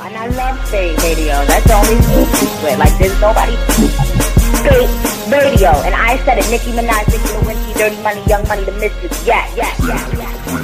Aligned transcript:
And 0.00 0.16
I 0.16 0.26
love 0.28 0.56
Spate 0.68 0.96
radio. 1.02 1.44
That's 1.44 1.66
the 1.66 1.74
only 1.74 1.96
thing 2.00 2.78
Like, 2.78 2.96
there's 2.98 3.20
nobody. 3.20 3.56
Spate 4.56 4.88
radio. 5.28 5.70
And 5.84 5.94
I 5.94 6.16
said 6.24 6.38
it. 6.38 6.48
Nicki 6.50 6.72
Minaj, 6.72 7.08
Nicki 7.08 7.28
Lewinsky, 7.36 7.76
Dirty 7.76 8.02
Money, 8.02 8.22
Young 8.26 8.46
Money, 8.48 8.64
The 8.64 8.72
Misfits. 8.72 9.26
Yeah, 9.26 9.46
yeah, 9.54 9.74
yeah, 9.86 10.16
yeah. 10.16 10.61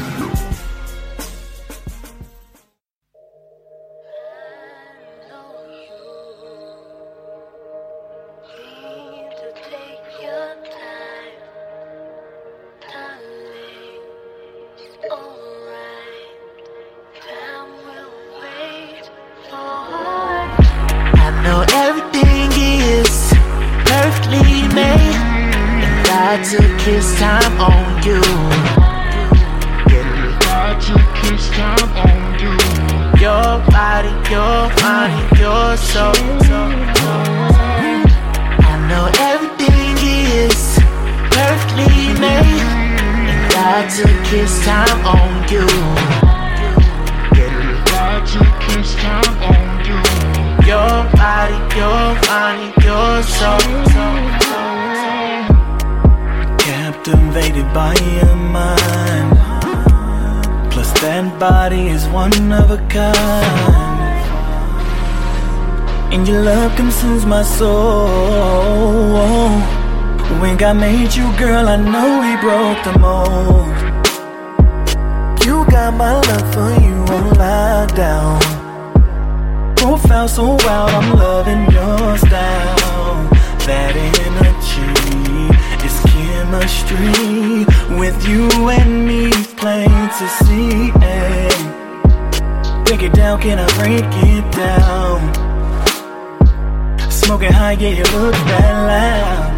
Smoking 97.88 98.12
you 98.12 98.20
look 98.20 98.34
that 98.34 98.76
loud. 98.86 99.48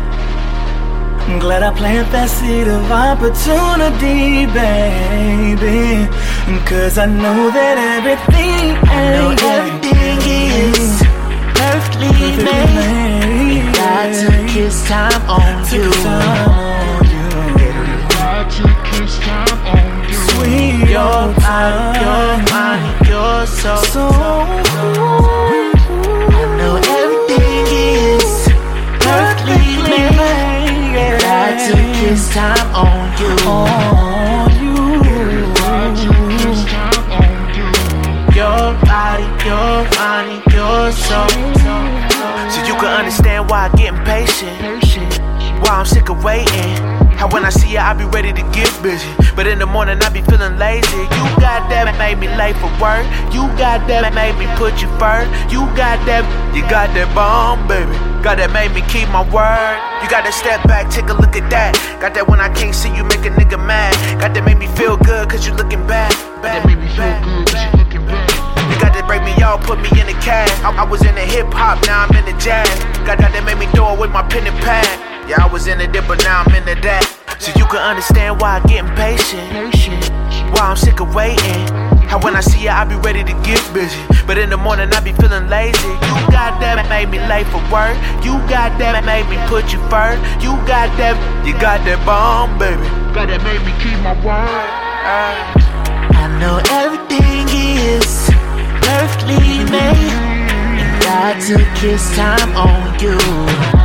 I'm 1.29 1.39
glad 1.39 1.63
I 1.63 1.73
planted 1.75 2.11
that 2.13 2.31
seed 2.31 2.69
of 2.69 2.91
opportunity, 2.91 4.47
baby. 4.47 6.07
Cause 6.67 6.99
I 6.99 7.07
know 7.07 7.51
that 7.51 7.77
everything, 7.99 8.79
I 8.87 9.19
know 9.19 9.35
everything 9.35 10.19
is 10.23 11.03
perfectly, 11.59 12.11
perfectly 12.11 12.47
made. 12.47 13.67
made. 13.67 13.75
God 13.75 14.15
took 14.15 14.51
his 14.51 14.79
time 14.87 15.23
on 15.27 15.67
took 15.67 15.75
you. 15.75 15.91
Time 16.03 16.51
on 16.51 17.03
you. 17.11 17.27
God 18.15 18.47
took 18.51 18.87
his 18.95 19.19
time 19.27 19.59
on 19.75 20.07
you. 20.07 20.15
Sweet, 20.31 20.91
your 20.91 21.35
body, 21.35 21.99
your 21.99 22.31
mind, 22.51 22.90
waiting. 46.23 47.01
How 47.21 47.29
when 47.29 47.45
I 47.45 47.51
see 47.51 47.73
you, 47.73 47.79
I 47.79 47.93
be 47.93 48.05
ready 48.05 48.33
to 48.33 48.45
get 48.49 48.71
busy. 48.83 49.05
But 49.37 49.47
in 49.47 49.59
the 49.59 49.67
morning, 49.67 50.01
I 50.01 50.09
be 50.09 50.23
feeling 50.23 50.57
lazy. 50.57 51.05
You 51.05 51.25
got 51.37 51.69
that 51.69 51.85
made 52.01 52.17
me 52.17 52.29
late 52.41 52.57
for 52.57 52.73
work. 52.81 53.05
You 53.29 53.45
got 53.61 53.85
that 53.89 54.09
made 54.17 54.37
me 54.41 54.49
put 54.57 54.81
you 54.81 54.89
first. 54.97 55.29
You 55.53 55.69
got 55.77 56.01
that, 56.09 56.25
you 56.57 56.65
got 56.73 56.89
that 56.97 57.13
bomb, 57.13 57.69
baby. 57.69 57.93
Got 58.25 58.41
that 58.41 58.53
made 58.53 58.73
me 58.73 58.81
keep 58.89 59.09
my 59.13 59.21
word. 59.21 59.77
You 60.01 60.09
gotta 60.09 60.33
step 60.33 60.65
back, 60.65 60.89
take 60.89 61.13
a 61.13 61.17
look 61.17 61.37
at 61.37 61.45
that. 61.53 61.77
Got 62.01 62.17
that 62.17 62.29
when 62.29 62.41
I 62.41 62.49
can't 62.57 62.75
see 62.75 62.89
you 62.97 63.05
make 63.05 63.25
a 63.29 63.33
nigga 63.37 63.61
mad. 63.61 63.93
Got 64.21 64.33
that 64.33 64.45
made 64.45 64.57
me 64.57 64.69
feel 64.73 64.97
good 64.97 65.29
cause 65.29 65.45
you 65.45 65.53
looking 65.53 65.85
bad. 65.85 66.13
bad 66.41 66.61
that 66.61 66.65
made 66.65 66.81
me 66.81 66.89
feel 66.97 67.13
good 67.21 67.53
cause 67.53 67.61
you 67.61 67.73
looking 67.77 68.05
bad. 68.09 68.25
You 68.73 68.77
got 68.81 68.97
that 68.97 69.05
break 69.05 69.21
me 69.29 69.37
off, 69.45 69.61
put 69.69 69.77
me 69.81 69.93
in 69.93 70.09
the 70.09 70.17
cast. 70.25 70.57
I, 70.65 70.73
I 70.73 70.85
was 70.89 71.05
in 71.05 71.13
the 71.17 71.25
hip 71.25 71.53
hop, 71.53 71.85
now 71.85 72.09
I'm 72.09 72.13
in 72.17 72.25
the 72.25 72.37
jazz. 72.41 72.69
Got 73.05 73.21
that 73.21 73.37
that 73.37 73.45
made 73.45 73.61
me 73.61 73.69
do 73.77 73.85
it 73.93 74.01
with 74.01 74.09
my 74.09 74.25
pen 74.25 74.49
and 74.49 74.57
pad. 74.65 74.89
Yeah, 75.31 75.47
I 75.47 75.53
was 75.53 75.69
in 75.69 75.79
the 75.79 75.87
dip, 75.87 76.11
but 76.11 76.19
now 76.27 76.43
I'm 76.43 76.51
in 76.59 76.67
the 76.67 76.75
that. 76.83 77.07
So 77.39 77.55
you 77.55 77.63
can 77.71 77.79
understand 77.79 78.43
why 78.43 78.59
I 78.59 78.61
get 78.67 78.83
impatient. 78.83 79.47
Why 80.51 80.67
I'm 80.67 80.75
sick 80.75 80.99
of 80.99 81.15
waiting. 81.15 81.71
How 82.11 82.19
when 82.19 82.35
I 82.35 82.43
see 82.43 82.67
you, 82.67 82.75
I 82.75 82.83
be 82.83 82.99
ready 82.99 83.23
to 83.23 83.35
get 83.47 83.63
busy. 83.71 83.95
But 84.27 84.43
in 84.43 84.51
the 84.51 84.59
morning, 84.59 84.91
I 84.91 84.99
be 84.99 85.15
feeling 85.15 85.47
lazy. 85.47 85.87
You 85.87 86.19
got 86.35 86.59
that 86.59 86.83
made 86.91 87.15
me 87.15 87.23
late 87.31 87.47
for 87.47 87.63
work. 87.71 87.95
You 88.27 88.43
got 88.51 88.75
that 88.83 89.07
made 89.07 89.31
me 89.31 89.39
put 89.47 89.71
you 89.71 89.79
first. 89.87 90.19
You 90.43 90.59
got 90.67 90.91
that, 90.99 91.15
you 91.47 91.55
got 91.63 91.79
that 91.87 92.03
bomb, 92.03 92.59
baby. 92.59 92.83
Got 93.15 93.31
that 93.31 93.39
made 93.47 93.63
me 93.63 93.71
keep 93.79 94.03
my 94.03 94.19
word. 94.27 94.67
Uh. 95.07 95.47
I 96.19 96.27
know 96.43 96.59
everything 96.75 97.47
is 97.55 98.27
perfectly 98.83 99.63
made. 99.71 100.11
And 100.75 100.91
God 101.07 101.39
took 101.39 101.71
his 101.79 102.03
time 102.19 102.51
on 102.59 102.99
you. 102.99 103.80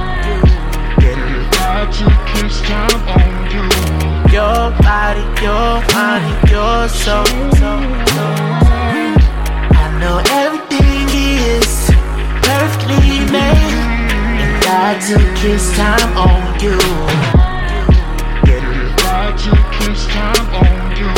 God 1.86 1.94
took 1.94 2.44
his 2.44 2.62
time 2.62 3.08
on 3.10 3.52
you 3.52 3.86
your 4.34 4.72
body, 4.82 5.22
your 5.42 5.80
mind, 5.94 6.50
your 6.50 6.90
soul. 6.90 7.24
I 9.72 9.98
know 10.00 10.18
everything 10.42 11.08
is 11.14 11.92
perfectly 12.42 13.20
made, 13.32 13.86
and 14.42 14.64
God 14.64 15.00
took 15.00 15.38
His 15.38 15.72
time 15.78 16.18
on 16.18 16.60
you. 16.60 16.78
God 18.98 19.38
took 19.38 19.74
His 19.88 20.06
time 20.08 20.48
on 20.66 20.98
you. 20.98 21.12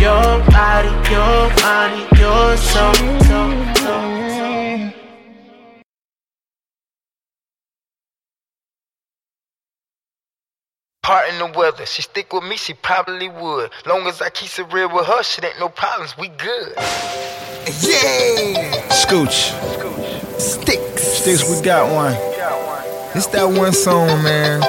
Your 0.00 0.40
body, 0.50 0.92
your 1.12 1.50
mind, 1.62 2.08
your 2.18 2.56
soul. 2.56 4.07
Part 11.08 11.30
in 11.30 11.38
the 11.38 11.58
weather. 11.58 11.86
She 11.86 12.02
stick 12.02 12.34
with 12.34 12.44
me, 12.44 12.58
she 12.58 12.74
probably 12.74 13.30
would. 13.30 13.70
Long 13.86 14.06
as 14.06 14.20
I 14.20 14.28
keep 14.28 14.50
it 14.58 14.70
real 14.70 14.94
with 14.94 15.06
her, 15.06 15.22
shit 15.22 15.42
ain't 15.42 15.58
no 15.58 15.70
problems. 15.70 16.14
We 16.18 16.28
good. 16.28 16.74
Yeah. 17.80 18.86
Scooch. 18.92 19.56
Sticks. 20.38 21.02
Sticks, 21.02 21.48
we 21.48 21.64
got 21.64 21.90
one. 21.90 22.12
It's 23.16 23.26
that 23.28 23.46
one 23.46 23.72
song, 23.72 24.22
man. 24.22 24.60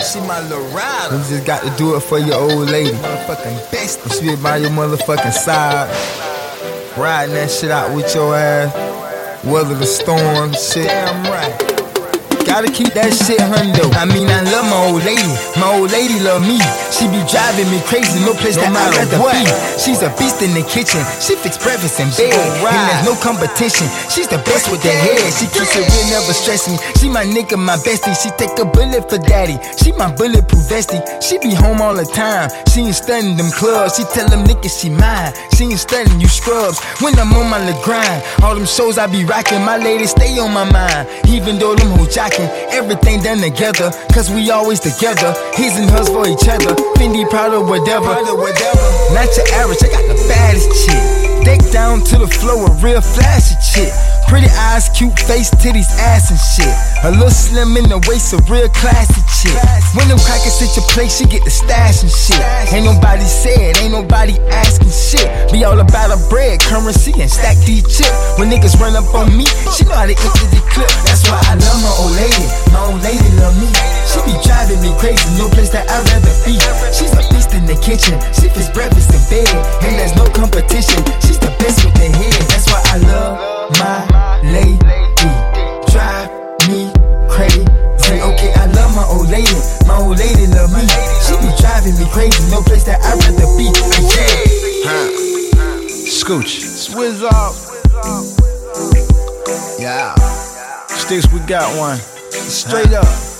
She 0.00 0.18
my 0.20 0.40
little 0.48 0.64
rider. 0.74 1.14
You 1.14 1.24
just 1.24 1.46
got 1.46 1.62
to 1.62 1.68
do 1.76 1.94
it 1.94 2.00
for 2.00 2.18
your 2.18 2.36
old 2.36 2.70
lady. 2.70 2.92
Motherfucking 2.92 3.70
best. 3.70 4.18
She 4.18 4.34
be 4.34 4.36
by 4.36 4.56
your 4.56 4.70
motherfucking 4.70 5.32
side. 5.32 5.90
Riding 6.96 7.34
that 7.34 7.50
shit 7.50 7.70
out 7.70 7.94
with 7.94 8.14
your 8.14 8.34
ass. 8.34 8.72
Weather 9.44 9.74
the 9.74 9.84
storm, 9.84 10.54
shit. 10.54 10.86
Damn 10.86 11.24
right. 11.24 11.31
Gotta 12.52 12.68
keep 12.68 12.92
that 12.92 13.08
shit 13.16 13.40
hundo. 13.40 13.88
I 13.96 14.04
mean, 14.04 14.28
I 14.28 14.44
love 14.52 14.68
my 14.68 14.92
old 14.92 15.00
lady. 15.08 15.32
My 15.56 15.72
old 15.72 15.88
lady 15.88 16.20
love 16.20 16.44
me. 16.44 16.60
She 16.92 17.08
be 17.08 17.24
driving 17.24 17.64
me 17.72 17.80
crazy. 17.88 18.20
No 18.28 18.36
place 18.36 18.60
no 18.60 18.68
that 18.68 18.76
I'd 18.76 18.92
rather 18.92 19.16
what. 19.24 19.32
be. 19.32 19.48
She's 19.80 20.04
a 20.04 20.12
beast 20.20 20.44
in 20.44 20.52
the 20.52 20.60
kitchen. 20.60 21.00
She 21.16 21.32
fix 21.32 21.56
breakfast 21.56 21.96
and 21.96 22.12
bed. 22.12 22.36
And 22.36 22.84
there's 22.92 23.08
no 23.08 23.16
competition. 23.16 23.88
She's 24.12 24.28
the 24.28 24.36
best 24.44 24.68
with 24.68 24.84
the 24.84 24.92
head. 24.92 25.32
She 25.32 25.48
keeps 25.48 25.72
it 25.72 25.80
real, 25.80 26.06
never 26.12 26.36
stress 26.36 26.68
me. 26.68 26.76
She 27.00 27.08
my 27.08 27.24
nigga, 27.24 27.56
my 27.56 27.80
bestie. 27.80 28.12
She 28.20 28.28
take 28.36 28.52
a 28.60 28.68
bullet 28.68 29.08
for 29.08 29.16
daddy. 29.16 29.56
She 29.80 29.96
my 29.96 30.12
bulletproof 30.12 30.68
vestie. 30.68 31.00
She 31.24 31.40
be 31.40 31.56
home 31.56 31.80
all 31.80 31.96
the 31.96 32.04
time. 32.04 32.52
She 32.68 32.84
ain't 32.84 33.00
stunning 33.00 33.40
them 33.40 33.48
clubs. 33.48 33.96
She 33.96 34.04
tell 34.12 34.28
them 34.28 34.44
niggas 34.44 34.76
she 34.76 34.92
mine. 34.92 35.32
She 35.56 35.72
ain't 35.72 35.80
stunning 35.80 36.20
you 36.20 36.28
scrubs. 36.28 36.84
When 37.00 37.16
I'm 37.16 37.32
on 37.32 37.48
my 37.48 37.64
grind, 37.80 38.20
all 38.44 38.52
them 38.52 38.68
shows 38.68 39.00
I 39.00 39.08
be 39.08 39.24
rocking. 39.24 39.64
My 39.64 39.80
lady 39.80 40.04
stay 40.04 40.36
on 40.36 40.52
my 40.52 40.68
mind. 40.68 41.08
Even 41.32 41.56
though 41.56 41.72
them 41.72 41.96
who 41.96 42.04
jocking, 42.42 42.72
everything 42.72 43.22
done 43.22 43.38
together. 43.38 43.90
Cause 44.12 44.30
we 44.30 44.50
always 44.50 44.80
together. 44.80 45.34
His 45.54 45.76
and 45.76 45.90
hers 45.90 46.08
for 46.08 46.26
each 46.28 46.48
other. 46.48 46.74
Fendi, 46.96 47.24
of 47.24 47.68
whatever. 47.68 48.14
Not 49.14 49.28
your 49.36 49.48
average, 49.54 49.82
I 49.82 49.88
got 49.90 50.06
the 50.08 50.24
baddest 50.28 50.86
chick. 50.86 51.44
Deck 51.44 51.70
down 51.72 52.00
to 52.04 52.18
the 52.18 52.28
floor, 52.28 52.68
a 52.68 52.72
real 52.74 53.00
flashy 53.00 53.56
chick. 53.60 53.92
Pretty 54.32 54.48
eyes, 54.72 54.88
cute 54.96 55.12
face, 55.28 55.52
titties, 55.60 55.92
ass 56.00 56.32
and 56.32 56.40
shit. 56.40 56.72
A 57.04 57.12
little 57.12 57.28
slim 57.28 57.76
in 57.76 57.84
the 57.92 58.00
waist, 58.08 58.32
a 58.32 58.40
real 58.48 58.64
classy 58.72 59.20
chick. 59.28 59.52
When 59.92 60.08
them 60.08 60.16
crackers 60.24 60.56
hit 60.56 60.72
your 60.72 60.88
place, 60.88 61.20
she 61.20 61.28
get 61.28 61.44
the 61.44 61.52
stash 61.52 62.00
and 62.00 62.08
shit. 62.08 62.40
Ain't 62.72 62.88
nobody 62.88 63.28
said, 63.28 63.76
ain't 63.84 63.92
nobody 63.92 64.40
asking 64.48 64.88
shit. 64.88 65.28
Be 65.52 65.68
all 65.68 65.76
about 65.76 66.16
a 66.16 66.18
bread, 66.32 66.64
currency, 66.64 67.12
and 67.20 67.28
stack 67.28 67.60
these 67.68 67.84
chips. 67.84 68.16
When 68.40 68.48
niggas 68.48 68.72
run 68.80 68.96
up 68.96 69.04
on 69.12 69.36
me, 69.36 69.44
she 69.76 69.84
know 69.84 70.00
how 70.00 70.08
to 70.08 70.16
empty 70.16 70.46
the 70.48 70.64
clip. 70.72 70.88
That's 71.04 71.28
why 71.28 71.36
I 71.36 71.60
love 71.60 71.78
my 71.84 71.92
old 72.00 72.16
lady. 72.16 72.48
My 72.72 72.88
old 72.88 73.04
lady 73.04 73.28
love 73.36 73.52
me. 73.60 73.68
She 74.08 74.16
be 74.24 74.32
driving 74.48 74.80
me 74.80 74.96
crazy, 74.96 75.28
no 75.36 75.52
place 75.52 75.68
that 75.76 75.84
I'd 75.92 76.08
rather 76.08 76.32
be. 76.48 76.56
She's 76.88 77.12
a 77.12 77.20
beast 77.28 77.52
in 77.52 77.68
the 77.68 77.76
kitchen. 77.84 78.16
She 78.32 78.48
fits 78.48 78.72
breakfast 78.72 79.12
in 79.12 79.20
bed, 79.28 79.52
and 79.84 79.92
there's 80.00 80.16
no 80.16 80.24
competition. 80.32 81.04
She's 81.20 81.36
the 81.36 81.52
best 81.60 81.84
with 81.84 81.92
the 82.00 82.08
head. 82.08 82.40
That's 82.48 82.64
why 82.72 82.80
I 82.80 82.96
love 83.04 83.36
my 83.76 84.21
lady. 84.44 84.78
Drive 85.90 86.30
me 86.68 86.90
crazy. 87.28 87.64
Okay, 88.22 88.52
I 88.54 88.66
love 88.74 88.94
my 88.94 89.06
old 89.08 89.28
lady. 89.30 89.58
My 89.86 89.96
old 89.98 90.18
lady 90.18 90.46
love 90.46 90.72
me. 90.72 90.86
She 91.24 91.34
be 91.40 91.50
driving 91.60 91.96
me 91.98 92.06
crazy. 92.10 92.50
No 92.50 92.62
place 92.62 92.84
that 92.84 93.00
I'd 93.02 93.18
rather 93.24 93.48
be. 93.56 93.70
Huh. 94.84 95.08
Scooch. 96.06 96.62
Swizz 96.62 97.22
off. 97.22 97.68
Yeah. 99.78 100.14
Sticks, 100.86 101.30
we 101.32 101.40
got 101.40 101.76
one. 101.78 101.98
Straight 102.30 102.92
up. 102.92 103.31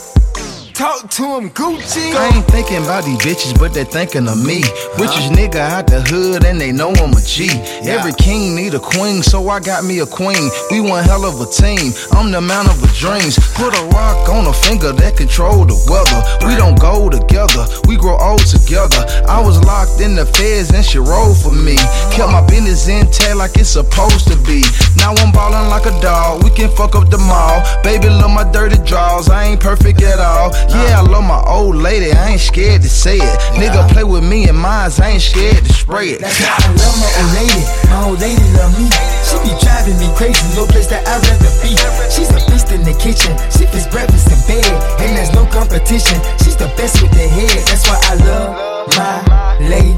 Talk 0.74 1.10
to 1.10 1.36
him, 1.36 1.50
Gucci. 1.50 2.16
I 2.16 2.34
ain't 2.34 2.46
thinking 2.46 2.78
about 2.78 3.04
these 3.04 3.18
bitches, 3.18 3.58
but 3.58 3.74
they 3.74 3.84
thinking 3.84 4.26
of 4.26 4.40
me. 4.40 4.64
Richest 4.96 5.28
nigga 5.32 5.60
out 5.60 5.86
the 5.86 6.00
hood, 6.00 6.44
and 6.44 6.58
they 6.58 6.72
know 6.72 6.92
I'm 6.96 7.12
a 7.12 7.20
G. 7.20 7.44
Yeah. 7.84 8.00
Every 8.00 8.12
king 8.14 8.56
need 8.56 8.72
a 8.72 8.80
queen, 8.80 9.22
so 9.22 9.48
I 9.50 9.60
got 9.60 9.84
me 9.84 10.00
a 10.00 10.06
queen. 10.06 10.48
We 10.70 10.80
one 10.80 11.04
hell 11.04 11.26
of 11.26 11.40
a 11.40 11.46
team. 11.46 11.92
I'm 12.12 12.32
the 12.32 12.40
man 12.40 12.64
of 12.66 12.82
a 12.82 12.88
dreams. 12.96 13.36
Put 13.52 13.76
a 13.76 13.84
rock 13.92 14.28
on 14.30 14.46
a 14.46 14.52
finger 14.64 14.92
that 14.92 15.16
control 15.16 15.66
the 15.68 15.76
weather. 15.92 16.20
We 16.48 16.56
don't 16.56 16.80
go 16.80 17.10
together, 17.10 17.68
we 17.86 17.96
grow 17.96 18.16
old 18.16 18.46
together. 18.48 19.04
I 19.28 19.44
was 19.44 19.60
locked 19.64 20.00
in 20.00 20.16
the 20.16 20.24
feds, 20.24 20.72
and 20.72 20.84
she 20.84 20.98
rolled 20.98 21.36
for 21.36 21.52
me. 21.52 21.76
Kept 22.16 22.32
my 22.32 22.40
business 22.48 22.88
intact 22.88 23.36
like 23.36 23.56
it's 23.60 23.76
supposed 23.76 24.26
to 24.32 24.36
be. 24.48 24.64
Now 24.96 25.12
I'm 25.20 25.32
ballin' 25.32 25.68
like 25.68 25.84
a 25.84 25.94
dog. 26.00 26.44
We 26.44 26.50
can 26.50 26.72
fuck 26.72 26.96
up 26.96 27.10
the 27.10 27.18
mall. 27.18 27.60
Baby, 27.84 28.08
love 28.08 28.32
my 28.32 28.48
dirty 28.50 28.80
draws. 28.88 29.28
I 29.28 29.52
ain't 29.52 29.60
perfect 29.60 30.00
at 30.00 30.18
all. 30.18 30.50
Yeah, 30.68 31.00
I 31.00 31.02
love 31.02 31.24
my 31.24 31.42
old 31.46 31.76
lady, 31.76 32.12
I 32.12 32.30
ain't 32.30 32.40
scared 32.40 32.82
to 32.82 32.88
say 32.88 33.16
it. 33.16 33.38
Nigga 33.58 33.88
play 33.90 34.04
with 34.04 34.24
me 34.24 34.48
and 34.48 34.58
mines, 34.58 35.00
I 35.00 35.10
ain't 35.10 35.22
scared 35.22 35.64
to 35.64 35.72
spray 35.72 36.10
it. 36.16 36.20
That's 36.20 36.40
why 36.40 36.54
I 36.56 36.68
love 36.78 36.96
my 37.00 37.10
old 37.18 37.32
lady, 37.36 37.62
my 37.90 37.98
old 38.06 38.20
lady 38.20 38.46
love 38.56 38.72
me. 38.78 38.88
She 39.26 39.36
be 39.44 39.52
driving 39.60 39.98
me 39.98 40.08
crazy, 40.16 40.42
no 40.56 40.66
place 40.66 40.86
that 40.88 41.06
I'd 41.06 41.20
rather 41.26 41.52
be. 41.62 41.76
She's 42.10 42.30
a 42.30 42.40
beast 42.50 42.72
in 42.72 42.82
the 42.82 42.94
kitchen, 42.94 43.36
she 43.52 43.66
fits 43.66 43.86
breakfast 43.88 44.30
in 44.32 44.40
bed, 44.48 44.66
and 45.00 45.16
there's 45.16 45.32
no 45.32 45.44
competition. 45.46 46.20
She's 46.42 46.56
the 46.56 46.72
best 46.76 47.02
with 47.02 47.12
the 47.12 47.26
head, 47.28 47.64
that's 47.66 47.84
why 47.88 47.98
I 48.08 48.14
love 48.24 48.52
my 48.96 49.58
lady. 49.60 49.96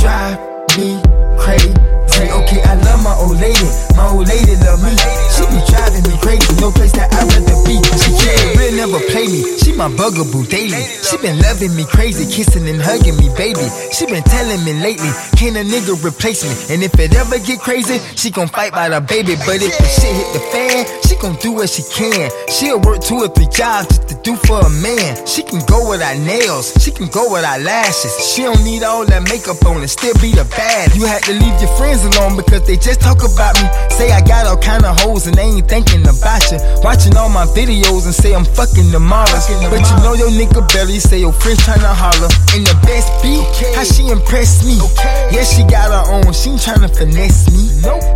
Drive 0.00 0.38
me 0.76 1.00
crazy. 1.38 1.72
Okay, 2.30 2.60
I 2.62 2.74
love 2.80 3.02
my 3.02 3.14
old 3.16 3.40
lady, 3.40 3.68
my 3.96 4.08
old 4.08 4.28
lady 4.28 4.56
love 4.64 4.80
me. 4.84 4.92
She 5.32 5.42
be 5.50 5.58
driving 5.68 6.04
me 6.06 6.14
crazy, 6.20 6.52
no 6.60 6.70
place 6.70 6.92
that 6.92 7.12
I'd 7.12 7.26
rather 7.26 7.58
be. 7.66 7.76
She 8.00 8.10
can't 8.14 8.58
real 8.58 8.74
never 8.76 9.00
play 9.10 9.26
me, 9.26 9.42
she 9.58 9.72
my 9.72 9.88
bugaboo 9.88 10.46
daily. 10.46 10.82
She 11.02 11.16
been 11.18 11.40
loving 11.40 11.74
me 11.74 11.84
crazy, 11.84 12.28
kissing 12.28 12.68
and 12.68 12.80
hugging 12.80 13.16
me, 13.16 13.28
baby. 13.36 13.64
She 13.92 14.06
been 14.06 14.24
telling 14.24 14.62
me 14.64 14.74
lately, 14.80 15.10
can 15.36 15.56
a 15.56 15.64
nigga 15.64 15.96
replace 16.04 16.44
me? 16.44 16.74
And 16.74 16.82
if 16.82 16.94
it 16.98 17.14
ever 17.14 17.38
get 17.38 17.60
crazy, 17.60 17.98
she 18.16 18.30
gon' 18.30 18.48
fight 18.48 18.72
by 18.72 18.88
the 18.88 19.00
baby. 19.00 19.36
But 19.46 19.62
if 19.62 19.74
the 19.76 19.88
shit 19.88 20.14
hit 20.14 20.30
the 20.32 20.42
fan, 20.52 20.86
she 21.06 21.16
gon' 21.16 21.36
do 21.40 21.52
what 21.52 21.68
she 21.68 21.82
can. 21.94 22.30
She'll 22.48 22.80
work 22.80 23.00
two 23.00 23.24
or 23.24 23.28
three 23.28 23.48
jobs 23.48 23.88
just 23.88 24.08
to 24.08 24.14
do 24.22 24.36
for 24.46 24.60
a 24.60 24.70
man. 24.70 25.26
She 25.26 25.42
can 25.42 25.60
go 25.66 25.88
without 25.88 26.18
nails, 26.18 26.72
she 26.82 26.90
can 26.90 27.08
go 27.08 27.32
without 27.32 27.60
lashes. 27.60 28.12
She 28.20 28.42
don't 28.42 28.62
need 28.64 28.82
all 28.82 29.04
that 29.06 29.22
makeup 29.28 29.64
on 29.66 29.80
and 29.80 29.90
still 29.90 30.14
be 30.20 30.32
the 30.32 30.44
bad. 30.56 30.94
You 30.94 31.06
had 31.06 31.22
to 31.24 31.32
leave 31.32 31.56
your 31.60 31.72
friends 31.76 32.04
alone 32.14 32.36
because 32.36 32.66
they 32.66 32.76
just 32.76 33.00
talk 33.00 33.22
about 33.22 33.54
me. 33.60 33.68
Say 33.90 34.10
I 34.10 34.20
got 34.20 34.46
all 34.46 34.56
kind 34.56 34.84
of 34.84 34.98
hoes 35.00 35.26
and 35.26 35.36
they 35.36 35.42
ain't 35.42 35.68
thinking 35.68 36.02
about 36.02 36.42
you. 36.50 36.58
Watching 36.82 37.16
all 37.16 37.28
my 37.28 37.46
videos 37.46 38.06
and 38.06 38.14
say 38.14 38.34
I'm 38.34 38.44
fucking 38.44 38.90
the 38.90 39.00
models. 39.00 39.46
But 39.70 39.82
you 39.82 39.96
know 40.02 40.14
your 40.14 40.30
nigga 40.30 40.66
barely 40.72 40.98
say 40.98 41.20
your 41.20 41.32
friends 41.32 41.60
tryna 41.60 41.94
holler. 41.94 42.28
And 42.54 42.66
the 42.66 42.74
best 42.86 43.10
beat, 43.22 43.44
how 43.74 43.84
she 43.84 44.08
impressed 44.10 44.64
me. 44.64 44.78
Yeah, 45.34 45.44
she 45.44 45.62
got 45.64 45.90
her 45.90 46.04
own, 46.10 46.32
she 46.32 46.50
ain't 46.50 46.60
tryna 46.60 46.90
finesse 46.94 47.50
me. 47.50 47.70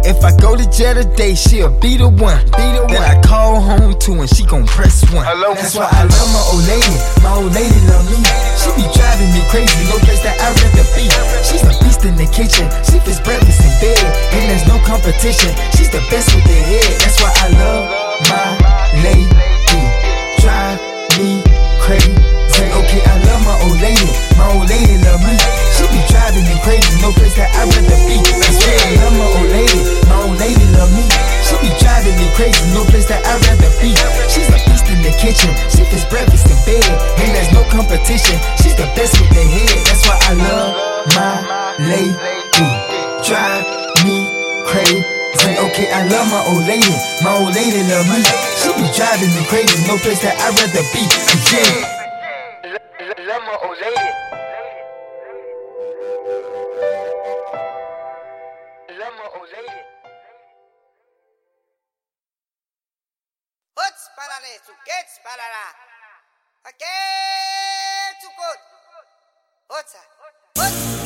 If 0.05 0.25
I 0.25 0.35
go 0.37 0.57
to 0.57 0.65
jail 0.71 0.95
today, 0.95 1.35
she'll 1.35 1.71
be 1.81 1.97
the 1.97 2.09
one. 2.09 2.41
Be 2.57 2.67
the 2.75 2.87
one 2.89 2.95
that 2.95 3.19
I 3.19 3.21
call 3.21 3.61
home 3.61 3.99
to 3.99 4.13
and 4.23 4.31
she 4.31 4.45
gon' 4.45 4.67
press 4.67 5.05
one. 5.13 5.25
Hello. 5.27 5.55
That's 5.55 5.75
why 5.75 5.89
I 5.91 6.05
love 6.05 6.31
my 6.33 6.43
old 6.55 6.65
lady. 6.65 6.97
My 7.23 7.33
old 7.37 7.53
lady 7.53 7.79
love 7.91 8.07
me. 8.09 8.21
She 8.59 8.71
be 8.75 8.85
driving 8.97 9.31
me 9.35 9.43
crazy, 9.53 9.85
no 9.87 9.99
place 10.03 10.23
that 10.25 10.37
I'd 10.41 10.57
rather 10.57 10.87
be. 10.97 11.07
She's 11.45 11.63
a 11.63 11.73
beast 11.85 12.05
in 12.05 12.17
the 12.17 12.27
kitchen. 12.33 12.67
She 12.89 12.99
fits 13.05 13.21
breakfast 13.21 13.61
in 13.61 13.73
bed, 13.81 13.99
and 14.35 14.51
there's 14.51 14.67
no 14.67 14.79
competition. 14.85 15.55
She's 15.75 15.91
the 15.91 16.03
best 16.11 16.35
with 16.35 16.45
the 16.45 16.59
head. 16.59 16.91
That's 17.01 17.19
why 17.23 17.33
I 17.35 17.49
love 17.59 17.85
my 18.31 18.49
lady. 19.03 19.27
Drive 20.43 20.79
me 21.19 21.43
crazy. 21.83 22.15
Okay, 22.59 23.01
I 23.07 23.15
love 23.23 23.43
my 23.47 23.55
old 23.63 23.79
lady. 23.79 24.11
My 24.35 24.51
old 24.51 24.67
lady 24.67 24.99
love 25.07 25.23
me. 25.23 25.35
She 25.79 25.87
be 25.95 26.01
driving 26.11 26.43
me 26.43 26.59
crazy. 26.67 26.91
No 26.99 27.15
place 27.15 27.35
that 27.39 27.55
I'd 27.55 27.71
rather 27.71 27.99
be. 28.03 28.19
I 28.19 28.51
swear 28.51 28.79
I 28.83 28.91
love 28.99 29.15
my 29.15 29.29
old 29.39 29.51
lady. 29.55 29.81
My 30.11 30.17
old 30.27 30.39
lady 30.43 30.67
love 30.75 30.91
me. 30.91 31.07
She 31.47 31.55
be 31.63 31.71
driving 31.79 32.19
me 32.19 32.27
crazy. 32.35 32.59
No 32.75 32.83
place 32.91 33.07
that 33.07 33.23
I'd 33.23 33.39
rather 33.47 33.71
be. 33.79 33.95
She's 34.27 34.51
a 34.51 34.59
beast 34.67 34.91
in 34.91 35.07
the 35.07 35.15
kitchen. 35.23 35.55
She 35.71 35.87
fits 35.87 36.03
breakfast 36.11 36.51
in 36.51 36.59
bed, 36.67 36.83
and 37.23 37.31
there's 37.31 37.53
no 37.55 37.63
competition. 37.71 38.37
She's 38.59 38.75
the 38.75 38.91
best 38.99 39.15
with 39.23 39.31
the 39.31 39.45
head. 39.47 39.79
That's 39.87 40.03
why 40.03 40.19
I 40.19 40.33
love 40.35 40.73
my 41.15 41.35
lady. 41.79 42.88
Drive 43.25 43.67
me 44.05 44.31
crazy. 44.67 45.05
Okay, 45.59 45.91
I 45.91 46.07
love 46.09 46.31
my 46.31 46.43
old 46.51 46.67
lady. 46.67 46.95
My 47.23 47.35
old 47.35 47.55
lady 47.55 47.83
love 47.91 48.07
me. 48.09 48.23
She 48.61 48.71
be 48.79 48.87
driving 48.95 49.33
me 49.35 49.43
crazy. 49.51 49.87
No 49.87 49.99
place 49.99 50.23
that 50.23 50.39
I'd 50.39 50.55
rather 50.55 50.85
be. 50.95 51.03
Love 53.27 53.43
my 53.43 53.57
old 53.65 53.79
lady. 53.81 54.09
Love 58.99 59.15
my 59.19 59.27
old 59.35 59.49
lady. 59.53 59.79
Again 66.69 68.13
to 68.21 68.29
good. 68.37 68.59
Huts, 69.71 69.97
huts 70.57 70.93
ah. 70.95 70.98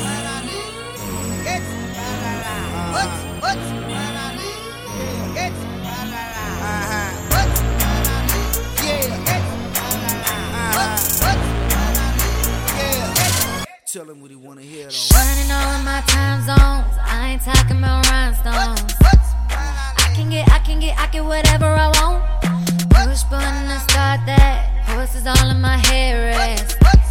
Tell 13.93 14.09
him 14.09 14.23
what 14.23 14.31
he 14.31 14.37
wanna 14.37 14.63
hear 14.63 14.89
though. 14.89 15.13
Running 15.13 15.53
all 15.53 15.77
of 15.77 15.85
my 15.85 16.01
time 16.07 16.41
zones. 16.49 16.97
I 16.97 17.37
ain't 17.37 17.43
talking 17.43 17.77
about 17.77 18.09
rhinestones. 18.09 18.97
I 19.05 20.13
can 20.17 20.31
get, 20.31 20.49
I 20.49 20.61
can 20.61 20.81
get, 20.81 20.99
I 20.99 21.09
get 21.09 21.23
whatever 21.23 21.67
I 21.67 21.93
want. 22.01 22.25
Push 22.89 23.25
button 23.29 23.69
to 23.69 23.79
start 23.93 24.25
that. 24.25 24.89
Horses 24.97 25.27
all 25.27 25.51
in 25.51 25.61
my 25.61 25.77
hair 25.77 26.33
is. 26.57 26.75
But 26.81 27.05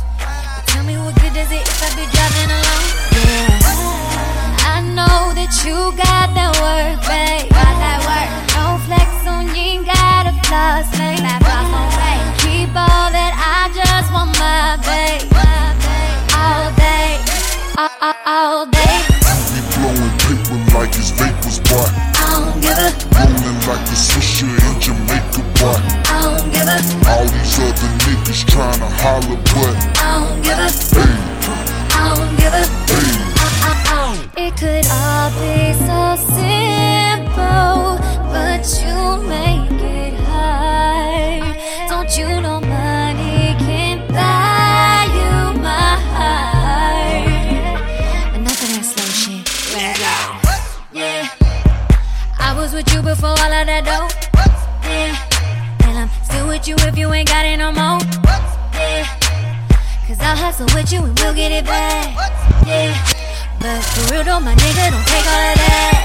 tell 0.74 0.84
me 0.84 0.98
what 0.98 1.14
good 1.22 1.38
does 1.38 1.52
it 1.54 1.62
if 1.62 1.86
I 1.86 1.90
be 1.94 2.10
driving 2.10 2.50
alone? 2.50 2.90
Yeah. 3.14 4.74
I 4.74 4.82
know 4.82 5.38
that 5.38 5.54
you 5.62 5.78
got 5.94 6.34
that 6.34 6.58
work, 6.66 6.98
babe. 7.06 7.46
Got 7.54 7.78
that 7.78 8.02
work. 8.10 8.32
No 8.58 8.82
flex 8.90 9.28
on 9.30 9.54
you, 9.54 9.78
ain't 9.78 9.86
got 9.86 10.26
a 10.26 10.34
floss, 10.50 10.90
babe. 10.98 11.41
Like 23.72 23.86
the 23.86 23.96
Swisher 23.96 24.52
in 24.52 24.76
Jamaica, 24.82 25.42
boy. 25.56 25.80
I 26.12 26.20
don't 26.24 26.44
give 26.52 26.68
a. 26.68 26.76
All 27.10 27.24
these 27.24 27.56
other 27.58 27.92
niggas 28.04 28.44
tryna 28.52 28.90
holler, 29.00 29.40
but 29.48 29.76
I 29.96 30.20
don't 30.20 30.44
give 30.44 30.60
a. 30.60 30.68
hey, 30.92 31.16
I 31.96 32.12
don't 32.12 32.36
give 32.36 32.52
a. 32.52 32.68
hey. 33.88 34.46
It 34.46 34.52
could 34.60 34.86
all 34.92 35.32
be 35.40 35.72
so 35.88 36.02
simple, 36.36 37.96
but 38.34 38.68
you 38.84 39.00
make 39.30 39.81
with 52.84 52.94
you 52.96 53.02
before 53.04 53.30
all 53.30 53.54
of 53.54 53.66
that 53.70 53.86
dope. 53.86 54.10
Yeah. 54.90 55.14
And 55.86 55.98
I'm 56.02 56.10
still 56.26 56.48
with 56.48 56.68
you 56.68 56.76
if 56.90 56.98
you 56.98 57.14
ain't 57.14 57.28
got 57.28 57.46
it 57.46 57.58
no 57.58 57.70
more. 57.72 58.02
Yeah. 58.74 59.06
Cause 60.08 60.18
I'll 60.20 60.36
hustle 60.36 60.66
with 60.74 60.92
you 60.92 61.04
and 61.06 61.14
we'll 61.20 61.36
get 61.36 61.52
it 61.52 61.66
back. 61.66 62.10
Yeah. 62.66 62.98
But 63.62 63.86
for 63.86 64.14
real 64.14 64.24
though, 64.24 64.40
my 64.40 64.56
nigga, 64.56 64.90
don't 64.90 65.06
take 65.06 65.28
all 65.30 65.46
of 65.46 65.58
that. 65.62 66.02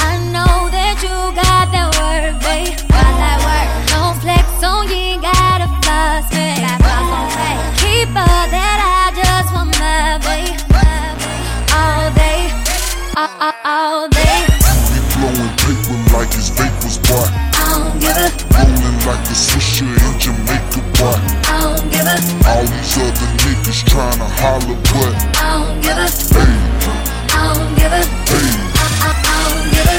I 0.00 0.12
know 0.32 0.72
that 0.72 0.96
you 1.04 1.12
got 1.36 1.68
that 1.68 1.92
work, 2.00 2.40
babe. 2.40 2.72
Got 2.88 3.12
that 3.20 3.38
work. 3.44 3.68
Don't 3.92 4.16
flex 4.24 4.48
on 4.64 4.88
you, 4.88 4.96
ain't 4.96 5.22
gotta 5.28 5.68
floss, 5.84 6.24
me. 6.32 6.56
Keep 7.84 8.16
all 8.16 8.46
that, 8.48 8.78
I 8.80 9.12
just 9.12 9.48
want 9.52 9.76
my 9.76 10.16
babe. 10.24 10.56
All 11.68 12.08
day, 12.16 12.48
all, 13.12 13.28
all, 13.44 13.56
all 13.64 14.08
day. 14.08 14.55
We 16.16 16.24
blowing 16.24 16.32
paper 16.32 16.32
like 16.32 16.32
it's 16.32 16.48
vapors, 16.48 16.98
boy. 17.04 17.28
I 17.28 17.76
don't 17.76 18.00
give 18.00 18.16
a, 18.16 18.32
Rolling 18.56 18.98
like 19.04 19.20
the 19.28 19.36
Swisher 19.36 19.84
in 19.84 20.12
Jamaica, 20.16 20.80
boy. 20.96 21.12
I 21.44 21.60
don't 21.60 21.84
give 21.92 22.08
a, 22.08 22.16
All 22.48 22.64
these 22.64 22.96
other 22.96 23.28
niggas 23.44 23.84
tryna 23.84 24.28
holler, 24.40 24.80
but 24.80 25.12
I 25.36 25.60
don't 25.60 25.76
give 25.84 25.98
a, 26.00 26.08
hey, 26.08 26.56
I 27.36 27.52
don't 27.52 27.68
give 27.76 27.92
a, 27.92 28.00
hey. 28.00 28.48
I, 28.72 28.88
I, 29.04 29.12
I 29.12 29.44
don't 29.44 29.68
give 29.76 29.92
a, 29.92 29.98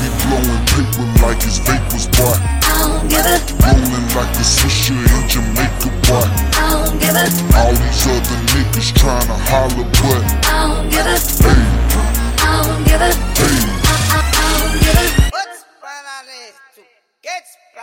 We 0.00 0.08
blowing 0.20 0.64
paper 0.68 1.06
like 1.24 1.40
it's 1.48 1.58
vapors, 1.64 2.06
boy. 2.12 2.36
I 2.36 2.84
don't 2.84 3.08
give 3.08 3.24
a, 3.24 3.40
Rolling 3.64 4.08
like 4.12 4.32
the 4.36 4.44
Swisher 4.44 5.00
in 5.00 5.22
Jamaica, 5.32 5.88
boy. 6.04 6.28
I 6.60 6.76
don't 6.76 7.00
give 7.00 7.16
a, 7.16 7.24
All 7.56 7.72
these 7.72 8.04
other 8.04 8.38
niggas 8.52 8.92
tryna 9.00 9.38
holler, 9.48 9.88
but 9.96 10.22
I 10.44 10.68
don't 10.68 10.90
give 10.92 11.08
a, 11.08 11.16
hey, 11.16 11.73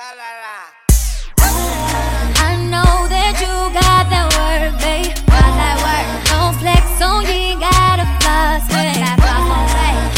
I 0.04 0.18
know 2.74 3.06
that 3.06 3.38
you 3.38 3.54
got 3.70 4.10
that 4.10 4.34
work, 4.34 4.74
babe. 4.82 5.14
Got 5.30 5.54
that 5.62 5.78
work. 5.78 6.10
Don't 6.26 6.58
flex 6.58 6.82
on 7.06 7.22
you, 7.30 7.54
gotta 7.62 8.10
floss, 8.18 8.66
babe. 8.66 8.98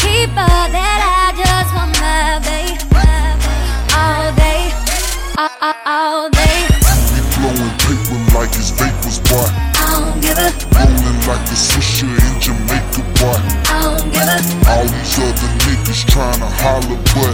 Keep 0.00 0.32
all 0.40 0.68
that, 0.72 1.00
I 1.04 1.36
just 1.36 1.68
want 1.76 1.92
my 2.00 2.40
babe. 2.48 2.80
All 3.92 4.32
day, 4.40 4.72
all, 5.36 5.52
all, 5.60 5.76
all 5.84 6.32
day. 6.32 6.64
Blowing 7.36 7.76
paper 7.84 8.16
like 8.32 8.56
it's 8.56 8.72
vapors, 8.72 9.20
boy. 9.28 9.44
I 9.44 10.00
don't 10.00 10.16
give 10.24 10.40
a, 10.40 10.48
Rolling 10.80 11.20
like 11.28 11.44
the 11.44 11.60
Swisher 11.60 12.08
in 12.08 12.40
Jamaica, 12.40 13.04
boy. 13.20 13.36
I 13.68 13.84
don't 13.84 14.08
give 14.08 14.32
a, 14.32 14.40
All 14.64 14.88
these 14.88 15.20
other 15.20 15.52
niggas 15.68 16.08
tryna 16.08 16.48
holler, 16.64 16.96
but 17.12 17.33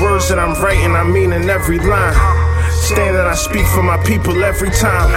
Words 0.00 0.28
that 0.30 0.38
I'm 0.38 0.54
writing, 0.62 0.96
I 0.96 1.04
mean 1.04 1.32
in 1.32 1.50
every 1.50 1.78
line. 1.78 2.14
Stand 2.72 3.16
and 3.16 3.28
I 3.28 3.34
speak 3.34 3.66
for 3.66 3.82
my 3.82 4.02
people 4.04 4.42
every 4.42 4.70
time. 4.70 5.12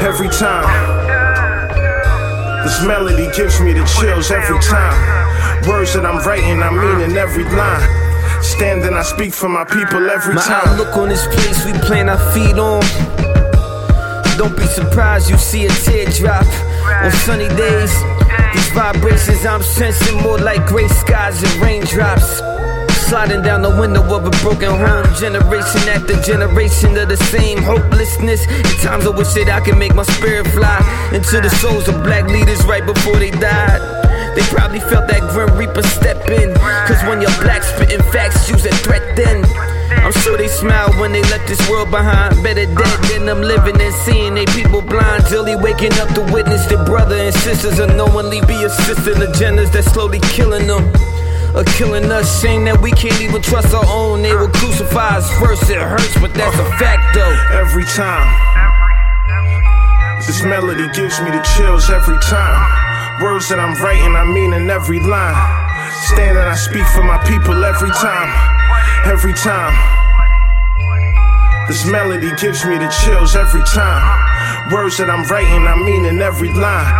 Every 0.00 0.28
time. 0.28 0.64
This 2.64 2.82
melody 2.86 3.28
gives 3.36 3.60
me 3.60 3.74
the 3.74 3.84
chills 4.00 4.30
every 4.30 4.58
time. 4.60 4.96
Words 5.68 5.92
that 5.94 6.06
I'm 6.06 6.24
writing, 6.26 6.62
I 6.62 6.70
mean 6.70 7.10
in 7.10 7.16
every 7.16 7.44
line. 7.44 8.42
Stand 8.42 8.84
and 8.84 8.96
I 8.96 9.02
speak 9.02 9.34
for 9.34 9.48
my 9.48 9.64
people 9.64 10.08
every 10.08 10.34
my 10.34 10.42
time. 10.42 10.68
Outlook 10.68 10.96
on 10.96 11.10
this 11.10 11.26
place 11.26 11.64
we 11.66 11.72
plant 11.80 12.08
our 12.08 12.32
feet 12.32 12.56
on. 12.56 12.80
Don't 14.38 14.56
be 14.56 14.66
surprised 14.66 15.28
you 15.28 15.36
see 15.36 15.66
a 15.66 15.70
teardrop 15.84 16.46
on 17.04 17.10
sunny 17.12 17.48
days. 17.56 18.15
These 18.56 18.72
vibrations 18.72 19.44
I'm 19.44 19.62
sensing 19.62 20.16
more 20.22 20.38
like 20.38 20.64
gray 20.64 20.88
skies 20.88 21.42
and 21.42 21.52
raindrops. 21.60 22.40
Sliding 23.06 23.42
down 23.42 23.60
the 23.60 23.68
window 23.68 24.02
of 24.16 24.24
a 24.24 24.30
broken 24.42 24.70
home. 24.70 25.04
Generation 25.14 25.82
after 25.92 26.16
generation 26.22 26.96
of 26.96 27.10
the 27.10 27.18
same 27.18 27.58
hopelessness. 27.62 28.46
At 28.48 28.80
times 28.80 29.04
I 29.04 29.10
wish 29.10 29.28
that 29.34 29.50
I 29.50 29.60
could 29.60 29.76
make 29.76 29.94
my 29.94 30.04
spirit 30.04 30.46
fly 30.48 30.80
into 31.12 31.38
the 31.42 31.50
souls 31.60 31.86
of 31.88 32.02
black 32.02 32.28
leaders 32.28 32.64
right 32.64 32.84
before 32.84 33.16
they 33.16 33.30
died. 33.30 33.80
They 34.34 34.42
probably 34.48 34.80
felt 34.80 35.06
that 35.08 35.20
Grim 35.32 35.52
Reaper 35.58 35.82
step 35.82 36.26
in. 36.30 36.54
Cause 36.88 37.02
when 37.04 37.20
you're 37.20 37.38
black, 37.44 37.62
spitting 37.62 38.02
facts, 38.08 38.48
use 38.48 38.64
a 38.64 38.72
threat 38.80 39.04
then. 39.16 39.44
I'm 39.90 40.12
sure 40.12 40.36
they 40.36 40.48
smile 40.48 40.90
when 41.00 41.12
they 41.12 41.22
left 41.22 41.46
this 41.48 41.62
world 41.68 41.90
behind. 41.90 42.42
Better 42.42 42.66
dead 42.66 43.00
than 43.10 43.26
them 43.26 43.42
living 43.42 43.80
and 43.80 43.94
seeing 43.94 44.34
they 44.34 44.46
people 44.46 44.82
blind. 44.82 45.26
Till 45.26 45.44
waking 45.60 45.92
up 45.98 46.08
to 46.14 46.22
witness 46.32 46.66
their 46.66 46.84
brother 46.84 47.16
and 47.16 47.34
sisters 47.34 47.78
unknowingly 47.78 48.40
be 48.46 48.64
assisting 48.64 49.22
agendas 49.22 49.72
that 49.72 49.84
slowly 49.84 50.20
killing 50.30 50.66
them 50.66 50.84
are 51.56 51.64
killing 51.78 52.10
us. 52.10 52.40
Shame 52.42 52.64
that 52.64 52.80
we 52.80 52.90
can't 52.92 53.20
even 53.20 53.42
trust 53.42 53.74
our 53.74 53.86
own. 53.86 54.22
They 54.22 54.34
will 54.34 54.48
crucify 54.48 55.18
us 55.18 55.30
first. 55.38 55.70
It 55.70 55.78
hurts, 55.78 56.18
but 56.20 56.34
that's 56.34 56.58
a 56.58 56.66
fact 56.78 57.14
though. 57.14 57.36
Every 57.54 57.84
time. 57.84 58.28
This 60.26 60.42
melody 60.42 60.88
gives 60.92 61.20
me 61.20 61.30
the 61.30 61.42
chills 61.56 61.88
every 61.90 62.18
time. 62.26 63.22
Words 63.22 63.48
that 63.48 63.58
I'm 63.58 63.74
writing, 63.82 64.14
I 64.16 64.24
mean 64.24 64.52
in 64.52 64.68
every 64.68 65.00
line. 65.00 65.38
Stand 66.12 66.36
and 66.36 66.48
I 66.48 66.54
speak 66.54 66.86
for 66.94 67.02
my 67.02 67.18
people 67.24 67.64
every 67.64 67.90
time. 67.90 68.55
Every 69.06 69.32
time. 69.34 69.72
This 71.68 71.86
melody 71.86 72.30
gives 72.40 72.64
me 72.66 72.76
the 72.76 72.88
chills 73.04 73.36
every 73.36 73.62
time. 73.62 74.35
Words 74.72 74.98
that 74.98 75.10
I'm 75.10 75.22
writing, 75.30 75.66
I 75.66 75.76
mean 75.78 76.04
in 76.04 76.20
every 76.22 76.52
line. 76.52 76.90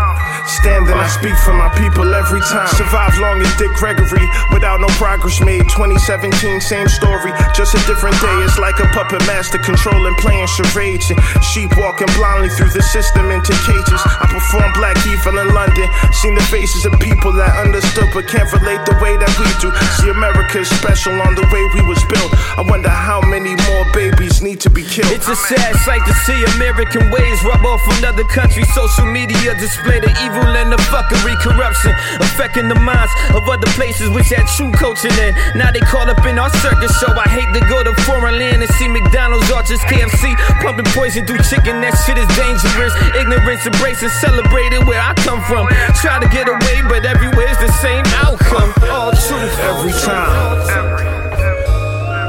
Standing, 0.47 0.95
I 0.95 1.11
speak 1.11 1.35
for 1.43 1.51
my 1.51 1.67
people 1.75 2.07
every 2.15 2.39
time. 2.47 2.71
Survive 2.79 3.19
long 3.19 3.43
as 3.43 3.51
Dick 3.59 3.75
Gregory 3.75 4.23
without 4.55 4.79
no 4.79 4.87
progress 4.95 5.43
made. 5.43 5.67
2017, 5.75 6.31
same 6.63 6.87
story, 6.87 7.35
just 7.51 7.75
a 7.75 7.83
different 7.91 8.15
day. 8.23 8.37
It's 8.47 8.55
like 8.55 8.79
a 8.79 8.87
puppet 8.95 9.27
master 9.27 9.59
controlling, 9.59 10.15
playing 10.23 10.47
charades. 10.47 11.11
And 11.11 11.19
sheep 11.43 11.75
walking 11.75 12.07
blindly 12.15 12.49
through 12.55 12.71
the 12.71 12.83
system 12.83 13.35
into 13.35 13.51
cages. 13.67 14.03
I 14.07 14.31
perform 14.31 14.71
Black 14.79 14.95
Evil 15.11 15.43
in 15.43 15.51
London. 15.51 15.91
Seen 16.15 16.39
the 16.39 16.47
faces 16.47 16.87
of 16.87 16.95
people 17.03 17.35
that 17.35 17.51
understood 17.59 18.07
but 18.15 18.31
can't 18.31 18.47
relate 18.55 18.87
the 18.87 18.95
way 19.03 19.19
that 19.19 19.33
we 19.43 19.51
do. 19.59 19.75
See, 19.99 20.15
America 20.15 20.63
is 20.63 20.71
special 20.71 21.19
on 21.27 21.35
the 21.35 21.47
way 21.51 21.63
we 21.75 21.83
was 21.91 21.99
built. 22.07 22.31
I 22.55 22.63
wonder 22.63 22.89
how 22.89 23.19
many 23.27 23.59
more 23.67 23.85
babies 23.91 24.43
need 24.43 24.63
to 24.63 24.71
be 24.71 24.87
killed. 24.87 25.11
It's 25.11 25.27
a 25.27 25.35
sad 25.35 25.75
sight 25.83 26.07
to 26.07 26.15
see 26.23 26.39
American 26.55 27.11
rub 27.43 27.65
off 27.65 27.83
another 27.99 28.25
country. 28.25 28.63
Social 28.75 29.07
media 29.07 29.55
display 29.59 29.99
the 30.01 30.11
evil 30.23 30.47
and 30.55 30.71
the 30.71 30.79
fuckery, 30.91 31.35
corruption 31.43 31.93
affecting 32.21 32.69
the 32.69 32.79
minds 32.79 33.13
of 33.35 33.43
other 33.49 33.67
places 33.75 34.11
which 34.11 34.29
had 34.31 34.47
true 34.57 34.71
culture 34.73 35.13
in. 35.23 35.35
Now 35.57 35.71
they 35.73 35.81
caught 35.81 36.09
up 36.09 36.25
in 36.27 36.39
our 36.39 36.51
circus 36.63 36.93
show. 36.99 37.11
I 37.13 37.29
hate 37.29 37.51
to 37.55 37.63
go 37.67 37.83
to 37.83 37.93
foreign 38.03 38.39
land 38.39 38.63
and 38.63 38.71
see 38.75 38.89
McDonald's, 38.89 39.51
Arches, 39.51 39.81
KFC 39.91 40.37
pumping 40.63 40.87
poison 40.95 41.27
through 41.27 41.43
chicken. 41.49 41.81
That 41.81 41.95
shit 42.07 42.19
is 42.19 42.29
dangerous. 42.37 42.95
Ignorance 43.17 43.67
embraced 43.67 44.03
and 44.03 44.13
celebrated 44.13 44.87
where 44.87 45.01
I 45.01 45.15
come 45.27 45.43
from. 45.49 45.69
Try 46.01 46.21
to 46.21 46.29
get 46.29 46.49
away, 46.49 46.83
but 46.89 47.05
everywhere's 47.05 47.59
the 47.59 47.73
same 47.83 48.05
outcome. 48.23 48.73
All 48.91 49.13
truth. 49.13 49.55
Every 49.61 49.93
time. 49.93 51.06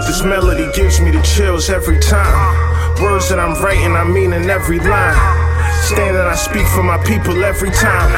This 0.07 0.23
melody 0.23 0.71
gives 0.71 1.01
me 1.01 1.11
the 1.11 1.21
chills 1.21 1.69
every 1.69 1.99
time. 1.99 3.03
Words 3.03 3.27
that 3.27 3.39
I'm 3.39 3.61
writing, 3.61 3.91
I 3.91 4.05
mean 4.05 4.31
in 4.31 4.49
every 4.49 4.79
line. 4.79 5.19
Stand 5.83 6.15
and 6.15 6.29
I 6.29 6.33
speak 6.33 6.65
for 6.67 6.81
my 6.81 6.97
people 7.03 7.43
every 7.43 7.71
time. 7.71 8.09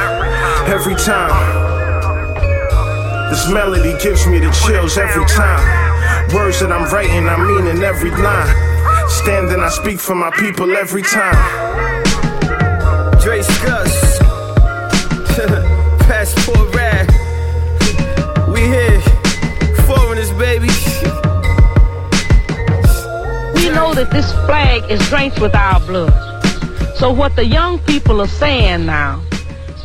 Every 0.69 0.93
time. 0.93 1.33
This 3.31 3.49
melody 3.51 3.97
gives 4.03 4.27
me 4.27 4.37
the 4.37 4.51
chills 4.51 4.99
every 4.99 5.25
time. 5.25 5.65
Words 6.31 6.59
that 6.59 6.71
I'm 6.71 6.85
writing, 6.93 7.27
I 7.27 7.37
mean 7.37 7.65
in 7.65 7.83
every 7.83 8.11
line. 8.11 9.09
Stand 9.09 9.49
and 9.49 9.63
I 9.63 9.69
speak 9.69 9.99
for 9.99 10.13
my 10.13 10.29
people 10.29 10.77
every 10.77 11.01
time. 11.01 12.28
Is 23.99 25.09
drenched 25.09 25.41
with 25.41 25.53
our 25.53 25.77
blood. 25.81 26.13
So 26.95 27.11
what 27.11 27.35
the 27.35 27.43
young 27.43 27.79
people 27.79 28.21
are 28.21 28.27
saying 28.27 28.85
now, 28.85 29.21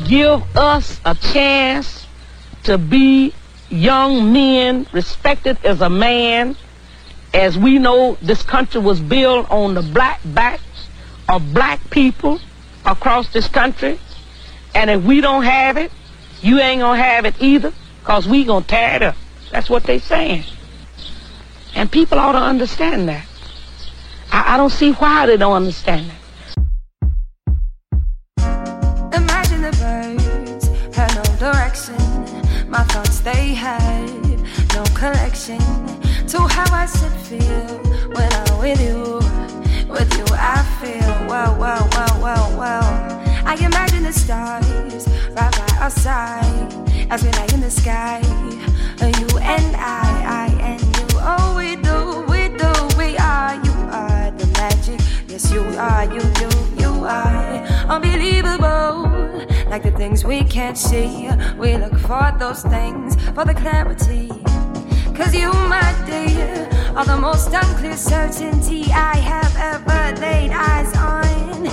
give 0.07 0.40
us 0.57 1.00
a 1.05 1.16
chance 1.16 2.07
to 2.62 2.79
be 2.79 3.35
young 3.70 4.33
men, 4.33 4.87
respected 4.92 5.59
as 5.64 5.81
a 5.81 5.90
man, 5.90 6.57
as 7.33 7.59
we 7.59 7.81
know 7.81 8.16
this 8.22 8.44
country 8.44 8.81
was 8.81 9.00
built 9.00 9.50
on 9.50 9.74
the 9.74 9.83
black 9.83 10.20
backs 10.27 10.62
of 11.29 11.53
black 11.53 11.81
people 11.90 12.38
across 12.87 13.33
this 13.33 13.48
country. 13.48 13.98
And 14.77 14.90
if 14.90 15.03
we 15.03 15.22
don't 15.22 15.42
have 15.42 15.77
it, 15.77 15.90
you 16.40 16.61
ain't 16.61 16.81
gonna 16.81 17.03
have 17.03 17.24
it 17.24 17.35
either, 17.40 17.72
cause 18.05 18.29
we 18.29 18.44
gonna 18.44 18.64
tear 18.64 18.94
it 18.94 19.03
up. 19.03 19.16
That's 19.50 19.68
what 19.68 19.83
they 19.83 19.98
saying. 19.98 20.44
And 21.74 21.90
people 21.90 22.20
ought 22.20 22.33
to 22.33 22.38
understand 22.38 23.09
that. 23.09 23.27
I, 24.35 24.55
I 24.55 24.57
don't 24.57 24.70
see 24.70 24.90
why 24.90 25.27
they 25.27 25.37
don't 25.37 25.53
understand 25.53 26.11
that. 26.11 26.20
Imagine 29.14 29.62
the 29.62 29.70
birds 29.79 30.66
had 30.97 31.14
no 31.14 31.23
direction. 31.38 31.94
My 32.68 32.83
thoughts 32.83 33.20
they 33.20 33.55
had 33.55 34.11
no 34.75 34.83
collection 34.92 35.61
to 36.27 36.38
how 36.40 36.66
I 36.75 36.87
should 36.87 37.16
feel 37.29 37.79
when 38.16 38.29
I'm 38.33 38.59
with 38.59 38.81
you. 38.83 39.20
With 39.88 40.12
you, 40.18 40.27
I 40.33 40.62
feel 40.81 41.12
wow, 41.31 41.57
wow, 41.57 41.88
wow, 41.92 42.20
wow, 42.20 42.59
wow. 42.59 42.85
I 43.47 43.55
imagine 43.55 44.03
the 44.03 44.12
stars 44.12 45.07
right 45.37 45.53
by 45.61 45.77
our 45.81 45.90
side 45.90 46.73
as 47.09 47.23
we 47.23 47.29
in 47.55 47.61
the 47.61 47.70
sky. 47.70 48.20
You 49.20 49.38
and 49.38 49.77
I, 49.77 50.24
magic. 54.64 55.00
Yes, 55.29 55.53
you 55.53 55.62
are. 55.77 56.05
You, 56.14 56.22
you, 56.40 56.50
you 56.83 56.92
are 57.05 57.57
unbelievable. 57.94 58.92
Like 59.72 59.83
the 59.83 59.94
things 60.00 60.24
we 60.24 60.38
can't 60.44 60.79
see, 60.79 61.29
we 61.59 61.77
look 61.77 61.96
for 62.11 62.27
those 62.38 62.62
things 62.62 63.09
for 63.37 63.44
the 63.44 63.57
clarity. 63.62 64.29
Cause 65.18 65.35
you, 65.35 65.50
my 65.77 65.88
dear, 66.07 66.68
are 66.96 67.05
the 67.05 67.18
most 67.29 67.48
unclear 67.53 67.96
certainty 67.96 68.83
I 68.92 69.16
have 69.33 69.55
ever 69.72 70.03
laid 70.20 70.50
eyes 70.53 70.92
on. 70.96 71.66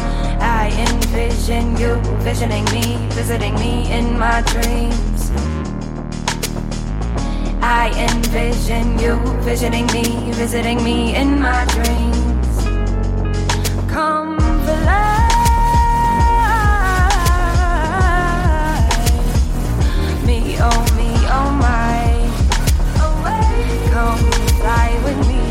I 0.63 0.65
envision 0.87 1.65
you 1.81 1.93
visioning 2.27 2.65
me, 2.75 2.85
visiting 3.19 3.55
me 3.55 3.73
in 3.97 4.05
my 4.17 4.41
dreams. 4.53 5.21
I 7.63 7.85
envision 8.09 8.85
you 8.99 9.15
visioning 9.47 9.87
me, 9.97 10.05
visiting 10.33 10.83
me 10.83 11.15
in 11.15 11.39
my 11.39 11.63
dreams. 11.75 12.30
Oh 13.93 14.23
oh 21.33 21.51
my, 21.51 22.05
come 23.91 24.31
fly 24.59 25.01
with 25.03 25.27
me. 25.27 25.50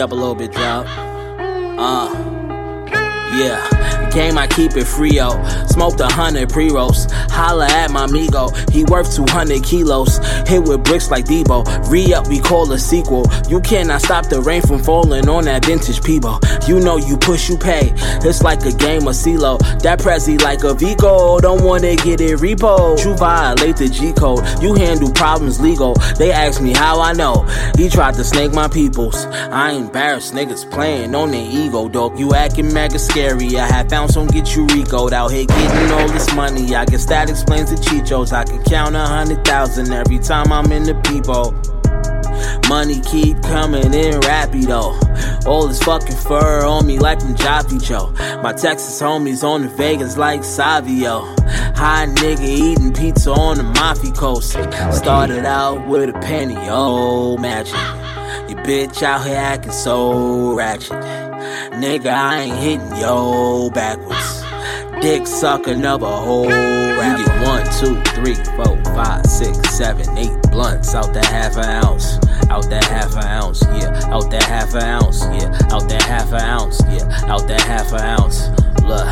Up 0.00 0.12
a 0.12 0.14
little 0.14 0.34
bit, 0.34 0.52
drop. 0.52 0.86
Uh, 1.78 2.12
yeah. 3.36 4.10
Game, 4.10 4.38
I 4.38 4.46
keep 4.46 4.76
it 4.76 4.84
frio. 4.86 5.30
Smoked 5.66 6.00
a 6.00 6.06
hundred 6.06 6.48
pre 6.48 6.70
rolls. 6.70 7.06
Holla 7.30 7.66
at 7.66 7.90
my 7.90 8.04
amigo. 8.06 8.48
He 8.72 8.84
worth 8.84 9.14
200 9.14 9.62
kilos. 9.62 10.18
Hit 10.48 10.64
with 10.64 10.82
bricks 10.82 11.10
like 11.10 11.26
Debo. 11.26 11.90
Re 11.90 12.14
up, 12.14 12.26
we 12.28 12.40
call 12.40 12.70
a 12.72 12.78
sequel. 12.78 13.26
You 13.48 13.60
cannot 13.60 14.02
stop 14.02 14.28
the 14.28 14.40
rain 14.40 14.62
from 14.62 14.82
falling 14.82 15.28
on 15.28 15.44
that 15.44 15.64
vintage 15.64 16.00
Peebo. 16.00 16.40
You 16.68 16.80
know 16.80 16.98
you 16.98 17.16
push, 17.16 17.48
you 17.48 17.56
pay. 17.56 17.94
It's 18.22 18.42
like 18.42 18.60
a 18.66 18.72
game 18.72 19.08
of 19.08 19.14
CeeLo. 19.14 19.58
That 19.80 20.00
Prezi 20.00 20.38
like 20.42 20.64
a 20.64 20.74
Vico. 20.74 21.40
Don't 21.40 21.64
wanna 21.64 21.96
get 21.96 22.20
it 22.20 22.38
repo. 22.38 23.02
You 23.02 23.16
violate 23.16 23.76
the 23.76 23.88
G 23.88 24.12
code. 24.12 24.44
You 24.62 24.74
handle 24.74 25.10
problems 25.10 25.60
legal. 25.60 25.94
They 26.18 26.30
ask 26.30 26.60
me 26.60 26.74
how 26.74 27.00
I 27.00 27.14
know. 27.14 27.46
He 27.78 27.88
tried 27.88 28.16
to 28.16 28.24
snake 28.24 28.52
my 28.52 28.68
peoples. 28.68 29.24
I 29.50 29.70
embarrassed 29.70 30.34
niggas 30.34 30.70
playing 30.70 31.14
on 31.14 31.30
their 31.30 31.48
ego, 31.50 31.88
dog. 31.88 32.18
You 32.18 32.34
acting 32.34 32.70
mega 32.74 32.98
scary. 32.98 33.56
I 33.56 33.66
had 33.66 33.88
found 33.88 34.10
some 34.10 34.26
get 34.26 34.54
you 34.54 34.66
Rico'd 34.66 35.14
out 35.14 35.30
here 35.30 35.46
getting 35.46 35.90
all 35.92 36.08
this 36.08 36.34
money. 36.34 36.74
I 36.76 36.84
guess 36.84 37.06
that 37.06 37.30
explains 37.30 37.70
the 37.70 37.76
Chichos. 37.76 38.30
I 38.30 38.44
can 38.44 38.62
count 38.64 38.94
a 38.94 39.06
hundred 39.06 39.42
thousand 39.42 39.90
every 39.90 40.18
time 40.18 40.52
I'm 40.52 40.70
in 40.70 40.82
the 40.82 40.94
people. 41.08 41.54
Money 42.68 43.00
keep 43.00 43.40
coming 43.42 43.94
in 43.94 44.20
rapido. 44.20 45.07
All 45.46 45.66
this 45.66 45.82
fucking 45.82 46.16
fur 46.16 46.64
on 46.66 46.86
me 46.86 46.98
like 46.98 47.22
I'm 47.22 47.36
Joe. 47.78 48.12
My 48.42 48.52
Texas 48.52 49.00
homies 49.00 49.42
on 49.42 49.62
the 49.62 49.68
Vegas 49.68 50.16
like 50.16 50.44
Savio. 50.44 51.20
High 51.74 52.06
nigga 52.06 52.40
eating 52.40 52.92
pizza 52.92 53.32
on 53.32 53.56
the 53.56 53.62
Mafia 53.62 54.12
coast. 54.12 54.52
Started 54.92 55.44
out 55.44 55.86
with 55.86 56.10
a 56.10 56.18
penny, 56.20 56.56
oh 56.58 57.36
magic. 57.36 57.74
Your 58.48 58.64
bitch 58.64 59.02
out 59.02 59.26
here 59.26 59.36
acting 59.36 59.72
so 59.72 60.54
ratchet. 60.54 61.02
Nigga, 61.72 62.12
I 62.12 62.40
ain't 62.40 62.58
hitting 62.58 62.96
yo 63.00 63.70
backwards. 63.70 64.42
Dick 65.00 65.26
sucking 65.26 65.26
suck 65.26 65.66
another 65.68 66.06
whole 66.06 66.48
rap. 66.48 67.18
You 67.18 67.26
get 67.26 67.46
one, 67.46 67.64
two, 67.78 68.02
three, 68.12 68.34
four, 68.56 68.76
five, 68.94 69.24
six, 69.26 69.56
seven, 69.70 70.18
eight 70.18 70.42
blunts 70.50 70.94
out 70.94 71.14
that 71.14 71.26
half 71.26 71.56
an 71.56 71.84
ounce. 71.84 72.18
Out 72.50 72.70
that 72.70 72.84
half 72.84 73.14
an 73.14 73.24
ounce, 73.24 73.62
yeah. 73.62 74.08
Out 74.10 74.30
that 74.30 74.42
half 74.44 74.74
an 74.74 74.82
ounce, 74.82 75.20
yeah. 75.22 75.58
Out 75.70 75.86
that 75.88 76.02
half 76.02 76.32
an 76.32 76.40
ounce, 76.40 76.80
yeah. 76.88 77.30
Out 77.30 77.46
that 77.46 77.60
half 77.60 77.92
an 77.92 78.00
ounce. 78.00 78.48
Look, 78.84 79.06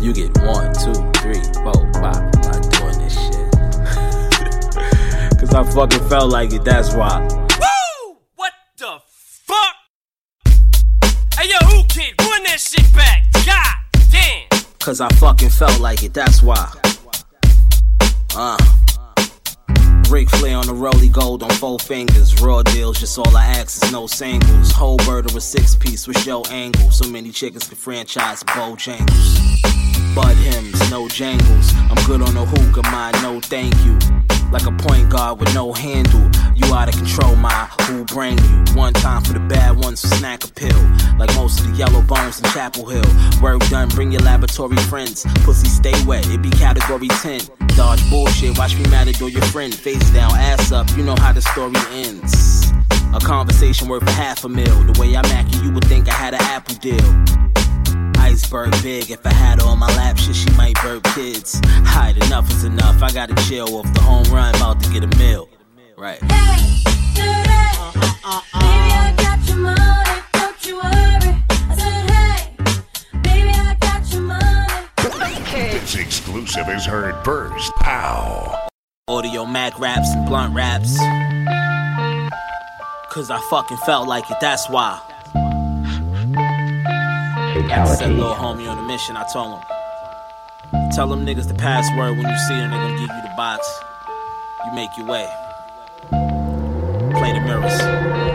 you 0.00 0.12
get 0.12 0.30
one, 0.38 0.72
two, 0.72 0.94
three, 1.20 1.42
four, 1.64 1.74
five. 2.00 2.22
I'm 2.22 2.40
not 2.46 2.62
doing 2.70 2.98
this 3.02 3.14
shit. 3.14 3.50
Cause 5.40 5.52
I 5.52 5.64
fucking 5.64 6.08
felt 6.08 6.30
like 6.30 6.52
it, 6.52 6.64
that's 6.64 6.94
why. 6.94 7.26
Woo! 7.26 8.16
What 8.36 8.52
the 8.78 9.00
fuck? 9.02 9.74
Hey 11.36 11.50
yo, 11.50 11.58
who 11.66 11.84
kid? 11.88 12.14
Run 12.20 12.44
that 12.44 12.60
shit 12.60 12.86
back. 12.94 13.24
God 13.44 13.76
damn. 14.12 14.62
Cause 14.78 15.00
I 15.00 15.08
fucking 15.16 15.50
felt 15.50 15.80
like 15.80 16.04
it, 16.04 16.14
that's 16.14 16.40
why. 16.40 16.72
Uh. 18.36 18.56
Ric 20.10 20.30
Flair 20.30 20.56
on 20.56 20.66
the 20.66 20.74
rolly 20.74 21.08
gold 21.08 21.42
on 21.42 21.50
four 21.50 21.78
fingers. 21.78 22.40
Raw 22.40 22.62
deals, 22.62 23.00
just 23.00 23.18
all 23.18 23.36
I 23.36 23.44
ask 23.46 23.82
is 23.82 23.92
no 23.92 24.06
singles. 24.06 24.70
Whole 24.70 24.98
bird 24.98 25.32
or 25.32 25.38
a 25.38 25.40
six 25.40 25.74
piece 25.74 26.06
with 26.06 26.18
show 26.18 26.42
angle. 26.50 26.90
So 26.90 27.08
many 27.08 27.30
chickens 27.30 27.66
can 27.66 27.76
franchise 27.76 28.42
Bojangles. 28.44 30.14
Bud 30.14 30.36
hymns, 30.36 30.90
no 30.90 31.08
jangles. 31.08 31.72
I'm 31.74 32.06
good 32.06 32.22
on 32.22 32.34
the 32.34 32.44
hookah, 32.44 32.82
my 32.90 33.10
no 33.22 33.40
thank 33.40 33.74
you. 33.84 34.35
Like 34.52 34.66
a 34.66 34.72
point 34.72 35.10
guard 35.10 35.40
with 35.40 35.54
no 35.54 35.72
handle. 35.72 36.30
You 36.54 36.72
out 36.72 36.88
of 36.88 36.94
control, 36.96 37.36
my 37.36 37.68
who 37.82 38.04
bring 38.04 38.38
you. 38.38 38.64
One 38.74 38.92
time 38.92 39.22
for 39.22 39.32
the 39.32 39.40
bad 39.40 39.76
ones, 39.76 40.00
so 40.00 40.08
snack 40.16 40.44
a 40.44 40.48
pill. 40.48 40.80
Like 41.18 41.34
most 41.34 41.60
of 41.60 41.68
the 41.68 41.76
yellow 41.76 42.02
bones 42.02 42.38
in 42.38 42.44
Chapel 42.50 42.86
Hill. 42.86 43.42
Work 43.42 43.66
done, 43.68 43.88
bring 43.88 44.12
your 44.12 44.22
laboratory 44.22 44.76
friends. 44.88 45.26
Pussy 45.44 45.68
stay 45.68 45.94
wet, 46.04 46.26
it 46.28 46.42
be 46.42 46.50
category 46.50 47.08
10. 47.08 47.40
Dodge 47.76 48.08
bullshit, 48.08 48.56
watch 48.56 48.76
me 48.76 48.84
matador 48.88 49.28
your 49.28 49.42
friend. 49.46 49.74
Face 49.74 50.10
down, 50.10 50.32
ass 50.34 50.72
up, 50.72 50.88
you 50.96 51.02
know 51.02 51.16
how 51.16 51.32
the 51.32 51.42
story 51.42 51.74
ends. 51.92 52.72
A 53.14 53.18
conversation 53.20 53.88
worth 53.88 54.06
a 54.06 54.12
half 54.12 54.44
a 54.44 54.48
mil. 54.48 54.82
The 54.84 54.98
way 55.00 55.16
I 55.16 55.22
mac 55.22 55.52
you, 55.54 55.62
you 55.62 55.72
would 55.72 55.84
think 55.84 56.08
I 56.08 56.14
had 56.14 56.34
an 56.34 56.42
Apple 56.42 56.76
deal. 56.76 57.65
Iceberg 58.26 58.72
big, 58.82 59.12
if 59.12 59.24
I 59.24 59.32
had 59.32 59.62
her 59.62 59.68
on 59.68 59.78
my 59.78 59.86
lap, 59.96 60.18
shit, 60.18 60.34
she 60.34 60.50
might 60.56 60.74
burp 60.82 61.04
kids. 61.14 61.60
Hide 61.64 62.16
enough 62.24 62.50
is 62.50 62.64
enough, 62.64 63.00
I 63.00 63.12
gotta 63.12 63.36
chill 63.44 63.76
off 63.76 63.94
the 63.94 64.00
home 64.00 64.24
run, 64.24 64.52
about 64.56 64.82
to 64.82 64.92
get 64.92 65.04
a 65.04 65.16
meal. 65.16 65.48
Right. 65.96 66.20
This 75.52 75.94
exclusive 75.94 76.68
is 76.68 76.84
heard 76.84 77.24
first. 77.24 77.72
Pow. 77.76 78.68
Audio 79.06 79.46
Mac 79.46 79.78
raps 79.78 80.08
and 80.10 80.26
blunt 80.26 80.52
raps. 80.52 80.98
Cause 83.08 83.30
I 83.30 83.40
fucking 83.50 83.78
felt 83.86 84.08
like 84.08 84.28
it, 84.32 84.38
that's 84.40 84.68
why. 84.68 85.00
After 87.64 87.96
set 87.96 88.10
little 88.10 88.34
homie 88.34 88.70
on 88.70 88.78
a 88.78 88.82
mission, 88.82 89.16
I 89.16 89.24
told 89.32 89.58
him, 89.58 90.90
tell 90.92 91.08
them 91.08 91.24
niggas 91.24 91.48
the 91.48 91.54
password 91.54 92.18
when 92.18 92.28
you 92.28 92.38
see 92.48 92.54
them, 92.54 92.70
they 92.70 92.76
gonna 92.76 92.98
give 92.98 93.08
you 93.08 93.22
the 93.22 93.32
box. 93.34 93.66
You 94.66 94.72
make 94.74 94.90
your 94.98 95.06
way. 95.06 95.26
Play 97.16 97.32
the 97.32 97.40
mirrors. 97.40 97.72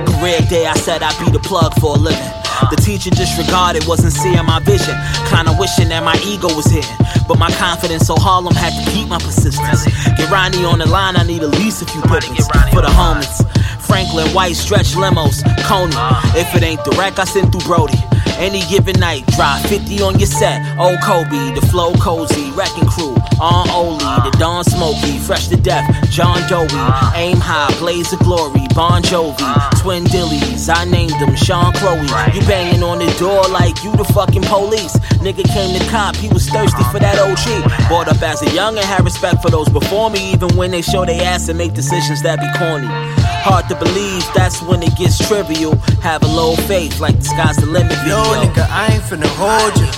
Career 0.10 0.42
day, 0.50 0.66
I 0.66 0.74
said 0.74 1.04
I'd 1.04 1.14
be 1.24 1.32
the 1.32 1.40
plug 1.40 1.72
for 1.80 1.96
a 1.96 2.00
living. 2.00 2.34
The 2.72 2.78
teacher 2.78 3.12
disregarded, 3.12 3.86
wasn't 3.86 4.14
seeing 4.14 4.44
my 4.46 4.60
vision. 4.60 4.98
Kinda 5.30 5.56
wishing 5.60 5.90
that 5.90 6.04
my 6.04 6.18
ego 6.26 6.50
was 6.56 6.66
hitting. 6.66 6.98
But 7.28 7.38
my 7.38 7.52
confidence, 7.52 8.08
so 8.08 8.16
Harlem 8.18 8.56
had 8.56 8.74
to 8.74 8.92
keep 8.92 9.08
my 9.08 9.20
persistence. 9.20 9.86
Get 10.18 10.32
Ronnie 10.32 10.66
on 10.66 10.80
the 10.80 10.88
line, 10.88 11.16
I 11.16 11.24
need 11.24 11.44
at 11.44 11.52
least 11.62 11.84
a 11.84 11.86
few 11.86 12.02
pippins 12.02 12.48
for 12.74 12.82
the 12.82 12.90
homies. 12.90 13.38
Franklin, 13.86 14.28
white 14.34 14.56
stretch 14.56 14.96
limos, 14.96 15.46
Coney. 15.70 15.94
If 16.34 16.56
it 16.56 16.64
ain't 16.64 16.84
direct, 16.84 17.20
I 17.20 17.26
send 17.26 17.52
through 17.52 17.62
Brody. 17.62 18.02
Any 18.38 18.62
given 18.70 19.00
night, 19.00 19.26
drop 19.38 19.62
50 19.68 20.02
on 20.02 20.20
your 20.20 20.28
set. 20.28 20.62
Old 20.78 21.00
Kobe, 21.02 21.54
the 21.54 21.66
flow 21.70 21.94
cozy, 21.94 22.52
wrecking 22.52 22.88
crew. 22.88 23.16
On 23.40 23.70
Oli, 23.70 23.98
the 23.98 24.36
Don 24.40 24.64
Smokey, 24.64 25.20
fresh 25.20 25.48
to 25.48 25.58
death. 25.58 25.86
John 26.10 26.38
Doe, 26.50 26.68
aim 27.16 27.38
high, 27.38 27.74
blaze 27.80 28.12
of 28.14 28.20
glory. 28.20 28.66
Bon 28.74 29.02
Jovi, 29.02 29.82
twin 29.82 30.04
Dillies, 30.06 30.70
I 30.74 30.86
named 30.86 31.14
them 31.20 31.36
Sean 31.36 31.74
Chloe. 31.74 32.02
You 32.34 32.42
banging 32.48 32.84
on 32.84 33.00
the 33.00 33.12
door 33.20 33.44
like 33.50 33.84
you 33.84 33.92
the 33.96 34.06
fucking 34.06 34.44
police. 34.44 34.98
Nigga 35.22 35.44
came 35.54 35.78
to 35.78 35.86
cop, 35.90 36.16
he 36.16 36.30
was 36.30 36.50
thirsty 36.50 36.84
for 36.92 37.00
that 37.00 37.18
OG. 37.20 37.88
Brought 37.88 38.08
up 38.08 38.22
as 38.22 38.42
a 38.42 38.50
young 38.52 38.78
and 38.78 38.86
had 38.86 39.04
respect 39.04 39.42
for 39.42 39.50
those 39.50 39.70
before 39.70 40.10
me, 40.10 40.34
even 40.34 40.56
when 40.56 40.72
they 40.72 40.82
show 40.82 41.06
they 41.06 41.20
ass 41.22 41.48
and 41.50 41.58
make 41.58 41.74
decisions 41.74 42.22
that 42.24 42.40
be 42.40 42.50
corny. 42.58 42.88
Hard 43.44 43.68
to 43.70 43.76
believe, 43.76 44.24
that's 44.36 44.62
when 44.62 44.84
it 44.84 44.96
gets 44.96 45.18
trivial. 45.28 45.76
Have 46.06 46.22
a 46.22 46.28
low 46.28 46.56
faith, 46.70 47.00
like 47.00 47.18
the 47.18 47.26
sky's 47.26 47.58
the 47.58 47.66
limit. 47.66 47.98
Yo, 48.06 48.22
nigga, 48.38 48.70
I 48.70 48.94
ain't 48.94 49.04
finna 49.04 49.26
hold 49.34 49.74
you. 49.82 49.90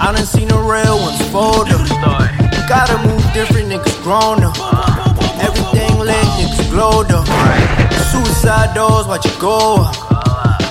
I 0.00 0.12
done 0.12 0.24
seen 0.24 0.48
the 0.48 0.56
real 0.56 0.96
ones 0.96 1.20
fold 1.28 1.68
up. 1.68 1.84
Gotta 2.66 2.96
move 3.06 3.20
different, 3.34 3.68
niggas 3.68 4.02
grown 4.02 4.42
up. 4.42 4.56
Everything 5.44 5.98
lit, 5.98 6.24
niggas 6.40 6.70
glowed 6.70 7.12
up. 7.12 7.28
Suicide 8.08 8.74
doors, 8.74 9.06
watch 9.06 9.26
it 9.26 9.38
go 9.38 9.84
up. 9.84 9.94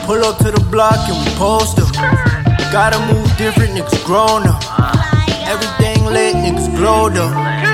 Pull 0.06 0.26
up 0.26 0.40
to 0.40 0.50
the 0.50 0.66
block 0.72 0.98
and 1.08 1.18
we 1.22 1.30
post 1.38 1.78
up. 1.78 1.94
Gotta 2.74 2.98
move 3.14 3.30
different, 3.38 3.78
niggas 3.78 4.04
grown 4.04 4.48
up. 4.48 4.62
Everything 5.46 6.06
lit, 6.06 6.34
niggas 6.36 6.76
glowed 6.76 7.18
up. 7.18 7.73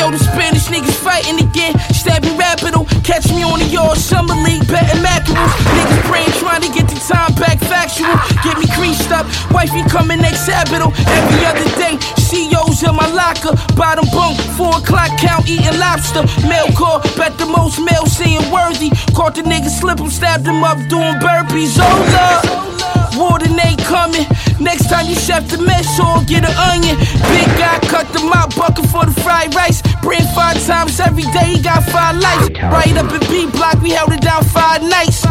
Yo, 0.00 0.10
the 0.10 0.16
Spanish 0.16 0.64
niggas 0.72 0.96
fighting 0.96 1.36
again. 1.36 1.76
Stabbing 1.92 2.32
rapido. 2.40 2.88
Catch 3.04 3.28
me 3.36 3.44
on 3.44 3.58
the 3.60 3.68
yard 3.68 3.98
summer 3.98 4.32
league 4.32 4.64
betting 4.64 5.02
mackerels. 5.04 5.52
Niggas 5.76 6.00
praying, 6.08 6.32
trying 6.40 6.64
to 6.64 6.72
get 6.72 6.88
the 6.88 6.96
time 7.04 7.36
back 7.36 7.60
factual. 7.60 8.08
Get 8.40 8.56
me 8.56 8.64
creased 8.72 9.12
up. 9.12 9.28
Wifey 9.52 9.84
coming 9.92 10.16
next 10.16 10.48
Sabbath. 10.48 10.88
Every 11.04 11.44
other 11.44 11.68
day, 11.76 12.00
CEOs 12.16 12.80
in 12.80 12.96
my 12.96 13.12
locker. 13.12 13.52
Bottom 13.76 14.08
bunk, 14.08 14.40
four 14.56 14.72
o'clock 14.80 15.12
count 15.20 15.44
eating 15.46 15.76
lobster. 15.76 16.24
Mail 16.48 16.72
call, 16.72 17.04
bet 17.20 17.36
the 17.36 17.44
most 17.44 17.76
mail 17.76 18.06
saying 18.06 18.48
worthy. 18.48 18.88
Caught 19.12 19.36
the 19.36 19.44
nigga 19.44 19.68
slip 19.68 20.00
him, 20.00 20.08
stabbed 20.08 20.48
him 20.48 20.64
up 20.64 20.80
doing 20.88 21.20
burpees. 21.20 21.76
Hold 21.76 22.08
up. 22.16 22.79
Ain't 23.20 23.78
coming. 23.84 24.24
Next 24.58 24.88
time 24.88 25.06
you 25.06 25.14
chef 25.14 25.46
the 25.48 25.58
mess 25.58 26.00
or 26.00 26.24
get 26.24 26.40
an 26.40 26.56
onion. 26.56 26.96
Big 27.28 27.48
guy 27.60 27.78
cut 27.84 28.08
them 28.14 28.32
out, 28.32 28.56
bucket 28.56 28.86
for 28.88 29.04
the 29.04 29.12
fried 29.20 29.54
rice. 29.54 29.82
Bring 30.00 30.24
five 30.34 30.56
times 30.64 30.98
every 31.00 31.24
day, 31.36 31.56
he 31.56 31.60
got 31.60 31.84
five 31.84 32.16
lights. 32.16 32.48
Right 32.62 32.96
up 32.96 33.12
in 33.12 33.20
B 33.28 33.50
block, 33.52 33.82
we 33.82 33.90
held 33.90 34.12
it 34.12 34.22
down 34.22 34.42
five 34.44 34.82
nights. 34.82 35.24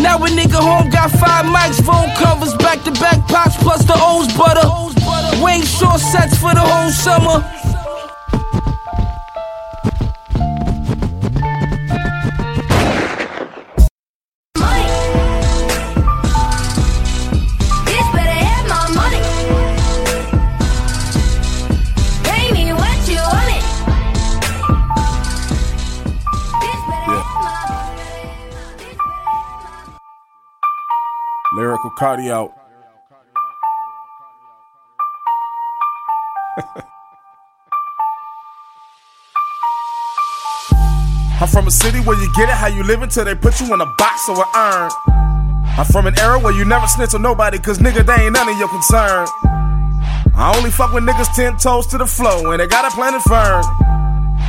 Now 0.00 0.16
a 0.16 0.28
nigga 0.28 0.56
home 0.56 0.88
got 0.88 1.10
five 1.10 1.44
mics, 1.44 1.84
phone 1.84 2.08
covers, 2.16 2.54
back 2.56 2.82
to 2.84 2.92
back 2.92 3.20
pops, 3.28 3.56
plus 3.58 3.84
the 3.84 3.96
O's 4.00 4.32
butter. 4.32 4.64
Wayne 5.44 5.62
short 5.62 6.00
sets 6.00 6.38
for 6.38 6.54
the 6.54 6.64
whole 6.64 6.90
summer. 6.90 7.44
Lyrical 31.90 32.52
cardio. 32.52 32.52
I'm 41.40 41.48
from 41.48 41.66
a 41.66 41.70
city 41.70 42.00
where 42.00 42.20
you 42.20 42.30
get 42.36 42.48
it 42.50 42.54
how 42.54 42.66
you 42.66 42.82
live 42.84 43.02
until 43.02 43.24
they 43.24 43.34
put 43.34 43.60
you 43.60 43.72
in 43.72 43.80
a 43.80 43.86
box 43.96 44.28
or 44.28 44.36
an 44.36 44.44
urn. 44.54 44.90
I'm 45.78 45.86
from 45.86 46.06
an 46.06 46.18
era 46.18 46.38
where 46.38 46.52
you 46.52 46.64
never 46.66 46.86
snitch 46.86 47.14
on 47.14 47.22
nobody, 47.22 47.58
cause 47.58 47.78
nigga, 47.78 48.04
they 48.04 48.24
ain't 48.24 48.34
none 48.34 48.48
of 48.48 48.58
your 48.58 48.68
concern. 48.68 49.26
I 50.34 50.54
only 50.56 50.70
fuck 50.70 50.92
with 50.92 51.04
niggas 51.04 51.34
ten 51.34 51.56
toes 51.56 51.86
to 51.88 51.98
the 51.98 52.06
flow, 52.06 52.50
and 52.50 52.60
they 52.60 52.66
got 52.66 52.84
a 52.84 52.94
planet 52.94 53.22
firm. 53.22 53.64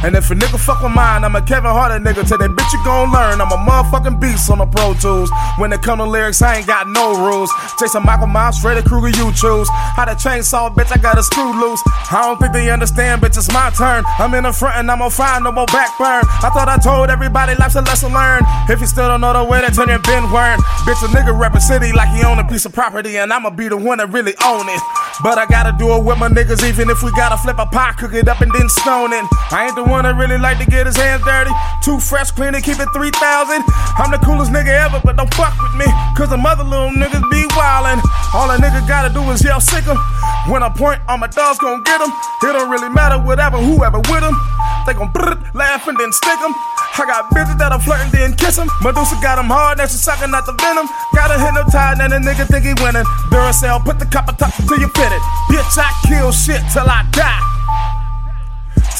And 0.03 0.15
if 0.15 0.31
a 0.31 0.35
nigga 0.35 0.59
fuck 0.59 0.81
with 0.81 0.93
mine, 0.93 1.23
I'm 1.23 1.35
a 1.35 1.41
Kevin 1.41 1.69
Hart 1.69 1.91
nigga. 2.01 2.27
Tell 2.27 2.37
that 2.37 2.49
bitch 2.49 2.73
you 2.73 2.83
gon' 2.83 3.11
learn. 3.13 3.39
I'm 3.39 3.51
a 3.51 3.59
motherfucking 3.61 4.19
beast 4.19 4.49
on 4.49 4.57
the 4.57 4.65
Pro 4.65 4.93
Tools. 4.95 5.29
When 5.57 5.71
it 5.71 5.81
come 5.81 5.99
to 5.99 6.05
lyrics, 6.05 6.41
I 6.41 6.57
ain't 6.57 6.67
got 6.67 6.89
no 6.89 7.13
rules. 7.21 7.51
Jason 7.79 8.03
Michael 8.03 8.27
Myers, 8.27 8.57
Freddy 8.57 8.81
Krueger, 8.81 9.13
you 9.13 9.31
choose. 9.33 9.69
How 9.69 10.05
to 10.05 10.17
chainsaw, 10.17 10.73
bitch, 10.73 10.91
I 10.91 10.97
got 10.97 11.19
a 11.19 11.23
screw 11.23 11.53
loose. 11.53 11.81
I 12.09 12.21
don't 12.23 12.39
think 12.39 12.53
they 12.53 12.69
understand, 12.71 13.21
bitch, 13.21 13.37
it's 13.37 13.51
my 13.53 13.69
turn. 13.77 14.03
I'm 14.17 14.33
in 14.33 14.43
the 14.43 14.51
front 14.51 14.77
and 14.77 14.89
I'm 14.89 14.99
gon' 14.99 15.11
find 15.11 15.43
no 15.43 15.51
more 15.51 15.67
backburn. 15.67 16.25
I 16.41 16.49
thought 16.49 16.67
I 16.67 16.77
told 16.77 17.09
everybody 17.09 17.53
life's 17.55 17.75
a 17.75 17.81
lesson 17.81 18.13
learned. 18.13 18.45
If 18.69 18.81
you 18.81 18.87
still 18.87 19.07
don't 19.07 19.21
know 19.21 19.33
the 19.33 19.43
way, 19.43 19.61
then 19.61 19.71
turn 19.71 19.89
your 19.89 20.01
Ben 20.01 20.23
Wern. 20.33 20.57
Bitch, 20.87 21.03
a 21.05 21.09
nigga 21.13 21.37
rep 21.37 21.53
a 21.53 21.61
city 21.61 21.91
like 21.93 22.09
he 22.09 22.23
own 22.25 22.39
a 22.39 22.47
piece 22.47 22.65
of 22.65 22.73
property, 22.73 23.17
and 23.17 23.31
I'ma 23.31 23.51
be 23.51 23.67
the 23.67 23.77
one 23.77 23.99
that 23.99 24.09
really 24.09 24.33
own 24.43 24.67
it. 24.67 24.81
But 25.21 25.37
I 25.37 25.45
gotta 25.45 25.77
do 25.77 25.93
it 25.93 26.03
with 26.03 26.17
my 26.17 26.29
niggas, 26.29 26.67
even 26.67 26.89
if 26.89 27.03
we 27.03 27.11
gotta 27.11 27.37
flip 27.37 27.59
a 27.59 27.65
pie, 27.67 27.93
cook 27.93 28.13
it 28.13 28.27
up 28.27 28.41
and 28.41 28.51
then 28.51 28.67
stone 28.69 29.13
it. 29.13 29.25
I 29.51 29.67
ain't 29.67 29.75
the 29.75 29.83
one 29.91 30.08
that 30.08 30.15
really 30.15 30.39
like 30.39 30.58
to 30.63 30.65
get 30.65 30.88
his 30.88 30.95
hands 30.95 31.21
dirty. 31.27 31.51
Too 31.84 31.99
fresh, 31.99 32.32
clean, 32.32 32.56
and 32.56 32.63
keep 32.63 32.80
it 32.80 32.88
3000. 32.95 33.60
I'm 33.99 34.10
the 34.10 34.17
coolest 34.23 34.56
nigga 34.56 34.71
ever, 34.71 35.04
but 35.04 35.19
don't 35.19 35.32
fuck 35.36 35.51
with 35.60 35.75
me, 35.75 35.86
cause 36.15 36.32
the 36.32 36.39
mother 36.39 36.63
little 36.63 36.95
niggas 36.95 37.27
be 37.30 37.43
wildin'. 37.51 37.99
All 38.34 38.49
a 38.49 38.56
nigga 38.56 38.80
gotta 38.88 39.12
do 39.12 39.19
is 39.36 39.43
yell 39.43 39.60
sick 39.60 39.86
'em. 39.86 39.99
When 40.47 40.63
I 40.63 40.69
point, 40.69 41.01
all 41.08 41.17
my 41.17 41.27
dogs 41.27 41.60
gon' 41.60 41.84
get 41.84 41.99
'em. 41.99 42.10
It 42.47 42.54
don't 42.56 42.71
really 42.71 42.89
matter, 42.89 43.19
whatever, 43.19 43.58
whoever 43.58 43.99
with 43.99 44.23
'em. 44.23 44.39
They 44.88 44.93
gon' 44.93 45.12
brrrt, 45.12 45.54
laugh 45.54 45.86
and 45.88 45.99
then 45.99 46.12
stick 46.13 46.39
'em. 46.39 46.56
I 46.97 47.06
got 47.06 47.30
bitches 47.32 47.58
that'll 47.58 47.80
flirt 47.80 47.99
and 48.01 48.12
then 48.12 48.34
kiss 48.36 48.58
'em. 48.58 48.69
Medusa 48.82 49.15
got 49.21 49.38
'em 49.38 49.49
hard, 49.49 49.77
now 49.77 49.86
she 49.86 49.97
sucking 49.97 50.34
out 50.34 50.45
the 50.45 50.54
venom. 50.54 50.88
Gotta 51.13 51.38
hit 51.38 51.54
no 51.54 51.63
tide, 51.65 51.99
and 51.99 52.13
a 52.13 52.19
nigga 52.19 52.47
think 52.47 52.63
he 52.63 52.73
winning. 52.82 53.06
Duracell, 53.29 53.83
put 53.83 54.00
the 54.00 54.06
copper 54.06 54.33
top 54.33 54.54
till 54.67 54.79
you 54.79 54.87
fit 54.96 55.12
it. 55.12 55.21
Bitch, 55.50 55.77
I 55.77 55.89
kill 56.08 56.31
shit 56.31 56.62
till 56.71 56.89
I 56.89 57.04
die. 57.12 57.50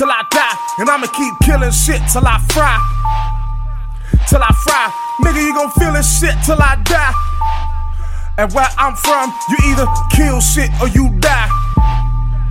Till 0.02 0.10
I 0.10 0.26
die, 0.32 0.58
and 0.80 0.89
I'ma 0.89 1.06
keep 1.14 1.32
killing 1.45 1.70
shit 1.70 2.02
till 2.12 2.26
I 2.26 2.41
fry. 2.49 2.74
Till 4.28 4.41
I 4.41 4.49
fry. 4.66 4.89
Nigga, 5.22 5.45
you 5.45 5.54
gon' 5.54 5.70
feel 5.78 5.93
this 5.93 6.10
shit 6.20 6.34
till 6.43 6.58
I 6.58 6.74
die. 6.82 7.14
And 8.39 8.52
where 8.52 8.66
I'm 8.80 8.95
from, 8.95 9.32
you 9.52 9.58
either 9.70 9.86
kill 10.10 10.41
shit 10.41 10.72
or 10.82 10.88
you 10.88 11.14
die. 11.20 11.49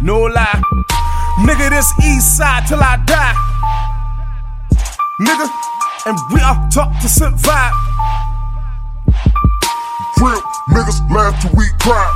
No 0.00 0.30
lie. 0.30 0.62
Nigga, 1.42 1.70
this 1.70 1.90
east 2.06 2.36
side 2.36 2.68
till 2.68 2.78
I 2.78 3.02
die. 3.02 3.34
Nigga, 5.18 5.50
and 6.06 6.16
we 6.30 6.38
are 6.42 6.54
taught 6.70 7.02
to 7.02 7.08
survive. 7.08 7.74
Real 10.22 10.40
niggas 10.70 11.02
laugh 11.10 11.34
till 11.42 11.50
we 11.58 11.66
cry. 11.82 12.06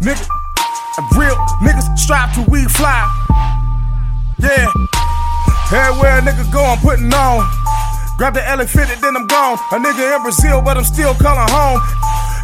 Nigga, 0.00 0.26
and 0.96 1.06
real 1.14 1.36
niggas 1.60 1.98
strive 1.98 2.32
till 2.34 2.46
we 2.48 2.64
fly. 2.64 3.04
Yeah. 4.38 4.70
Everywhere 5.72 6.18
a 6.18 6.22
nigga 6.22 6.50
go, 6.52 6.64
I'm 6.64 6.78
putting 6.78 7.12
on. 7.12 7.44
Grab 8.16 8.34
the 8.34 8.46
elephant, 8.48 8.88
then 9.00 9.16
I'm 9.16 9.26
gone. 9.26 9.58
A 9.72 9.76
nigga 9.78 10.16
in 10.16 10.22
Brazil, 10.22 10.62
but 10.62 10.76
I'm 10.76 10.84
still 10.84 11.14
calling 11.14 11.48
home. 11.50 11.80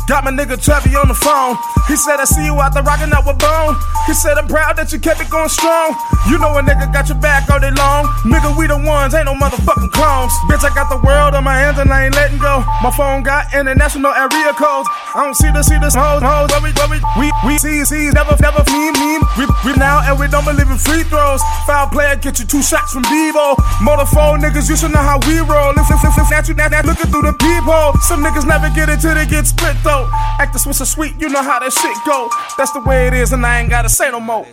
Got 0.07 0.25
my 0.25 0.31
nigga 0.31 0.61
Travi 0.61 0.93
on 1.01 1.09
the 1.09 1.17
phone. 1.17 1.57
He 1.89 1.97
said, 1.97 2.21
I 2.21 2.25
see 2.25 2.45
you 2.45 2.61
out 2.61 2.77
there 2.77 2.83
rocking 2.85 3.09
out 3.13 3.25
with 3.25 3.41
Bone. 3.41 3.73
He 4.05 4.13
said, 4.13 4.37
I'm 4.37 4.49
proud 4.49 4.77
that 4.77 4.93
you 4.93 5.01
kept 5.01 5.21
it 5.21 5.33
going 5.33 5.49
strong. 5.49 5.97
You 6.29 6.37
know 6.37 6.53
a 6.57 6.61
nigga 6.61 6.93
got 6.93 7.09
your 7.09 7.17
back 7.21 7.49
all 7.49 7.61
day 7.61 7.73
long. 7.73 8.05
Nigga, 8.29 8.53
we 8.53 8.69
the 8.69 8.77
ones, 8.77 9.17
ain't 9.17 9.25
no 9.25 9.33
motherfucking 9.33 9.93
clones. 9.97 10.33
Bitch, 10.49 10.61
I 10.61 10.73
got 10.77 10.93
the 10.93 11.01
world 11.01 11.33
on 11.33 11.45
my 11.45 11.57
hands 11.57 11.81
and 11.81 11.89
I 11.89 12.05
ain't 12.09 12.17
letting 12.17 12.37
go. 12.37 12.65
My 12.85 12.93
phone 12.93 13.25
got 13.25 13.49
international 13.57 14.13
area 14.13 14.53
codes. 14.53 14.89
I 15.17 15.25
don't 15.25 15.37
see 15.37 15.49
the 15.53 15.65
see 15.65 15.81
this 15.81 15.97
hoes, 15.97 16.21
hoes. 16.21 16.53
But 16.53 16.61
we, 16.61 16.73
but 16.77 16.89
we, 16.93 17.01
we, 17.17 17.33
we 17.49 17.57
see, 17.57 17.85
see, 17.89 18.13
never, 18.13 18.37
never 18.45 18.61
meme, 18.69 18.97
meme. 18.97 19.25
We, 19.41 19.45
we 19.65 19.73
now 19.81 20.05
and 20.05 20.21
we 20.21 20.29
don't 20.29 20.45
believe 20.45 20.69
in 20.69 20.77
free 20.77 21.05
throws. 21.09 21.41
Foul 21.65 21.89
player, 21.89 22.17
get 22.17 22.37
you 22.41 22.45
two 22.45 22.61
shots 22.61 22.93
from 22.93 23.09
Devo. 23.09 23.57
Motor 23.81 24.09
phone 24.13 24.45
niggas, 24.45 24.69
you 24.69 24.77
should 24.77 24.93
know 24.93 25.05
how 25.05 25.17
we 25.25 25.41
roll. 25.45 25.73
If, 25.77 25.89
if, 25.89 26.01
if, 26.05 26.17
if, 26.17 26.29
that 26.29 26.45
you, 26.49 26.57
that, 26.61 26.77
that, 26.77 26.85
looking 26.85 27.09
through 27.09 27.25
the 27.25 27.37
peephole. 27.41 27.97
Some 28.05 28.21
niggas 28.21 28.45
never 28.45 28.69
get 28.77 28.93
it 28.93 29.01
till 29.01 29.17
they 29.17 29.25
get 29.25 29.49
split 29.49 29.77
though. 29.85 29.94
Acting 30.39 30.59
Swiss 30.59 30.81
and 30.81 30.89
sweet, 30.89 31.15
you 31.21 31.29
know 31.29 31.43
how 31.43 31.59
that 31.59 31.73
shit 31.73 31.97
go. 32.05 32.29
That's 32.59 32.73
the 32.73 32.81
way 32.81 33.07
it 33.07 33.15
is, 33.15 33.33
and 33.33 33.45
I 33.45 33.61
ain't 33.61 33.71
gotta 33.71 33.89
say 33.89 34.11
no 34.11 34.21
more. 34.21 34.47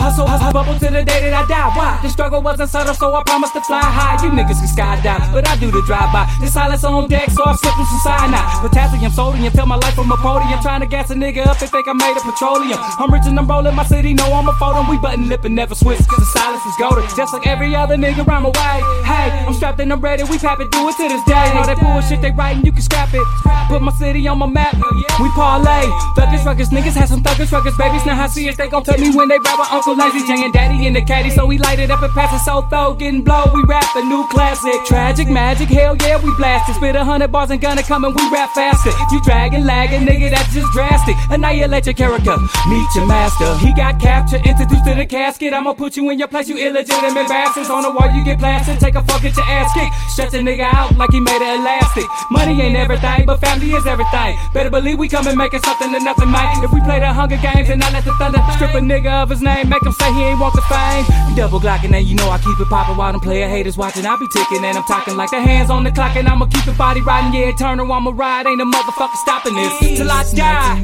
Hustle, 0.00 0.26
hustle, 0.26 0.52
bubble 0.52 0.78
to 0.78 0.88
the 0.90 1.04
day 1.04 1.20
that 1.28 1.32
I 1.32 1.44
die. 1.46 1.70
Why? 1.76 1.98
The 2.02 2.08
struggle 2.08 2.42
wasn't 2.42 2.70
subtle, 2.70 2.94
so 2.94 3.14
I 3.14 3.22
promised 3.24 3.54
to 3.54 3.60
fly 3.62 3.82
high. 3.82 4.16
You 4.24 4.30
niggas 4.30 4.58
can 4.60 4.70
skydive, 4.70 5.32
but 5.32 5.48
I 5.48 5.56
do 5.56 5.70
the 5.70 5.82
drive-by. 5.86 6.28
The 6.40 6.48
silence 6.48 6.84
on 6.84 7.08
deck, 7.08 7.30
so 7.30 7.44
I'm 7.44 7.56
sipping 7.56 7.86
some 7.86 8.02
cyanide. 8.02 8.60
Potassium, 8.60 9.12
sodium, 9.12 9.52
tell 9.52 9.66
my 9.66 9.76
life 9.76 9.94
from 9.94 10.10
a 10.10 10.16
podium. 10.16 10.60
Trying 10.62 10.80
to 10.80 10.86
gas 10.86 11.10
a 11.10 11.14
nigga 11.14 11.46
up, 11.46 11.58
they 11.58 11.66
think 11.66 11.86
I 11.88 11.92
made 11.92 12.16
of 12.16 12.22
petroleum. 12.22 12.78
I'm 12.98 13.12
rich 13.12 13.26
and 13.26 13.38
I'm 13.38 13.46
rolling 13.46 13.74
my 13.74 13.84
city, 13.84 14.14
no, 14.14 14.24
I'm 14.32 14.48
a 14.48 14.54
photo. 14.54 14.88
We 14.90 14.98
button 14.98 15.28
lip 15.28 15.44
and 15.44 15.54
never 15.54 15.74
switch, 15.74 15.98
cause 16.08 16.18
the 16.18 16.30
silence 16.38 16.64
is 16.66 16.76
golden. 16.78 17.04
Just 17.16 17.32
like 17.32 17.46
every 17.46 17.74
other 17.74 17.96
nigga 17.96 18.26
around 18.26 18.42
my 18.42 18.52
way. 18.52 18.76
Hey, 19.04 19.30
I'm 19.46 19.54
strapped 19.54 19.80
and 19.80 19.92
I'm 19.92 20.00
ready, 20.00 20.24
we 20.24 20.38
pap 20.38 20.60
it, 20.60 20.70
do 20.70 20.88
it 20.88 20.96
to 20.96 21.08
this 21.08 21.22
day. 21.24 21.52
All 21.54 21.66
that 21.66 21.78
bullshit 21.78 22.22
they 22.22 22.30
writing, 22.32 22.64
you 22.64 22.72
can 22.72 22.82
scrap 22.82 23.12
it. 23.12 23.24
Put 23.68 23.82
my 23.82 23.92
city 23.92 24.26
on 24.28 24.38
my 24.38 24.46
map, 24.46 24.74
we 25.20 25.28
parlay. 25.36 25.86
Thuggish, 26.16 26.44
ruggers, 26.44 26.70
niggas 26.74 26.94
had 26.94 27.08
some 27.08 27.22
thuggish, 27.22 27.54
ruggers, 27.54 27.76
babies. 27.78 28.04
Now 28.06 28.20
I 28.20 28.26
see 28.26 28.48
it, 28.48 28.56
they 28.56 28.68
gon' 28.68 28.84
tell 28.84 28.98
me 28.98 29.14
when 29.14 29.28
they 29.28 29.38
rap 29.38 29.58
with 29.58 29.68
Uncle 29.82 29.98
Lazy, 29.98 30.24
Jay 30.28 30.44
and 30.44 30.52
Daddy 30.52 30.86
in 30.86 30.92
the 30.92 31.02
caddy. 31.02 31.28
So 31.28 31.44
we 31.44 31.58
light 31.58 31.80
it 31.80 31.90
up 31.90 32.02
and 32.02 32.12
pass 32.12 32.32
it 32.32 32.44
so 32.44 32.62
throw, 32.70 32.94
getting 32.94 33.24
blow. 33.24 33.50
We 33.52 33.64
rap 33.64 33.82
the 33.94 34.04
new 34.04 34.24
classic. 34.28 34.78
Tragic 34.86 35.28
magic, 35.28 35.70
hell 35.70 35.96
yeah, 35.96 36.22
we 36.22 36.30
blast 36.36 36.70
it. 36.70 36.74
Spit 36.74 36.94
a 36.94 37.02
hundred 37.02 37.32
bars 37.32 37.50
and 37.50 37.60
gonna 37.60 37.82
come 37.82 38.04
and 38.04 38.14
we 38.14 38.22
rap 38.30 38.54
faster. 38.54 38.90
You 39.10 39.20
dragging, 39.22 39.64
lagging, 39.66 40.06
nigga, 40.06 40.30
that's 40.30 40.54
just 40.54 40.70
drastic. 40.72 41.16
Annihilate 41.30 41.86
your 41.86 41.94
character, 41.94 42.36
meet 42.68 42.86
your 42.94 43.06
master. 43.06 43.58
He 43.58 43.74
got 43.74 43.98
captured, 43.98 44.46
introduced 44.46 44.84
to 44.84 44.94
the 44.94 45.04
casket. 45.04 45.52
I'ma 45.52 45.72
put 45.72 45.96
you 45.96 46.08
in 46.10 46.18
your 46.20 46.28
place, 46.28 46.48
you 46.48 46.58
illegitimate 46.58 47.26
bastards. 47.26 47.68
On 47.68 47.82
the 47.82 47.90
wall, 47.90 48.08
you 48.14 48.24
get 48.24 48.38
plastered. 48.38 48.78
Take 48.78 48.94
a 48.94 49.02
fuck, 49.02 49.22
get 49.22 49.34
your 49.34 49.46
ass 49.46 49.74
kicked. 49.74 49.94
Stretch 50.14 50.34
a 50.34 50.38
nigga 50.38 50.62
out 50.62 50.96
like 50.96 51.10
he 51.10 51.18
made 51.18 51.42
it 51.42 51.58
elastic. 51.58 52.04
Money 52.30 52.54
ain't 52.62 52.76
everything, 52.76 53.26
but 53.26 53.40
family 53.40 53.72
is 53.72 53.84
everything. 53.84 54.38
Better 54.54 54.70
believe 54.70 55.00
we 55.00 55.08
come 55.08 55.26
and 55.26 55.36
making 55.36 55.62
something 55.62 55.90
to 55.90 55.98
nothing, 55.98 56.30
man. 56.30 56.62
If 56.62 56.70
we 56.72 56.80
play 56.82 57.00
the 57.00 57.12
Hunger 57.12 57.38
Games 57.42 57.68
and 57.68 57.82
I 57.82 57.90
let 57.90 58.04
the 58.04 58.12
thunder 58.14 58.38
strip 58.54 58.74
a 58.74 58.78
nigga 58.78 59.24
of 59.24 59.30
his 59.30 59.42
name, 59.42 59.71
make 59.72 59.82
him 59.82 59.92
say 59.92 60.12
he 60.12 60.22
ain't 60.22 60.38
want 60.38 60.54
the 60.54 60.60
fame. 60.68 61.04
We 61.28 61.34
double 61.34 61.58
glocking 61.58 61.94
and 61.94 62.06
you 62.06 62.14
know 62.14 62.28
I 62.28 62.38
keep 62.38 62.60
it 62.60 62.68
poppin' 62.68 62.96
while 62.96 63.12
them 63.12 63.20
player 63.20 63.48
haters 63.48 63.76
watching. 63.78 64.04
I 64.04 64.16
be 64.16 64.28
ticking 64.32 64.64
and 64.64 64.76
I'm 64.76 64.84
talking 64.84 65.16
like 65.16 65.30
the 65.30 65.40
hands 65.40 65.70
on 65.70 65.84
the 65.84 65.90
clock 65.90 66.16
and 66.16 66.28
I'ma 66.28 66.46
keep 66.46 66.64
the 66.64 66.72
body 66.72 67.00
riding. 67.00 67.32
Yeah, 67.32 67.52
Turner, 67.52 67.90
I'ma 67.90 68.12
ride. 68.14 68.46
Ain't 68.46 68.60
a 68.60 68.64
motherfucker 68.64 69.16
stopping 69.16 69.54
this 69.54 69.78
till 69.98 70.10
I 70.10 70.24
die, 70.34 70.82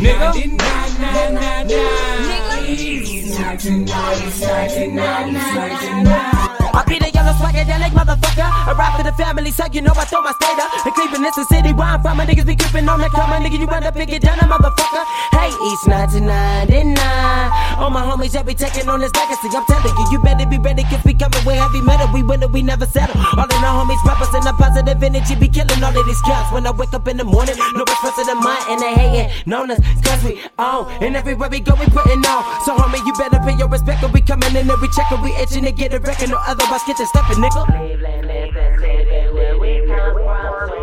nigga. 0.00 0.32
I 6.72 6.84
be 6.88 6.98
the 6.98 7.10
yellow 7.12 7.32
swagadelic 7.36 7.92
motherfucker. 7.92 8.48
I 8.48 8.72
rap 8.72 8.96
for 8.96 9.04
the 9.04 9.12
family, 9.12 9.50
so 9.50 9.64
you 9.72 9.82
know 9.82 9.92
I 9.94 10.04
throw 10.04 10.22
my 10.22 10.32
state 10.32 10.58
up. 10.58 10.72
And 10.86 10.94
Cleveland 10.94 11.26
is 11.26 11.36
the 11.36 11.44
city 11.44 11.72
where 11.72 11.88
I'm 11.88 12.00
from. 12.02 12.20
And 12.20 12.28
niggas 12.28 12.46
be 12.46 12.56
creeping 12.56 12.88
on 12.88 13.00
the 13.00 13.08
cover. 13.12 13.36
Nigga, 13.36 13.58
you 13.60 13.66
run 13.66 13.84
up 13.84 13.96
and 13.96 14.08
get 14.08 14.22
down, 14.22 14.38
a 14.40 14.48
motherfucker. 14.48 15.04
Hey, 15.36 15.52
East 15.68 15.86
1999. 15.88 16.96
All 17.76 17.90
my 17.90 18.02
homies 18.02 18.32
that 18.32 18.46
be 18.46 18.54
taking 18.54 18.88
on 18.88 19.00
this 19.00 19.12
legacy. 19.12 19.48
I'm 19.52 19.64
telling 19.68 19.92
you, 19.96 20.06
you 20.16 20.18
better 20.22 20.46
be 20.48 20.58
ready, 20.58 20.84
cause 20.84 21.04
we 21.04 21.12
coming 21.12 21.44
with 21.44 21.56
heavy 21.56 21.80
metal. 21.82 22.08
We 22.12 22.22
win 22.22 22.40
we 22.52 22.62
never 22.62 22.86
settle. 22.86 23.20
All 23.20 23.44
of 23.44 23.48
the 23.48 23.68
homies 23.68 24.00
represent 24.04 24.48
a 24.48 24.52
positive 24.56 25.02
energy. 25.02 25.34
Be 25.36 25.48
killing 25.48 25.82
all 25.82 25.92
of 25.92 26.04
these 26.06 26.20
counts 26.22 26.52
when 26.52 26.66
I 26.66 26.70
wake 26.72 26.92
up 26.92 27.06
in 27.08 27.16
the 27.16 27.24
morning. 27.24 27.56
No 27.76 27.84
respect 27.84 28.16
to 28.16 28.24
the 28.24 28.34
mind, 28.34 28.64
and 28.68 28.80
they 28.80 28.94
hating. 28.94 29.30
Known 29.46 29.70
us, 29.70 29.80
cause 30.04 30.24
we 30.24 30.40
own. 30.58 30.88
And 31.04 31.16
everywhere 31.16 31.48
we 31.48 31.60
go, 31.60 31.74
we 31.76 31.86
putting 31.92 32.24
on. 32.24 32.40
So, 32.64 32.76
homie, 32.76 33.04
you 33.04 33.12
better 33.20 33.40
pay 33.44 33.56
your 33.56 33.68
respect. 33.68 34.00
Cause 34.00 34.12
we 34.12 34.20
coming 34.20 34.54
in 34.56 34.68
and 34.68 34.80
we 34.80 34.88
checking, 34.88 35.20
we 35.22 35.34
itching 35.36 35.64
to 35.64 35.72
get 35.72 35.92
a 35.92 36.00
record. 36.00 36.30
No 36.30 36.38
get 36.86 36.96
to 36.96 37.06
stepping, 37.06 37.36
nigga. 37.36 37.92
Hop 40.24 40.81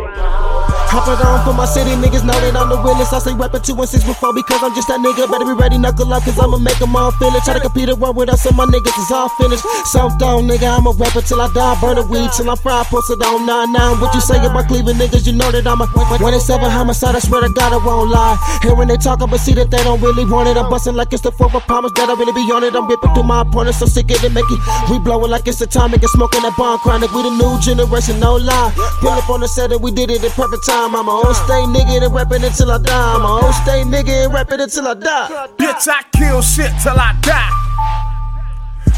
it 0.90 1.22
on 1.22 1.38
for 1.46 1.54
my 1.54 1.66
city, 1.66 1.94
niggas 1.94 2.26
know 2.26 2.34
that 2.34 2.56
I'm 2.58 2.68
the 2.68 2.78
realest. 2.82 3.12
I 3.12 3.18
say 3.18 3.34
weapon 3.34 3.62
2 3.62 3.78
and 3.78 3.88
6 3.88 4.04
before 4.04 4.34
because 4.34 4.62
I'm 4.62 4.74
just 4.74 4.88
that 4.88 4.98
nigga. 4.98 5.30
Better 5.30 5.46
be 5.46 5.54
ready, 5.54 5.78
knuckle 5.78 6.10
up, 6.12 6.24
cause 6.24 6.38
I'ma 6.38 6.58
make 6.58 6.78
them 6.78 6.96
all 6.96 7.12
feel 7.22 7.30
it. 7.30 7.42
Try 7.46 7.54
to 7.54 7.60
compete 7.62 7.88
a 7.88 7.94
war 7.94 8.12
with 8.12 8.28
us, 8.28 8.42
so 8.42 8.50
my 8.50 8.66
niggas 8.66 8.98
is 8.98 9.10
all 9.10 9.28
finished. 9.38 9.62
So 9.94 10.10
down, 10.18 10.50
nigga, 10.50 10.66
I'm 10.66 10.86
a 10.86 10.92
rapper 10.98 11.22
till 11.22 11.40
I 11.40 11.48
die. 11.54 11.78
Burn 11.80 11.96
the 11.96 12.02
weed 12.02 12.30
till 12.34 12.50
I'm 12.50 12.58
fried, 12.58 12.86
posted 12.90 13.22
on 13.22 13.46
99. 13.46 14.00
What 14.00 14.14
you 14.14 14.20
say 14.20 14.42
about 14.42 14.66
Cleveland 14.66 14.98
niggas, 14.98 15.26
you 15.26 15.34
know 15.34 15.50
that 15.54 15.66
I'm 15.66 15.80
a 15.80 15.86
27 15.86 16.70
homicide, 16.70 17.14
I 17.14 17.20
swear 17.20 17.42
to 17.46 17.50
God, 17.54 17.70
I 17.72 17.78
won't 17.78 18.10
lie. 18.10 18.34
Hear 18.62 18.74
when 18.74 18.88
they 18.88 18.98
talk, 18.98 19.22
but 19.22 19.38
see 19.38 19.54
that 19.54 19.70
they 19.70 19.82
don't 19.86 20.00
really 20.02 20.26
want 20.26 20.48
it. 20.48 20.56
I'm 20.56 20.68
busting 20.70 20.94
like 20.94 21.12
it's 21.12 21.22
the 21.22 21.30
4th 21.30 21.54
of 21.54 21.62
promise 21.70 21.92
that 21.94 22.10
I 22.10 22.14
really 22.18 22.34
be 22.34 22.42
on 22.50 22.64
it. 22.64 22.74
I'm 22.74 22.88
ripping 22.90 23.14
through 23.14 23.30
my 23.30 23.42
opponents, 23.42 23.78
so 23.78 23.86
sick 23.86 24.10
of 24.10 24.22
it, 24.24 24.32
make 24.32 24.50
it. 24.50 24.60
We 24.90 24.98
blowing 24.98 25.30
like 25.30 25.46
it's 25.46 25.60
atomic 25.60 26.02
and 26.02 26.10
smoking 26.10 26.42
that 26.42 26.56
bomb 26.58 26.78
chronic. 26.80 27.12
We 27.14 27.22
the 27.22 27.30
new 27.30 27.60
generation, 27.60 28.18
no 28.18 28.34
lie. 28.36 28.72
Pull 29.00 29.14
up 29.14 29.30
on 29.30 29.40
the 29.40 29.48
set 29.48 29.70
and 29.70 29.82
we 29.82 29.90
did 29.90 30.10
it 30.10 30.24
in 30.24 30.30
perfect 30.32 30.66
time. 30.66 30.79
I'm 30.80 30.94
a 30.94 31.10
old 31.10 31.36
stay 31.36 31.62
nigga 31.68 32.02
and 32.02 32.14
rapping 32.14 32.42
until 32.42 32.70
I 32.70 32.78
die. 32.78 33.14
I'm 33.14 33.20
a 33.20 33.44
old 33.44 33.54
stay 33.54 33.82
nigga 33.84 34.24
and 34.24 34.32
rapping 34.32 34.60
until 34.60 34.88
I 34.88 34.94
die. 34.94 35.28
Bitch, 35.58 35.86
I 35.86 36.02
kill 36.16 36.40
shit 36.40 36.72
till 36.82 36.96
I 36.96 37.12
die. 37.20 37.52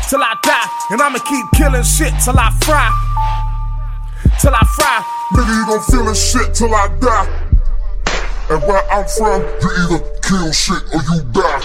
Till 0.09 0.23
I 0.23 0.37
die. 0.45 0.69
And 0.91 1.03
I'ma 1.03 1.19
keep 1.19 1.45
killing 1.59 1.83
shit 1.83 2.15
till 2.23 2.39
I 2.39 2.51
fry. 2.63 2.87
Till 4.41 4.55
I 4.55 4.63
fry. 4.77 5.03
Nigga, 5.35 5.53
you 5.59 5.67
gon' 5.67 5.83
feel 5.91 6.05
this 6.05 6.31
shit 6.31 6.55
till 6.55 6.73
I 6.73 6.87
die. 7.01 7.29
And 8.51 8.63
where 8.63 8.85
I'm 8.89 9.05
from, 9.09 9.43
you 9.43 9.71
either 9.83 10.21
kill 10.23 10.53
shit 10.53 10.83
or 10.95 11.03
you 11.03 11.25
die. 11.33 11.63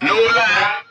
No 0.00 0.14
lie. 0.14 0.82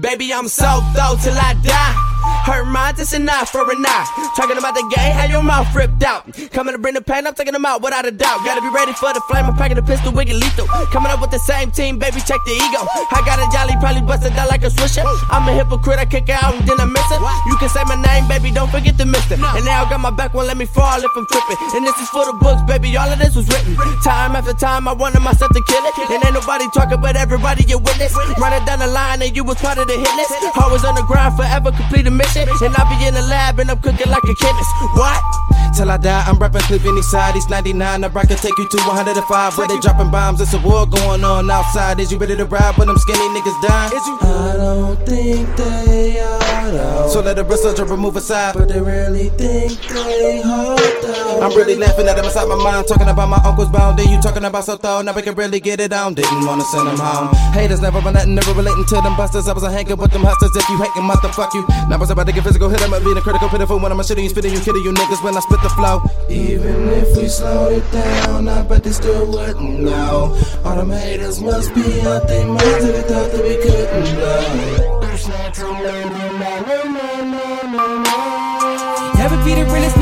Baby, 0.00 0.34
I'm 0.34 0.48
so 0.48 0.80
though 0.94 1.16
till 1.22 1.34
I 1.34 1.54
die. 1.64 2.09
Hurt 2.44 2.64
mine, 2.66 2.94
that's 2.96 3.12
enough 3.12 3.50
for 3.50 3.62
a 3.62 3.76
night. 3.78 4.06
Talking 4.36 4.58
about 4.58 4.74
the 4.74 4.84
game, 4.94 5.12
how 5.12 5.24
your 5.24 5.42
mouth 5.42 5.68
ripped 5.74 6.02
out. 6.02 6.24
Coming 6.52 6.74
to 6.74 6.78
bring 6.78 6.94
the 6.94 7.00
pain, 7.00 7.26
I'm 7.26 7.34
taking 7.34 7.52
them 7.52 7.64
out 7.66 7.82
without 7.82 8.06
a 8.06 8.10
doubt. 8.10 8.44
Gotta 8.44 8.60
be 8.60 8.68
ready 8.68 8.92
for 8.92 9.12
the 9.12 9.20
flame, 9.28 9.46
I'm 9.46 9.56
packing 9.56 9.76
the 9.76 9.82
pistol, 9.82 10.12
wicked 10.12 10.36
lethal. 10.36 10.66
Coming 10.92 11.12
up 11.12 11.20
with 11.20 11.30
the 11.30 11.38
same 11.38 11.70
team, 11.70 11.98
baby, 11.98 12.20
check 12.20 12.40
the 12.44 12.52
ego. 12.52 12.82
I 13.12 13.22
got 13.24 13.38
a 13.38 13.46
jolly, 13.52 13.74
probably 13.80 14.02
busted 14.02 14.34
down 14.34 14.48
like 14.48 14.62
a 14.62 14.70
swisher. 14.70 15.04
I'm 15.30 15.48
a 15.48 15.52
hypocrite, 15.52 15.98
I 15.98 16.06
kick 16.06 16.28
it 16.28 16.36
out 16.36 16.54
and 16.54 16.66
then 16.68 16.80
I 16.80 16.86
miss 16.86 17.08
it. 17.10 17.20
You 17.48 17.56
can 17.56 17.68
say 17.68 17.82
my 17.84 17.96
name, 17.96 18.28
baby, 18.28 18.50
don't 18.50 18.70
forget 18.70 18.98
to 18.98 19.06
miss 19.06 19.30
it. 19.30 19.40
And 19.40 19.64
now 19.64 19.84
I 19.84 19.90
got 19.90 20.00
my 20.00 20.10
back, 20.10 20.34
won't 20.34 20.48
let 20.48 20.56
me 20.56 20.66
fall 20.66 20.98
if 20.98 21.10
I'm 21.16 21.26
tripping. 21.26 21.58
And 21.76 21.86
this 21.86 21.96
is 21.98 22.08
for 22.08 22.24
the 22.24 22.34
books, 22.40 22.62
baby, 22.66 22.96
all 22.96 23.08
of 23.10 23.18
this 23.18 23.36
was 23.36 23.48
written. 23.48 23.76
Time 24.04 24.36
after 24.36 24.52
time, 24.54 24.88
I 24.88 24.92
wanted 24.92 25.20
myself 25.20 25.52
to 25.52 25.62
kill 25.64 25.84
it. 25.84 25.94
And 26.10 26.24
ain't 26.24 26.34
nobody 26.34 26.66
talking, 26.74 27.00
but 27.00 27.16
everybody 27.16 27.64
you 27.64 27.78
witness. 27.78 28.12
Running 28.38 28.64
down 28.64 28.80
the 28.80 28.88
line, 28.88 29.22
and 29.22 29.36
you 29.36 29.44
was 29.44 29.56
part 29.58 29.78
of 29.78 29.86
the 29.86 29.94
hit 29.94 30.14
list. 30.16 30.32
Always 30.56 30.84
on 30.84 30.94
the 30.94 31.02
grind, 31.02 31.36
forever 31.36 31.70
complete 31.70 32.06
a 32.10 32.16
mission. 32.16 32.48
And 32.48 32.74
I 32.74 32.82
be 32.90 33.06
in 33.06 33.14
the 33.14 33.22
lab 33.22 33.58
and 33.58 33.70
I'm 33.70 33.78
cooking 33.78 34.10
like 34.10 34.24
a 34.24 34.34
chemist. 34.34 34.70
What? 34.98 35.22
Till 35.76 35.90
I 35.90 35.96
die, 35.96 36.24
I'm 36.26 36.38
rapping 36.38 36.62
Cleveland 36.62 36.98
East 36.98 37.10
Side, 37.10 37.36
East 37.36 37.48
99. 37.48 38.00
The 38.00 38.08
rock 38.10 38.26
can 38.26 38.36
take 38.36 38.58
you 38.58 38.68
to 38.68 38.76
105. 38.76 39.56
Where 39.56 39.68
they 39.68 39.78
dropping 39.78 40.10
bombs, 40.10 40.40
it's 40.40 40.52
a 40.52 40.58
war 40.58 40.86
going 40.86 41.22
on 41.22 41.50
outside. 41.50 42.00
Is 42.00 42.10
you 42.10 42.18
ready 42.18 42.36
to 42.36 42.44
ride 42.44 42.76
when 42.76 42.88
them 42.88 42.98
skinny 42.98 43.28
niggas 43.30 43.62
dying? 43.62 43.94
Is 43.94 44.06
you? 44.06 44.18
I 44.20 44.56
don't 44.56 44.98
think 45.06 45.56
they 45.56 46.20
are. 46.20 46.40
Though. 46.70 47.08
So 47.08 47.20
let 47.20 47.34
the 47.34 47.42
bristle 47.42 47.74
drop 47.74 47.90
remove 47.90 48.14
aside. 48.14 48.54
But 48.54 48.68
they 48.68 48.80
really 48.80 49.28
think 49.30 49.74
they 49.90 50.40
hold 50.44 50.78
though. 51.02 51.40
I'm 51.42 51.50
really 51.56 51.74
laughing 51.74 52.06
at 52.06 52.14
them 52.14 52.24
inside 52.26 52.46
my 52.46 52.54
mind. 52.54 52.86
Talking 52.86 53.08
about 53.08 53.28
my 53.28 53.42
uncle's 53.42 53.70
bound. 53.70 53.98
Then 53.98 54.06
you 54.06 54.20
talking 54.22 54.44
about 54.44 54.64
so 54.64 54.76
though. 54.76 55.02
Now 55.02 55.12
we 55.12 55.22
can 55.22 55.34
really 55.34 55.58
get 55.58 55.80
it 55.80 55.92
on. 55.92 56.14
Didn't 56.14 56.46
wanna 56.46 56.62
send 56.70 56.86
them 56.86 56.98
home. 56.98 57.34
Haters 57.50 57.80
never 57.80 57.98
run 57.98 58.14
nothing, 58.14 58.36
never 58.36 58.52
relating 58.52 58.84
to 58.86 58.94
them 59.02 59.16
busters. 59.16 59.48
I 59.48 59.52
was 59.52 59.64
a 59.64 59.70
hanging 59.70 59.96
with 59.96 60.12
them 60.12 60.22
hustlers. 60.22 60.54
If 60.54 60.68
you 60.68 60.78
hating, 60.78 61.02
motherfuck 61.02 61.54
you. 61.54 61.66
Now 61.88 61.98
I 61.98 61.99
was 62.00 62.10
about 62.10 62.26
to 62.26 62.32
get 62.32 62.42
physical 62.42 62.70
hit. 62.70 62.80
I'm 62.80 63.04
being 63.04 63.16
a 63.18 63.20
critical 63.20 63.48
pitiful 63.50 63.78
when 63.78 63.92
I'm 63.92 63.98
shitting 63.98 64.22
you, 64.22 64.30
spitting 64.30 64.54
you, 64.54 64.60
kidding 64.60 64.82
you 64.82 64.92
niggas 64.92 65.22
when 65.22 65.36
I 65.36 65.40
spit 65.40 65.60
the 65.62 65.68
flow. 65.68 66.00
Even 66.30 66.88
if 66.88 67.14
we 67.14 67.28
slowed 67.28 67.74
it 67.74 67.92
down, 67.92 68.48
I 68.48 68.62
bet 68.62 68.82
they 68.82 68.90
still 68.90 69.26
wouldn't 69.30 69.80
know. 69.80 70.34
All 70.64 70.76
them 70.76 70.90
haters 70.90 71.40
must 71.40 71.74
be 71.74 72.00
out 72.00 72.26
their 72.26 72.46
minds 72.46 72.84
if 72.84 72.94
they 72.96 73.02
thought 73.02 73.30
that 73.30 73.42
we 73.44 73.56
couldn't 73.60 74.14
blow. 74.16 75.00
It's 75.12 75.28
not 75.28 75.52
too 75.52 75.70
late, 75.70 76.10
Never 79.20 79.36
be 79.44 79.52
the 79.52 79.66
realest 79.66 79.99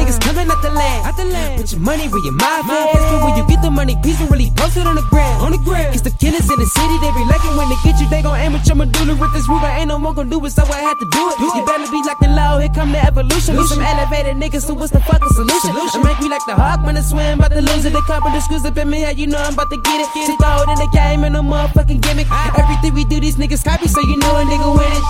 out 0.51 0.62
the 0.62 0.70
land. 0.70 1.05
The 1.18 1.24
land. 1.24 1.59
Put 1.59 1.72
your 1.74 1.82
money 1.82 2.07
where 2.07 2.22
your 2.22 2.38
mouth 2.38 2.62
is. 2.70 3.03
But 3.03 3.18
where 3.26 3.34
you 3.34 3.44
get 3.51 3.59
the 3.59 3.70
money, 3.74 3.99
peace 4.07 4.20
will 4.22 4.30
really 4.30 4.55
post 4.55 4.78
it 4.78 4.86
on 4.86 4.94
the 4.94 5.03
ground. 5.11 5.42
On 5.42 5.51
the 5.51 5.59
ground. 5.59 5.90
Cause 5.90 6.07
the 6.07 6.14
killers 6.14 6.46
in 6.46 6.59
the 6.62 6.68
city, 6.70 6.96
they 7.03 7.11
be 7.11 7.26
liking 7.26 7.59
when 7.59 7.66
they 7.66 7.78
get 7.82 7.99
you. 7.99 8.07
They 8.07 8.22
gon' 8.22 8.38
aim 8.38 8.55
at 8.55 8.62
your 8.66 8.78
medulla 8.78 9.18
with 9.18 9.32
this 9.34 9.51
Ruger. 9.51 9.66
Ain't 9.66 9.88
no 9.90 9.99
more 9.99 10.14
gon' 10.14 10.30
do 10.30 10.38
it, 10.46 10.55
so 10.55 10.62
I 10.62 10.78
had 10.78 10.94
to 10.94 11.07
do 11.11 11.22
it. 11.26 11.34
You 11.42 11.66
better 11.66 11.90
be 11.90 11.99
like 12.07 12.22
and 12.22 12.38
low, 12.38 12.62
here 12.62 12.70
come 12.70 12.92
the 12.94 13.03
evolution. 13.03 13.59
We 13.59 13.66
some 13.66 13.82
elevated 13.82 14.38
niggas, 14.38 14.62
so 14.62 14.74
what's 14.74 14.92
the 14.94 15.01
fucking 15.01 15.34
solution? 15.34 15.74
I 15.74 16.03
make 16.07 16.20
me 16.22 16.28
like 16.30 16.46
the 16.46 16.55
hawk 16.55 16.86
when 16.86 16.96
I 16.96 17.03
swim, 17.03 17.42
about 17.42 17.51
to 17.51 17.61
lose 17.61 17.82
it. 17.82 17.92
The 17.92 18.03
couple 18.07 18.30
the 18.30 18.38
screws 18.40 18.64
up 18.64 18.78
in 18.78 18.88
me, 18.88 19.03
how 19.03 19.11
you 19.11 19.26
know 19.26 19.42
I'm 19.42 19.55
about 19.55 19.70
to 19.70 19.78
get 19.82 19.99
it. 19.99 20.07
Sit 20.14 20.38
throw 20.38 20.62
it 20.62 20.70
in 20.70 20.78
the 20.78 20.90
game 20.94 21.24
and 21.26 21.34
no 21.34 21.42
motherfucking 21.42 22.01
gimmick. 22.01 22.30
Ah. 22.30 22.55
Everything 22.62 22.94
we 22.94 23.05
do, 23.05 23.18
these 23.18 23.34
niggas 23.36 23.64
copy, 23.66 23.88
so 23.88 24.01
you 24.07 24.16
know 24.18 24.38
a 24.38 24.44
nigga 24.46 24.70
win 24.70 24.86
it. 24.86 25.05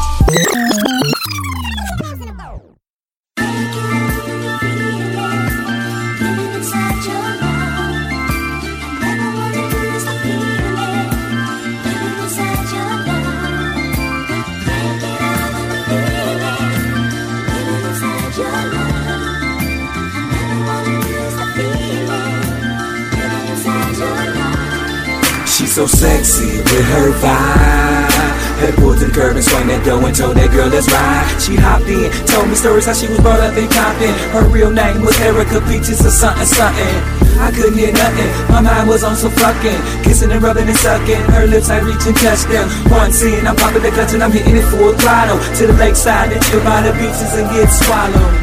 So 25.79 25.87
sexy 25.87 26.59
with 26.59 26.87
her 26.91 27.15
vibe. 27.23 28.11
Had 28.59 28.75
to 28.75 28.81
pull 28.83 28.99
to 28.99 29.07
the 29.07 29.15
curb 29.15 29.39
and 29.39 29.45
swing 29.47 29.71
that 29.71 29.87
dough 29.87 30.03
and 30.03 30.11
told 30.11 30.35
that 30.35 30.51
girl 30.51 30.67
let's 30.67 30.91
ride. 30.91 31.23
She 31.39 31.55
hopped 31.55 31.87
in, 31.87 32.11
told 32.27 32.51
me 32.51 32.59
stories 32.59 32.91
how 32.91 32.99
she 32.99 33.07
was 33.07 33.23
brought 33.23 33.39
up 33.39 33.55
in 33.55 33.71
Compton. 33.71 34.11
Her 34.35 34.43
real 34.51 34.75
name 34.75 35.07
was 35.07 35.15
Erica 35.23 35.63
Peaches 35.71 36.03
or 36.03 36.11
something 36.11 36.51
something. 36.51 36.95
I 37.39 37.55
couldn't 37.55 37.79
hear 37.79 37.95
nothing. 37.95 38.27
My 38.51 38.59
mind 38.59 38.91
was 38.91 39.07
on 39.07 39.15
some 39.15 39.31
fucking, 39.31 39.79
kissing 40.03 40.35
and 40.35 40.43
rubbing 40.43 40.67
and 40.67 40.75
sucking. 40.83 41.23
Her 41.31 41.47
lips 41.47 41.71
I 41.71 41.79
reach 41.79 42.03
and 42.11 42.17
touch 42.19 42.43
them. 42.51 42.67
One 42.91 43.15
scene, 43.15 43.47
I'm 43.47 43.55
popping 43.55 43.87
the 43.87 43.95
clutch 43.95 44.19
and 44.19 44.27
I'm 44.27 44.35
hitting 44.35 44.59
it 44.59 44.67
full 44.75 44.99
throttle 44.99 45.39
to 45.39 45.63
the 45.63 45.79
lakeside 45.79 46.35
and 46.35 46.43
chill 46.51 46.59
by 46.67 46.83
the 46.83 46.91
beaches 46.99 47.39
and 47.39 47.47
get 47.55 47.71
swallowed. 47.71 48.38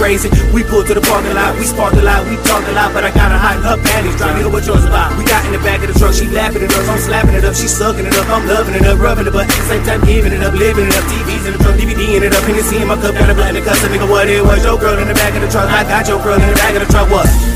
Crazy. 0.00 0.32
We 0.56 0.64
pulled 0.64 0.88
to 0.88 0.96
the 0.96 1.04
parking 1.04 1.36
lot, 1.36 1.52
we 1.60 1.68
sparked 1.68 2.00
a 2.00 2.02
lot, 2.02 2.24
we 2.24 2.40
talked 2.48 2.64
a 2.64 2.72
lot, 2.72 2.96
but 2.96 3.04
I 3.04 3.12
got 3.12 3.28
a 3.28 3.36
hot 3.36 3.60
in 3.60 3.64
her 3.68 3.76
panties. 3.76 4.16
Trying 4.16 4.40
to 4.40 4.48
know 4.48 4.48
what 4.48 4.64
yours 4.64 4.88
about. 4.88 5.12
We 5.20 5.28
got 5.28 5.44
in 5.44 5.52
the 5.52 5.60
back 5.60 5.84
of 5.84 5.92
the 5.92 5.96
truck, 6.00 6.16
she 6.16 6.24
laughing 6.32 6.64
at 6.64 6.72
us, 6.72 6.88
I'm 6.88 6.96
slapping 6.96 7.36
it 7.36 7.44
up, 7.44 7.52
she 7.52 7.68
sucking 7.68 8.08
it 8.08 8.16
up, 8.16 8.24
I'm 8.32 8.48
loving 8.48 8.74
it 8.80 8.88
up, 8.88 8.96
rubbing 8.96 9.28
it, 9.28 9.34
but 9.36 9.44
the 9.44 9.68
same 9.68 9.84
time 9.84 10.00
giving 10.08 10.32
it 10.32 10.40
up, 10.40 10.56
living 10.56 10.88
it 10.88 10.96
up. 10.96 11.04
TVs 11.04 11.44
in 11.44 11.52
the 11.52 11.60
trunk, 11.60 11.76
DVD 11.76 12.16
in 12.16 12.22
it 12.24 12.32
up, 12.32 12.42
Hennessy 12.48 12.80
in 12.80 12.88
my 12.88 12.96
cup, 12.96 13.12
got 13.12 13.28
a 13.28 13.36
blunt 13.36 13.52
in 13.52 13.60
the 13.60 13.62
cuss, 13.68 13.84
nigga, 13.84 14.08
what 14.08 14.24
it 14.24 14.40
was? 14.40 14.64
Your 14.64 14.80
girl 14.80 14.96
in 14.96 15.06
the 15.06 15.14
back 15.14 15.36
of 15.36 15.44
the 15.44 15.50
truck, 15.52 15.68
I 15.68 15.84
got 15.84 16.08
your 16.08 16.18
girl 16.24 16.40
in 16.40 16.48
the 16.48 16.56
back 16.56 16.72
of 16.72 16.80
the 16.80 16.88
truck, 16.88 17.12
what? 17.12 17.49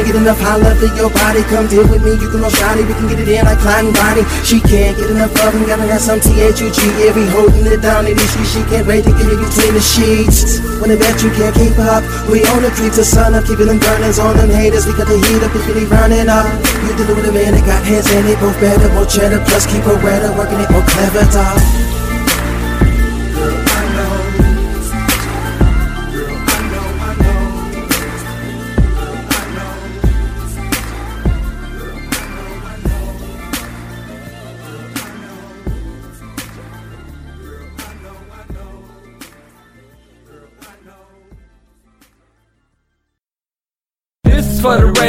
Can't 0.00 0.16
get 0.16 0.22
enough 0.24 0.40
high 0.40 0.56
love 0.56 0.80
in 0.80 0.96
your 0.96 1.12
body. 1.12 1.44
Come 1.52 1.68
deal 1.68 1.84
with 1.84 2.00
me, 2.00 2.16
you 2.16 2.32
can 2.32 2.40
no 2.40 2.48
shawty. 2.48 2.88
We 2.88 2.96
can 2.96 3.04
get 3.04 3.20
it 3.20 3.28
in 3.28 3.44
like 3.44 3.60
and 3.60 3.92
Bonnie. 3.92 4.24
She 4.48 4.56
can't 4.64 4.96
get 4.96 5.12
enough 5.12 5.28
of 5.44 5.52
him, 5.52 5.68
gotta 5.68 5.84
have 5.92 6.00
some 6.00 6.16
T-H-U-G. 6.24 6.80
Yeah, 6.96 7.12
we 7.12 7.28
holding 7.28 7.68
it 7.68 7.84
down 7.84 8.08
in 8.08 8.16
this 8.16 8.32
she 8.48 8.64
can't 8.72 8.88
wait 8.88 9.04
to 9.04 9.12
get 9.12 9.28
it 9.28 9.36
between 9.36 9.76
the 9.76 9.84
sheets. 9.84 10.64
When 10.80 10.88
I 10.88 10.96
bet 10.96 11.20
you 11.20 11.28
can't 11.36 11.52
keep 11.52 11.76
up, 11.76 12.00
we 12.32 12.40
on 12.48 12.64
the 12.64 12.72
creep 12.72 12.96
to 12.96 13.04
sun 13.04 13.36
up, 13.36 13.44
keeping 13.44 13.68
them 13.68 13.76
burners 13.76 14.16
on 14.16 14.40
them 14.40 14.48
haters. 14.48 14.88
We 14.88 14.96
got 14.96 15.04
the 15.04 15.20
heat 15.20 15.44
up, 15.44 15.52
if 15.52 15.68
really 15.68 15.84
running 15.84 16.32
up. 16.32 16.48
You 16.88 16.96
dealing 16.96 17.20
with 17.20 17.28
a 17.28 17.34
man 17.36 17.52
that 17.60 17.68
got 17.68 17.84
hands 17.84 18.08
and 18.08 18.24
they 18.24 18.40
both 18.40 18.56
better, 18.56 18.88
more 18.96 19.04
cheddar, 19.04 19.44
plus 19.52 19.68
keep 19.68 19.84
her 19.84 20.00
wetter, 20.00 20.32
working 20.32 20.64
it 20.64 20.70
more 20.72 20.86
clever, 20.96 21.28
dog. 21.28 21.89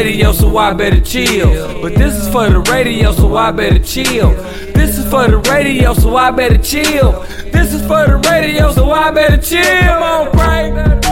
Radio, 0.03 0.31
so 0.31 0.57
I 0.57 0.73
better 0.73 0.99
chill. 1.01 1.81
But 1.81 1.95
this 1.95 2.15
is 2.15 2.27
for 2.29 2.49
the 2.49 2.59
radio, 2.71 3.11
so 3.11 3.35
I 3.35 3.51
better 3.51 3.79
chill. 3.79 4.31
This 4.73 4.97
is 4.97 5.05
for 5.09 5.27
the 5.27 5.37
radio, 5.37 5.93
so 5.93 6.15
I 6.15 6.31
better 6.31 6.57
chill. 6.57 7.21
This 7.51 7.73
is 7.73 7.81
for 7.81 8.07
the 8.07 8.21
radio, 8.29 8.71
so 8.71 8.91
I 8.91 9.11
better 9.11 9.37
chill. 9.37 9.63
Come 9.63 10.03
on, 10.03 10.31
Frank. 10.31 11.10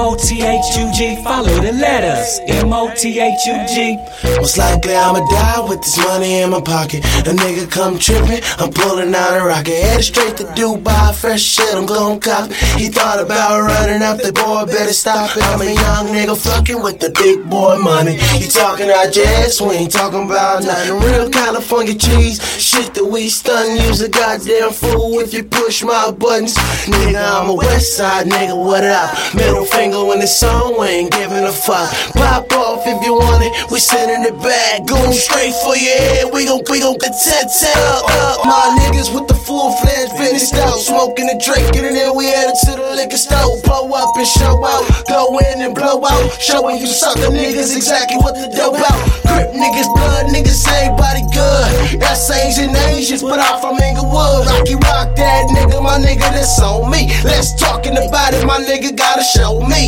M-O-T-H-U-G, 0.00 1.22
follow 1.22 1.60
the 1.60 1.72
letters. 1.72 2.40
M-O-T-H-U-G. 2.48 3.98
Most 4.40 4.56
likely 4.56 4.96
I'ma 4.96 5.20
die 5.28 5.60
with 5.68 5.82
this 5.82 5.98
money 5.98 6.40
in 6.40 6.48
my 6.48 6.62
pocket. 6.62 7.04
A 7.28 7.36
nigga 7.36 7.70
come 7.70 7.98
trippin', 7.98 8.40
I'm 8.56 8.72
pulling 8.72 9.14
out 9.14 9.36
a 9.36 9.44
rocket. 9.44 9.76
Headed 9.76 10.04
straight 10.04 10.38
to 10.38 10.44
Dubai, 10.56 11.14
fresh 11.14 11.42
shit, 11.42 11.74
I'm 11.74 11.84
gon' 11.84 12.18
cop. 12.18 12.50
He 12.80 12.88
thought 12.88 13.20
about 13.20 13.60
running 13.60 14.00
up, 14.00 14.16
the 14.22 14.32
boy 14.32 14.64
better 14.64 14.94
stop 14.94 15.36
it. 15.36 15.42
I'm 15.42 15.60
a 15.60 15.66
young 15.66 16.06
nigga 16.16 16.34
fucking 16.34 16.82
with 16.82 16.98
the 16.98 17.10
big 17.10 17.50
boy 17.50 17.76
money. 17.76 18.16
You 18.40 18.48
talking 18.48 18.88
out 18.88 19.12
jazz, 19.12 19.60
we 19.60 19.84
ain't 19.84 19.92
talking 19.92 20.24
about 20.24 20.64
nothing. 20.64 20.98
Real 20.98 21.28
California 21.28 21.94
cheese, 21.94 22.40
shit 22.58 22.94
that 22.94 23.04
we 23.04 23.28
stun. 23.28 23.76
Use 23.76 24.00
a 24.00 24.08
goddamn 24.08 24.72
fool 24.72 25.20
if 25.20 25.34
you 25.34 25.44
push 25.44 25.82
my 25.82 26.10
buttons. 26.10 26.54
Nigga, 26.88 27.20
I'm 27.20 27.50
a 27.50 27.54
west 27.54 27.98
side 27.98 28.28
nigga, 28.28 28.56
what 28.56 28.82
up? 28.84 29.34
Middle 29.34 29.66
finger 29.66 29.89
when 29.90 30.22
it's 30.22 30.42
on, 30.42 30.78
we 30.78 30.86
ain't 30.86 31.12
giving 31.12 31.42
a 31.42 31.52
fuck. 31.52 31.90
Pop 32.14 32.52
off 32.52 32.86
if 32.86 33.02
you 33.02 33.14
want 33.14 33.42
it, 33.42 33.50
we 33.70 33.78
sit 33.78 34.06
it 34.06 34.36
back. 34.38 34.86
Going 34.86 35.12
straight 35.12 35.54
for 35.66 35.74
your 35.74 35.98
head, 35.98 36.30
we 36.32 36.46
gon' 36.46 36.62
we 36.70 36.78
gon' 36.78 36.94
get 36.98 37.10
up. 37.10 38.46
My 38.46 38.78
niggas 38.78 39.10
with 39.10 39.26
the 39.26 39.34
full 39.34 39.72
fledged 39.82 40.14
finished 40.14 40.54
out. 40.54 40.78
Smoking 40.78 41.28
and 41.30 41.40
drinking, 41.40 41.84
and 41.84 41.96
then 41.96 42.14
we 42.14 42.26
headed 42.30 42.54
to 42.66 42.72
the 42.78 42.94
liquor 42.94 43.18
store. 43.18 43.58
Blow 43.66 43.90
up 43.90 44.14
and 44.14 44.26
show 44.26 44.54
out, 44.62 44.86
go 45.08 45.34
in 45.50 45.66
and 45.66 45.74
blow 45.74 45.98
out. 46.06 46.24
Showing 46.38 46.78
you 46.78 46.86
sucker 46.86 47.34
niggas 47.34 47.74
exactly 47.74 48.18
what 48.22 48.38
the 48.38 48.46
dope 48.54 48.78
out. 48.78 49.00
Crip 49.26 49.50
niggas, 49.50 49.90
blood 49.90 50.30
niggas, 50.30 50.62
everybody 50.70 51.26
good. 51.34 51.98
That's 51.98 52.30
Asian 52.30 52.74
Asians, 52.94 53.22
but 53.22 53.40
I'm 53.40 53.58
from 53.60 53.80
Inglewood. 53.82 54.46
Rocky 54.46 54.78
Rock, 54.86 55.16
that 55.16 55.50
nigga, 55.50 55.82
my 55.82 55.98
nigga, 55.98 56.30
that's 56.30 56.60
on 56.62 56.90
me. 56.90 57.10
Let's 57.24 57.58
talking 57.58 57.96
about 57.96 58.34
it, 58.34 58.46
my 58.46 58.62
nigga 58.62 58.94
gotta 58.94 59.24
show 59.24 59.60
me. 59.66 59.79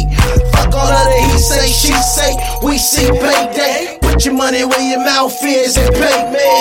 Fuck 0.52 0.74
all 0.74 0.92
of 0.92 1.06
the 1.12 1.20
he 1.28 1.38
say, 1.38 1.66
she 1.66 1.92
say, 1.92 2.32
we 2.62 2.78
see 2.78 3.08
payday. 3.10 3.98
Put 4.00 4.24
your 4.24 4.34
money 4.34 4.64
where 4.64 4.90
your 4.90 5.04
mouth 5.04 5.36
is 5.42 5.76
and 5.76 5.94
pay 5.94 6.18
me. 6.32 6.52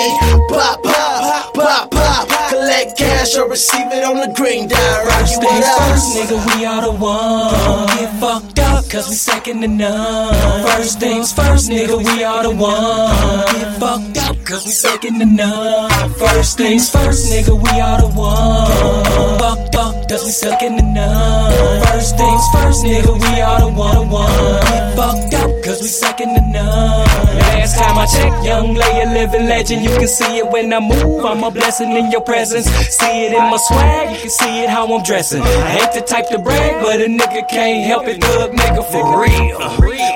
Pop, 0.48 0.82
pop, 0.82 1.54
pop, 1.54 1.90
pop. 1.90 2.28
Collect 2.50 2.96
cash 2.96 3.36
or 3.36 3.48
receive 3.48 3.92
it 3.92 4.04
on 4.04 4.16
the 4.16 4.32
green 4.34 4.68
First 4.68 5.36
what 5.36 5.48
things 5.48 5.68
first, 5.78 6.16
nigga, 6.16 6.56
we 6.56 6.64
are 6.64 6.82
the 6.82 6.92
one. 6.92 7.52
Don't 7.52 7.86
get 7.88 8.20
fucked 8.20 8.58
up, 8.58 8.90
cause 8.90 9.08
we 9.08 9.14
second 9.14 9.60
to 9.62 9.68
none. 9.68 10.66
First 10.66 11.00
things 11.00 11.32
first, 11.32 11.70
nigga, 11.70 11.98
we 11.98 12.24
are 12.24 12.42
the 12.42 12.50
one. 12.50 12.72
Don't 12.72 13.52
get 13.52 13.80
fucked 13.80 14.18
up, 14.18 14.36
cause 14.44 14.64
we 14.64 14.72
second 14.72 15.18
to 15.20 15.26
none. 15.26 16.10
First 16.14 16.58
things 16.58 16.90
first, 16.90 17.32
nigga, 17.32 17.54
we 17.56 17.80
are 17.80 18.00
the 18.00 18.08
one. 18.08 19.38
Fucked 19.38 19.76
up, 19.76 20.01
cause 20.12 20.24
we 20.24 20.30
second 20.30 20.76
to 20.76 20.84
none. 20.84 21.84
First 21.86 22.16
things 22.18 22.44
first, 22.52 22.84
nigga, 22.84 23.12
we 23.18 23.40
are 23.40 23.60
the 23.60 23.68
one. 23.68 24.10
one. 24.10 24.28
Get 24.68 24.96
fucked 24.96 25.34
up, 25.34 25.61
cause 25.72 25.82
we 25.82 25.88
second 25.88 26.34
to 26.34 26.40
none. 26.52 27.06
Last 27.38 27.76
time 27.78 27.96
I 27.96 28.06
checked, 28.06 28.44
young 28.44 28.74
lady, 28.74 29.08
living 29.10 29.46
legend. 29.48 29.82
You 29.84 29.96
can 29.96 30.08
see 30.08 30.38
it 30.38 30.50
when 30.50 30.72
I 30.72 30.80
move, 30.80 31.24
I'm 31.24 31.42
a 31.44 31.50
blessing 31.50 31.92
in 31.92 32.10
your 32.10 32.20
presence. 32.20 32.66
See 32.66 33.26
it 33.26 33.32
in 33.32 33.44
my 33.50 33.56
swag, 33.56 34.14
you 34.14 34.20
can 34.22 34.30
see 34.30 34.64
it 34.64 34.68
how 34.68 34.92
I'm 34.92 35.02
dressing. 35.02 35.42
I 35.42 35.70
hate 35.78 35.92
the 35.94 36.04
type 36.04 36.28
to 36.28 36.38
brag, 36.38 36.82
but 36.82 37.00
a 37.00 37.06
nigga 37.06 37.48
can't 37.48 37.86
help 37.86 38.06
it, 38.06 38.22
thug 38.22 38.52
nigga 38.52 38.84
for 38.92 39.20
real. 39.20 39.60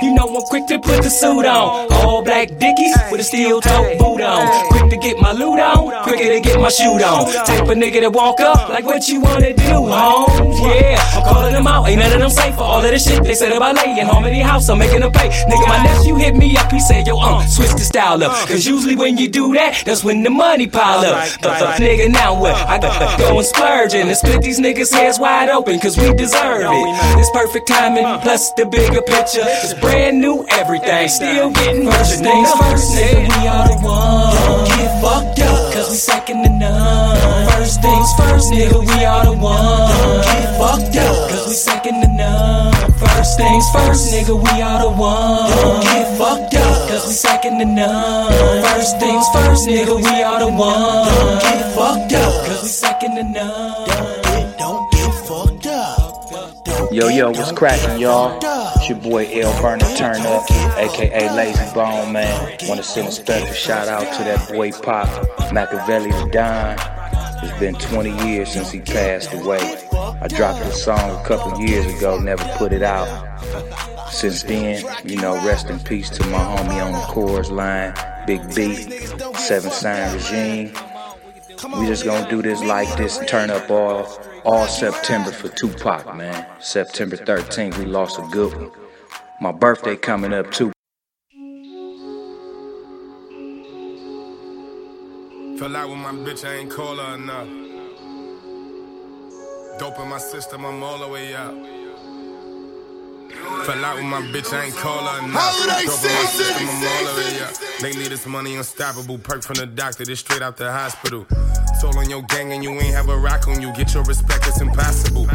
You 0.02 0.14
know 0.14 0.28
I'm 0.28 0.42
quick 0.42 0.66
to 0.66 0.78
put 0.78 1.02
the 1.02 1.11
suit 1.11 1.46
on, 1.46 1.90
all 1.92 2.22
black 2.22 2.48
dickies 2.48 2.96
with 3.11 3.20
a 3.20 3.24
steel 3.24 3.61
toe 3.61 3.96
boot 3.98 4.20
on. 4.20 4.68
Quick 4.68 4.90
to 4.90 4.96
get 4.98 5.18
my 5.18 5.32
loot 5.32 5.61
on, 5.61 6.02
quicker 6.02 6.28
to 6.34 6.40
get 6.40 6.61
my 6.61 6.68
shoot 6.68 7.00
on. 7.02 7.32
Type 7.46 7.68
of 7.68 7.76
nigga 7.78 8.00
that 8.00 8.12
walk 8.12 8.40
up 8.40 8.68
like 8.68 8.84
what 8.84 9.09
you 9.09 9.20
wanna 9.20 9.54
do, 9.54 9.88
Holmes. 9.88 10.61
Yeah, 10.61 11.00
I'm 11.14 11.22
calling 11.22 11.54
them 11.54 11.66
out, 11.66 11.88
ain't 11.88 12.00
none 12.00 12.12
of 12.12 12.20
them 12.20 12.30
safe 12.30 12.54
for 12.57 12.62
all 12.62 12.84
of 12.84 12.90
the 12.90 12.98
shit 12.98 13.22
they 13.24 13.34
said 13.34 13.52
about 13.52 13.76
laying. 13.76 14.07
Harmony 14.07 14.40
House, 14.40 14.68
I'm 14.68 14.78
making 14.78 15.00
them 15.00 15.12
pay. 15.12 15.30
Nigga, 15.49 15.68
my 15.68 15.82
nephew 15.84 16.16
hit 16.16 16.34
me 16.34 16.57
up, 16.57 16.70
he 16.72 16.80
said, 16.80 17.07
yo, 17.07 17.18
uh, 17.18 17.47
switch 17.47 17.72
the 17.72 17.86
style 17.86 18.22
up. 18.22 18.32
Uh. 18.32 18.47
Cause 18.47 18.66
usually 18.66 18.97
when 18.97 19.16
you 19.16 19.28
do 19.28 19.53
that, 19.55 19.82
that's 19.84 20.03
when 20.03 20.22
the 20.22 20.30
money 20.30 20.66
pile 20.66 21.05
up. 21.05 21.28
The 21.40 21.49
nigga, 21.78 22.11
now 22.11 22.38
what? 22.40 22.55
Uh, 22.55 22.66
I 22.66 22.78
got 22.78 23.01
uh, 23.01 23.16
go 23.18 23.38
and 23.38 23.47
splurge 23.47 23.94
and 23.94 24.14
split 24.16 24.42
these 24.42 24.59
niggas' 24.59 24.92
heads 24.92 25.18
wide 25.20 25.49
open, 25.49 25.78
cause 25.78 25.97
we 25.97 26.12
deserve 26.14 26.62
it. 26.62 27.18
It's 27.18 27.30
perfect 27.30 27.68
timing, 27.68 28.05
plus 28.22 28.53
the 28.55 28.66
bigger 28.66 29.03
picture. 29.03 29.44
It's 29.44 29.74
brand 29.74 30.20
new 30.20 30.44
everything, 30.51 31.09
still 31.09 31.51
getting 31.51 31.90
first 31.90 32.22
things 32.22 32.51
first, 32.55 32.97
nigga. 32.97 33.40
We 33.40 33.47
are 33.47 33.68
the 33.68 33.76
one. 33.86 34.34
Don't 34.34 34.66
get 34.68 34.90
fucked 35.03 35.38
up, 35.40 35.45
cause 35.87 35.93
we 35.93 35.99
second 35.99 36.43
to 36.43 36.51
none. 36.51 37.49
First 37.51 37.80
things 37.82 38.12
first, 38.14 38.53
nigga, 38.53 38.80
we 38.80 39.05
are 39.05 39.24
the 39.24 39.32
one. 39.32 39.91
Don't 40.03 40.24
get 40.24 40.59
fucked 40.59 40.97
up, 40.97 41.30
cause 41.30 41.47
we 41.47 41.55
second 41.55 42.03
to 42.03 42.09
none. 42.09 42.72
First 42.99 43.39
things 43.39 43.64
first, 43.70 44.12
nigga, 44.12 44.34
we 44.34 44.62
are 44.62 44.82
the 44.82 44.91
one. 44.91 45.51
Don't 45.51 45.82
get 45.82 46.18
fucked 46.18 46.55
up, 46.55 46.89
cause 46.89 47.07
we 47.07 47.12
second 47.12 47.59
to 47.59 47.64
none. 47.64 48.32
First 48.62 48.99
things 48.99 49.26
first, 49.32 49.68
nigga, 49.68 49.97
we 49.97 50.22
are 50.22 50.41
the 50.41 50.49
one. 50.49 51.09
Don't 51.09 51.41
get 51.41 51.74
fucked 51.74 52.12
up, 52.14 52.47
cause 52.47 52.62
we 52.62 52.68
second 52.68 53.16
to 53.16 53.22
none. 53.22 54.26
Yo, 56.97 57.09
yo, 57.09 57.28
what's 57.30 57.53
cracking, 57.53 58.01
y'all? 58.01 58.38
It's 58.76 58.88
your 58.88 58.97
boy 58.97 59.28
L 59.30 59.53
Burner 59.61 59.84
Turn 59.97 60.16
Up, 60.22 60.51
aka 60.78 61.28
Layzie 61.28 61.74
Bone 61.74 62.11
Man. 62.11 62.57
Wanna 62.66 62.82
send 62.82 63.09
a 63.09 63.12
special 63.12 63.53
shout 63.53 63.86
out 63.86 64.11
to 64.16 64.24
that 64.24 64.49
boy 64.49 64.72
Pop, 64.72 65.07
Makaveli 65.53 66.11
the 66.24 66.30
Don. 66.30 66.78
It's 67.44 67.61
been 67.61 67.74
20 67.74 68.26
years 68.26 68.51
since 68.51 68.70
he 68.70 68.80
passed 68.80 69.34
away. 69.34 69.61
I 69.92 70.26
dropped 70.28 70.61
this 70.61 70.82
song 70.82 70.99
a 70.99 71.22
couple 71.28 71.61
years 71.61 71.84
ago, 71.99 72.18
never 72.18 72.44
put 72.57 72.72
it 72.72 72.82
out. 72.82 73.07
Since 74.11 74.44
then, 74.44 74.82
you 75.05 75.20
know, 75.20 75.34
rest 75.44 75.68
in 75.68 75.78
peace 75.80 76.09
to 76.09 76.26
my 76.28 76.38
homie 76.38 76.82
on 76.82 76.92
the 76.92 77.07
chorus 77.09 77.51
line, 77.51 77.92
Big 78.26 78.40
B, 78.55 78.72
Seven 79.34 79.70
Sign 79.70 80.14
Regime. 80.14 80.72
We 81.78 81.88
just 81.88 82.07
gonna 82.07 82.26
do 82.30 82.40
this 82.40 82.62
like 82.62 82.97
this, 82.97 83.18
turn 83.26 83.51
up 83.51 83.70
all 83.70 84.07
all 84.47 84.68
September 84.68 85.32
for 85.32 85.49
Tupac, 85.49 86.14
man. 86.14 86.47
September 86.61 87.16
13th, 87.16 87.76
we 87.78 87.84
lost 87.84 88.18
a 88.18 88.22
good 88.30 88.55
one. 88.55 88.70
My 89.40 89.51
birthday 89.51 89.97
coming 89.97 90.32
up 90.32 90.53
too. 90.53 90.72
Fell 95.59 95.74
out 95.74 95.88
with 95.88 95.99
my 95.99 96.12
bitch, 96.12 96.44
I 96.49 96.55
ain't 96.55 96.70
call 96.70 96.97
her 96.97 97.14
enough. 97.16 97.49
Dope 99.80 99.99
in 99.99 100.09
my 100.09 100.18
system, 100.18 100.64
I'm 100.64 100.80
all 100.80 101.01
the 101.01 101.09
way 101.09 101.34
up. 101.34 101.76
Fell 103.66 103.85
out 103.85 103.97
with 103.97 104.05
my 104.05 104.20
bitch, 104.22 104.53
I 104.53 104.66
ain't 104.66 104.77
call 104.77 105.05
her 105.05 105.24
enough. 105.24 105.41
Holiday 105.41 105.87
Dope 105.87 106.05
in 106.05 106.14
my 106.14 106.24
season. 106.24 106.45
system, 106.45 106.68
I'm 106.68 107.07
all 107.07 107.14
the 107.14 107.20
way 107.20 107.41
up. 107.43 107.83
Lately, 107.83 108.09
this 108.09 108.27
money 108.27 108.57
unstoppable. 108.57 109.18
Perk 109.18 109.43
from 109.43 109.57
the 109.57 109.66
doctor, 109.66 110.05
this 110.05 110.20
straight 110.20 110.43
out 110.43 110.57
the 110.57 110.70
hospital. 110.70 111.27
Soul 111.81 111.99
on 111.99 112.09
your 112.09 112.22
gang 112.22 112.53
and 112.53 112.62
you 112.62 112.70
ain't 112.70 112.95
have 112.95 113.09
a 113.09 113.16
rock 113.16 113.49
on 113.49 113.61
you. 113.61 113.72
Get 113.74 113.93
your 113.95 114.05
respect, 114.05 114.47
it's 114.47 114.61
impossible. 114.61 115.27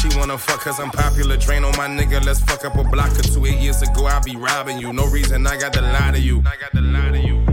She 0.00 0.08
wanna 0.18 0.38
fuck 0.38 0.60
cause 0.60 0.80
I'm 0.80 0.90
popular. 0.90 1.36
Drain 1.36 1.64
on 1.64 1.76
my 1.76 1.86
nigga, 1.86 2.24
let's 2.24 2.40
fuck 2.40 2.64
up 2.64 2.76
a 2.76 2.84
block 2.84 3.12
or 3.18 3.22
two. 3.22 3.44
Eight 3.46 3.60
years 3.60 3.82
ago, 3.82 4.06
I 4.06 4.20
be 4.20 4.36
robbing 4.36 4.78
you. 4.78 4.92
No 4.92 5.06
reason 5.06 5.46
I 5.46 5.58
got 5.58 5.72
to 5.74 5.82
lie 5.82 6.12
to 6.12 6.20
you. 6.20 6.40
I 6.40 6.56
got 6.56 6.72
to 6.72 6.80
lie 6.80 7.10
to 7.10 7.20
you. 7.20 7.44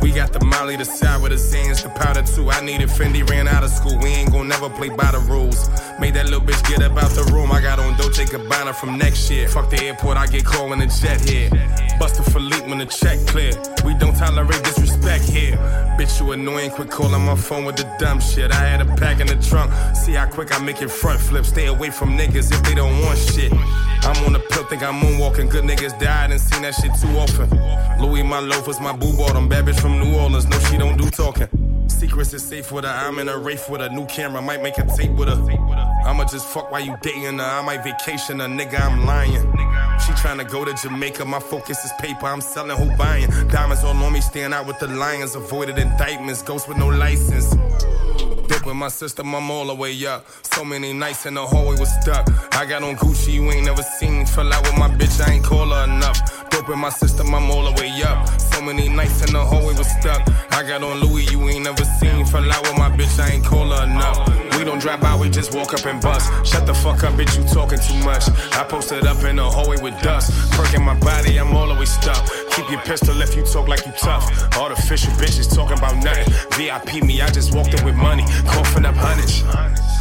We 0.00 0.12
got 0.12 0.32
the 0.32 0.44
Molly, 0.44 0.76
the 0.76 0.84
side 0.84 1.20
with 1.22 1.32
the 1.32 1.38
Zans, 1.38 1.82
the 1.82 1.88
powder 1.88 2.22
too. 2.22 2.50
I 2.50 2.64
needed 2.64 2.88
Fendi, 2.88 3.28
ran 3.28 3.48
out 3.48 3.64
of 3.64 3.70
school. 3.70 3.98
We 3.98 4.10
ain't 4.10 4.30
gon' 4.30 4.46
never 4.48 4.70
play 4.70 4.90
by 4.90 5.10
the 5.10 5.18
rules. 5.18 5.68
Made 6.00 6.14
that 6.14 6.26
little 6.26 6.40
bitch 6.40 6.62
get 6.68 6.82
up 6.82 6.96
out 6.96 7.10
the 7.10 7.24
room. 7.32 7.50
I 7.50 7.60
got 7.60 7.78
on 7.80 7.96
Dolce 7.96 8.24
Gabbana 8.24 8.74
from 8.74 8.98
next 8.98 9.28
year. 9.30 9.48
Fuck 9.48 9.68
the 9.70 9.82
airport, 9.82 10.16
I 10.16 10.26
get 10.26 10.44
called 10.44 10.70
when 10.70 10.78
the 10.78 10.86
jet 10.86 11.20
here. 11.20 11.50
Buster 11.98 12.22
Philippe 12.22 12.68
when 12.68 12.78
the 12.78 12.86
check 12.86 13.18
clear. 13.26 13.52
We 13.84 13.94
don't 13.94 14.16
tolerate 14.16 14.62
disrespect 14.62 15.24
here. 15.24 15.56
Bitch, 15.98 16.20
you 16.20 16.30
annoying. 16.30 16.70
Quit 16.70 16.90
calling 16.90 17.24
my 17.24 17.34
phone 17.34 17.64
with 17.64 17.76
the 17.76 17.92
dumb 17.98 18.20
shit. 18.20 18.52
I 18.52 18.64
had 18.64 18.80
a 18.80 18.86
pack 18.94 19.18
in 19.18 19.26
the 19.26 19.36
trunk. 19.36 19.72
See 19.96 20.12
how 20.12 20.26
quick 20.26 20.54
I 20.54 20.62
make 20.62 20.80
it 20.80 20.88
front 20.88 21.20
flip. 21.20 21.44
Stay 21.44 21.66
away 21.66 21.90
from 21.90 22.16
niggas 22.16 22.52
if 22.52 22.62
they 22.62 22.74
don't 22.76 23.02
want 23.02 23.18
shit. 23.18 23.52
I'm 23.52 24.24
on 24.24 24.32
the 24.32 24.38
pill, 24.50 24.64
think 24.64 24.84
I'm 24.84 25.00
moonwalking. 25.00 25.50
Good 25.50 25.64
niggas 25.64 25.98
died 25.98 26.30
and 26.30 26.40
seen 26.40 26.62
that 26.62 26.76
shit 26.76 26.92
too 27.00 27.18
often. 27.18 27.50
Louis, 28.00 28.22
my 28.22 28.38
loafers, 28.38 28.80
my 28.80 28.92
boo 28.92 29.16
bought 29.16 29.34
'em. 29.34 29.48
Bad 29.48 29.66
bitch 29.66 29.80
from 29.80 29.98
New 29.98 30.16
Orleans, 30.16 30.46
no, 30.46 30.58
she 30.60 30.78
don't 30.78 30.96
do 30.96 31.10
talking. 31.10 31.67
Secrets 31.88 32.32
is 32.32 32.44
safe 32.44 32.70
with 32.70 32.84
her. 32.84 32.90
I'm 32.90 33.18
in 33.18 33.28
a 33.28 33.36
race 33.36 33.68
with 33.68 33.80
a 33.80 33.88
new 33.90 34.06
camera. 34.06 34.40
Might 34.40 34.62
make 34.62 34.78
a 34.78 34.86
tape 34.96 35.10
with 35.12 35.28
her. 35.28 35.34
I'ma 36.04 36.24
just 36.24 36.46
fuck 36.46 36.70
while 36.70 36.80
you 36.80 36.96
dating 37.02 37.38
her. 37.38 37.44
I 37.44 37.62
might 37.62 37.82
vacation 37.82 38.38
her, 38.40 38.46
nigga. 38.46 38.80
I'm 38.80 39.04
lying. 39.04 39.42
She 40.00 40.12
tryna 40.12 40.48
go 40.48 40.64
to 40.64 40.74
Jamaica. 40.74 41.24
My 41.24 41.40
focus 41.40 41.84
is 41.84 41.92
paper. 41.98 42.26
I'm 42.26 42.40
selling, 42.40 42.76
who 42.76 42.96
buying? 42.96 43.28
Diamonds 43.48 43.84
all 43.84 43.96
on 43.96 44.12
me, 44.12 44.20
stand 44.20 44.54
out 44.54 44.66
with 44.66 44.78
the 44.78 44.86
lions. 44.86 45.34
Avoided 45.34 45.78
indictments, 45.78 46.42
ghost 46.42 46.68
with 46.68 46.78
no 46.78 46.88
license. 46.88 47.50
Dip 48.48 48.64
with 48.64 48.76
my 48.76 48.88
sister, 48.88 49.22
I'm 49.22 49.50
all 49.50 49.66
the 49.66 49.74
way 49.74 50.06
up. 50.06 50.26
So 50.42 50.64
many 50.64 50.92
nights 50.92 51.26
in 51.26 51.34
the 51.34 51.46
hallway 51.46 51.78
was 51.78 51.92
stuck. 52.00 52.26
I 52.54 52.64
got 52.64 52.82
on 52.82 52.96
Gucci, 52.96 53.34
you 53.34 53.50
ain't 53.50 53.66
never 53.66 53.82
seen. 53.82 54.24
Fell 54.24 54.50
out 54.52 54.62
with 54.62 54.78
my 54.78 54.88
bitch, 54.88 55.20
I 55.20 55.34
ain't 55.34 55.44
call 55.44 55.68
her 55.68 55.84
enough. 55.84 56.37
In 56.70 56.80
my 56.80 56.90
system, 56.90 57.34
I'm 57.34 57.50
all 57.50 57.64
the 57.64 57.80
way 57.80 57.90
up. 58.02 58.28
So 58.52 58.60
many 58.60 58.90
nights 58.90 59.24
in 59.24 59.32
the 59.32 59.40
hallway 59.40 59.74
was 59.74 59.88
stuck. 59.88 60.20
I 60.52 60.62
got 60.62 60.82
on 60.82 61.00
Louis, 61.00 61.24
you 61.30 61.48
ain't 61.48 61.64
never 61.64 61.82
seen. 61.98 62.26
Fell 62.26 62.44
out 62.52 62.62
with 62.62 62.76
my 62.76 62.90
bitch, 62.90 63.18
I 63.18 63.30
ain't 63.30 63.44
call 63.44 63.70
her 63.70 63.84
enough. 63.84 64.28
We 64.58 64.64
don't 64.64 64.78
drive 64.78 65.00
by, 65.00 65.16
we 65.16 65.30
just 65.30 65.54
walk 65.54 65.72
up 65.72 65.86
and 65.86 66.00
bust. 66.02 66.28
Shut 66.46 66.66
the 66.66 66.74
fuck 66.74 67.04
up, 67.04 67.14
bitch, 67.14 67.38
you 67.38 67.48
talking 67.48 67.78
too 67.78 67.96
much. 68.04 68.28
I 68.52 68.64
posted 68.64 69.06
up 69.06 69.24
in 69.24 69.36
the 69.36 69.44
hallway 69.44 69.80
with 69.80 69.98
dust. 70.02 70.30
Perking 70.52 70.84
my 70.84 70.98
body, 71.00 71.38
I'm 71.38 71.56
all 71.56 71.68
the 71.68 71.74
way 71.74 71.86
stuck. 71.86 72.22
Keep 72.58 72.70
your 72.72 72.80
pistol 72.80 73.22
if 73.22 73.36
you 73.36 73.44
talk 73.44 73.68
like 73.68 73.86
you 73.86 73.92
tough. 73.92 74.26
Artificial 74.56 75.12
bitches 75.12 75.54
talking 75.54 75.78
about 75.78 75.94
nothing. 76.02 76.26
VIP 76.58 77.04
me, 77.04 77.22
I 77.22 77.30
just 77.30 77.54
walked 77.54 77.72
in 77.72 77.84
with 77.84 77.94
money. 77.94 78.24
Coughing 78.46 78.84
up 78.84 78.96
hundreds. 78.96 79.42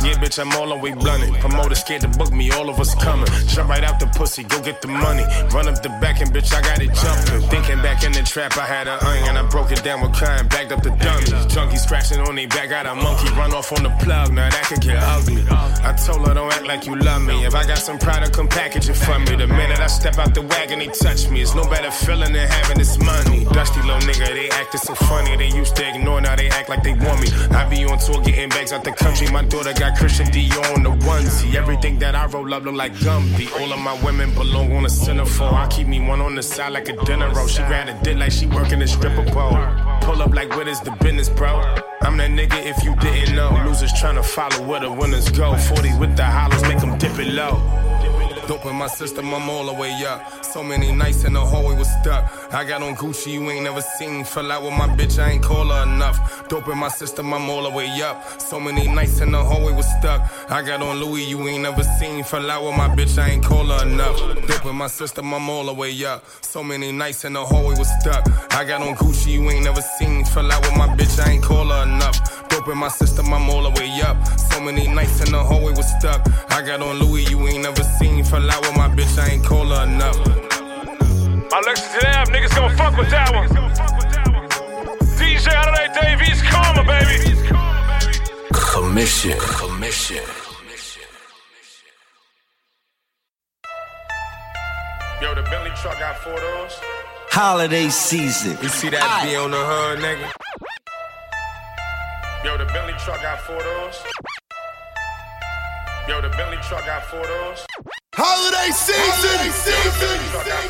Yeah, 0.02 0.18
bitch, 0.18 0.40
I'm 0.40 0.52
all 0.54 0.70
the 0.70 0.76
way 0.76 0.94
blunted. 0.94 1.36
Promoter 1.36 1.76
scared 1.76 2.02
to 2.02 2.08
book 2.08 2.32
me, 2.32 2.50
all 2.52 2.68
of 2.70 2.80
us 2.80 2.96
coming. 2.96 3.28
Jump 3.48 3.70
right 3.70 3.84
out 3.84 4.00
the 4.00 4.08
pussy, 4.08 4.44
go 4.44 4.60
get 4.62 4.82
the 4.82 4.88
money. 4.88 5.24
Run 5.54 5.68
up 5.68 5.84
the 5.84 5.90
back 6.02 6.22
and 6.22 6.32
bitch, 6.32 6.54
I 6.54 6.62
got 6.62 6.82
it 6.82 6.94
jumping. 6.94 7.50
Thinking 7.50 7.82
back 7.82 8.04
in 8.04 8.12
the 8.12 8.24
trap, 8.24 8.58
I 8.58 8.66
had 8.66 8.88
an 8.88 8.98
onion. 9.06 9.30
And 9.30 9.38
I 9.38 9.50
broke 9.50 9.72
it 9.72 9.84
down 9.84 10.02
with 10.02 10.14
kind, 10.14 10.50
backed 10.50 10.72
up 10.72 10.82
the 10.82 10.90
dummies. 10.98 11.30
Junkies 11.54 11.86
scratching 11.86 12.20
on 12.22 12.36
their 12.36 12.48
back, 12.48 12.70
got 12.70 12.88
a 12.88 12.96
monkey. 12.96 13.30
Run 13.36 13.54
off 13.54 13.72
on 13.72 13.84
the 13.84 13.90
plug, 14.02 14.34
now 14.34 14.50
that 14.50 14.64
could 14.66 14.82
get 14.82 14.98
ugly. 14.98 15.46
I 15.50 15.94
told 15.94 16.28
her, 16.28 16.34
don't 16.34 16.52
act 16.52 16.66
like 16.66 16.86
you 16.86 16.96
love 16.96 17.22
me. 17.22 17.46
If 17.46 17.54
I 17.54 17.66
got 17.68 17.78
some 17.78 18.00
product, 18.00 18.34
come 18.34 18.48
package 18.48 18.90
it 18.90 18.96
for 18.96 19.20
me. 19.20 19.36
The 19.36 19.48
minute 19.48 19.80
I 19.80 19.88
step 19.88 20.18
out 20.18 20.34
the 20.34 20.42
wagon, 20.42 20.80
they 20.80 20.88
touch 20.88 21.30
me. 21.30 21.42
It's 21.42 21.54
no 21.54 21.64
better 21.70 21.92
feeling 21.92 22.34
than 22.34 22.47
having 22.48 22.78
this 22.78 22.98
money. 23.00 23.46
Dusty 23.46 23.82
little 23.82 24.00
nigga, 24.02 24.28
they 24.28 24.50
acted 24.50 24.82
so 24.82 24.96
funny. 24.96 25.36
They 25.38 25.50
used 25.50 25.76
to 25.78 25.88
ignore, 25.88 26.22
now 26.22 26.36
they 26.36 26.50
act 26.50 26.70
like 26.70 26.84
they 26.84 26.94
want 26.94 27.22
me. 27.22 27.30
I 27.56 27.68
be 27.70 27.86
on 27.86 28.00
tour 28.00 28.22
getting 28.22 28.50
bags 28.50 28.72
out 28.74 28.84
the 28.84 28.92
country. 28.92 29.28
My 29.32 29.44
daughter 29.44 29.74
got 29.74 29.98
Christian 29.98 30.28
Dior 30.28 30.76
on 30.76 30.84
the 30.84 30.92
onesie. 31.06 31.56
Everything 31.56 32.00
that 32.00 32.16
I 32.16 32.26
roll 32.28 32.54
up 32.54 32.64
look 32.64 32.76
like 32.76 32.94
Gumby. 32.94 33.52
All 33.60 33.72
of 33.72 33.80
my 33.80 33.94
women 34.04 34.34
belong 34.34 34.72
on 34.74 34.86
a 34.86 34.90
centerfold. 34.90 35.54
I 35.54 35.68
keep 35.68 35.88
me 35.88 36.00
one 36.00 36.22
on 36.22 36.36
the 36.36 36.44
side 36.44 36.74
like 36.74 36.90
a 36.90 36.96
dinner 37.06 37.30
roll. 37.34 37.48
She 37.48 37.64
grab 37.64 37.88
a 37.88 38.04
dick 38.04 38.18
like 38.18 38.32
she 38.32 38.46
working 38.48 38.82
a 38.82 38.88
stripper 38.88 39.26
pole. 39.32 39.58
Pull 40.02 40.22
up 40.22 40.34
like 40.34 40.50
what 40.56 40.68
is 40.68 40.80
the 40.82 40.92
business, 40.92 41.30
bro? 41.30 41.62
I'm 42.02 42.18
that 42.18 42.32
nigga 42.32 42.66
if 42.66 42.84
you 42.84 42.96
didn't 42.98 43.36
know. 43.36 43.50
Losers 43.66 43.94
trying 43.94 44.16
to 44.16 44.24
follow 44.24 44.66
where 44.66 44.80
the 44.80 44.92
winners 44.92 45.30
go. 45.30 45.56
40 45.56 45.98
with 45.98 46.16
the 46.16 46.26
hollows, 46.26 46.62
make 46.64 46.80
them 46.80 46.98
dip 46.98 47.18
it 47.20 47.34
low. 47.34 47.87
Dope 48.48 48.66
in 48.66 48.78
my 48.78 48.88
system, 48.88 49.34
I'm 49.34 49.50
all 49.50 49.66
the 49.66 49.74
way 49.74 49.92
up. 50.06 50.46
So 50.46 50.64
many 50.64 50.94
nights 50.94 51.26
in 51.26 51.34
the 51.34 51.42
hallway 51.42 51.76
was 51.76 51.90
stuck. 52.00 52.54
I 52.54 52.64
got 52.64 52.82
on 52.82 52.96
Gucci, 52.96 53.34
you 53.34 53.50
ain't 53.52 53.66
never 53.66 53.82
seen. 53.82 54.24
Fell 54.24 54.50
out 54.50 54.64
with 54.64 54.72
my 54.72 54.88
bitch, 54.88 55.22
I 55.22 55.32
ain't 55.32 55.44
call 55.44 55.66
her 55.66 55.84
enough. 55.84 56.48
Dope 56.48 56.70
in 56.70 56.78
my 56.78 56.88
system, 56.88 57.34
I'm 57.34 57.50
all 57.50 57.64
the 57.64 57.70
way 57.70 57.90
up. 58.02 58.40
So 58.40 58.58
many 58.58 58.88
nights 58.88 59.20
in 59.20 59.34
the 59.34 59.44
hallway 59.44 59.74
was 59.74 59.86
stuck. 60.00 60.22
I 60.50 60.62
got 60.62 60.82
on 60.82 60.98
Louis, 61.02 61.26
you 61.26 61.46
ain't 61.50 61.64
never 61.64 61.84
seen. 61.84 62.24
Fell 62.24 62.50
out 62.50 62.64
with 62.64 62.78
my 62.78 62.88
bitch, 62.88 63.22
I 63.22 63.32
ain't 63.32 63.44
call 63.44 63.66
her 63.66 63.86
enough. 63.86 64.18
Dope 64.48 64.66
in 64.66 64.76
my 64.78 64.88
system, 64.88 65.34
I'm 65.34 65.50
all 65.50 65.66
the 65.66 65.74
way 65.74 66.06
up. 66.06 66.24
So 66.42 66.64
many 66.64 66.94
nights 66.94 67.26
in 67.26 67.34
the 67.34 67.46
hallway 67.46 67.76
was 67.78 67.90
stuck. 68.00 68.26
I 68.54 68.64
got 68.64 68.82
on 68.82 68.96
Gucci, 68.96 69.34
you 69.34 69.50
ain't 69.50 69.66
never 69.66 69.82
seen. 69.82 70.24
Fell 70.24 70.50
out 70.50 70.62
with 70.62 70.78
my 70.78 70.88
bitch, 70.96 71.20
I 71.20 71.32
ain't 71.32 71.44
call 71.44 71.66
her 71.66 71.84
enough. 71.84 72.37
Dope 72.68 72.74
in 72.74 72.80
my 72.80 72.90
system, 72.90 73.34
I'm 73.34 73.50
all 73.50 73.64
the 73.64 73.70
way 73.80 74.02
up. 74.02 74.18
So 74.52 74.60
many 74.60 74.88
nights 74.88 75.22
in 75.24 75.32
the 75.32 75.42
hallway 75.42 75.72
was 75.72 75.88
stuck. 75.98 76.28
I 76.52 76.62
got 76.62 76.82
on 76.82 77.00
Louis, 77.00 77.24
you 77.30 77.48
ain't 77.48 77.64
never 77.64 77.82
seen. 77.98 78.26
Fell 78.26 78.52
out 78.52 78.62
with 78.62 78.76
my 78.76 78.90
bitch, 78.90 79.18
I 79.18 79.36
ain't 79.36 79.46
call 79.46 79.68
her 79.68 79.84
enough. 79.84 80.18
Alexis 81.54 81.96
and 81.96 82.16
Av, 82.18 82.28
niggas 82.28 82.54
gonna 82.56 82.76
fuck 82.76 82.98
with 82.98 83.10
that 83.10 83.34
one. 83.34 83.48
DJ 85.16 85.48
Holiday 85.48 85.88
Dave 85.96 86.22
East, 86.28 86.44
Karma, 86.44 86.84
baby. 86.84 87.18
Commission. 88.52 89.40
Commission. 89.40 90.26
Yo, 95.22 95.34
the 95.36 95.42
Bentley 95.44 95.72
truck 95.82 95.98
got 96.00 96.18
four 96.18 96.38
doors. 96.38 96.74
Holiday 97.32 97.88
season. 97.88 98.58
You 98.62 98.68
see 98.68 98.90
that 98.90 99.24
B 99.24 99.38
on 99.38 99.52
the 99.52 99.58
hood, 99.58 100.00
nigga? 100.00 100.67
Yo, 102.44 102.56
the 102.56 102.66
Bentley 102.66 102.94
truck 103.00 103.22
got 103.22 103.42
four 103.42 103.60
doors. 103.60 104.04
Yo, 106.08 106.22
the 106.22 106.30
Bentley 106.30 106.58
truck 106.62 106.86
got 106.86 107.04
four 107.06 107.24
doors. 107.26 107.66
Holiday 108.14 108.72
season. 108.72 109.74
Bentley 110.00 110.30
truck 110.30 110.46
got. 110.46 110.68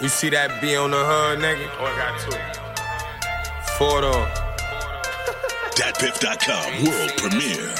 You 0.00 0.08
see 0.08 0.30
that 0.30 0.60
B 0.60 0.76
on 0.76 0.92
the 0.92 0.96
hood, 0.96 1.40
nigga? 1.40 1.68
Oh, 1.78 1.84
I 1.84 1.96
got 1.98 2.20
two. 2.20 2.30
Four 3.76 4.00
doors. 4.02 4.38
DatPiff.com 5.74 6.84
world 6.86 7.12
premiere. 7.18 7.74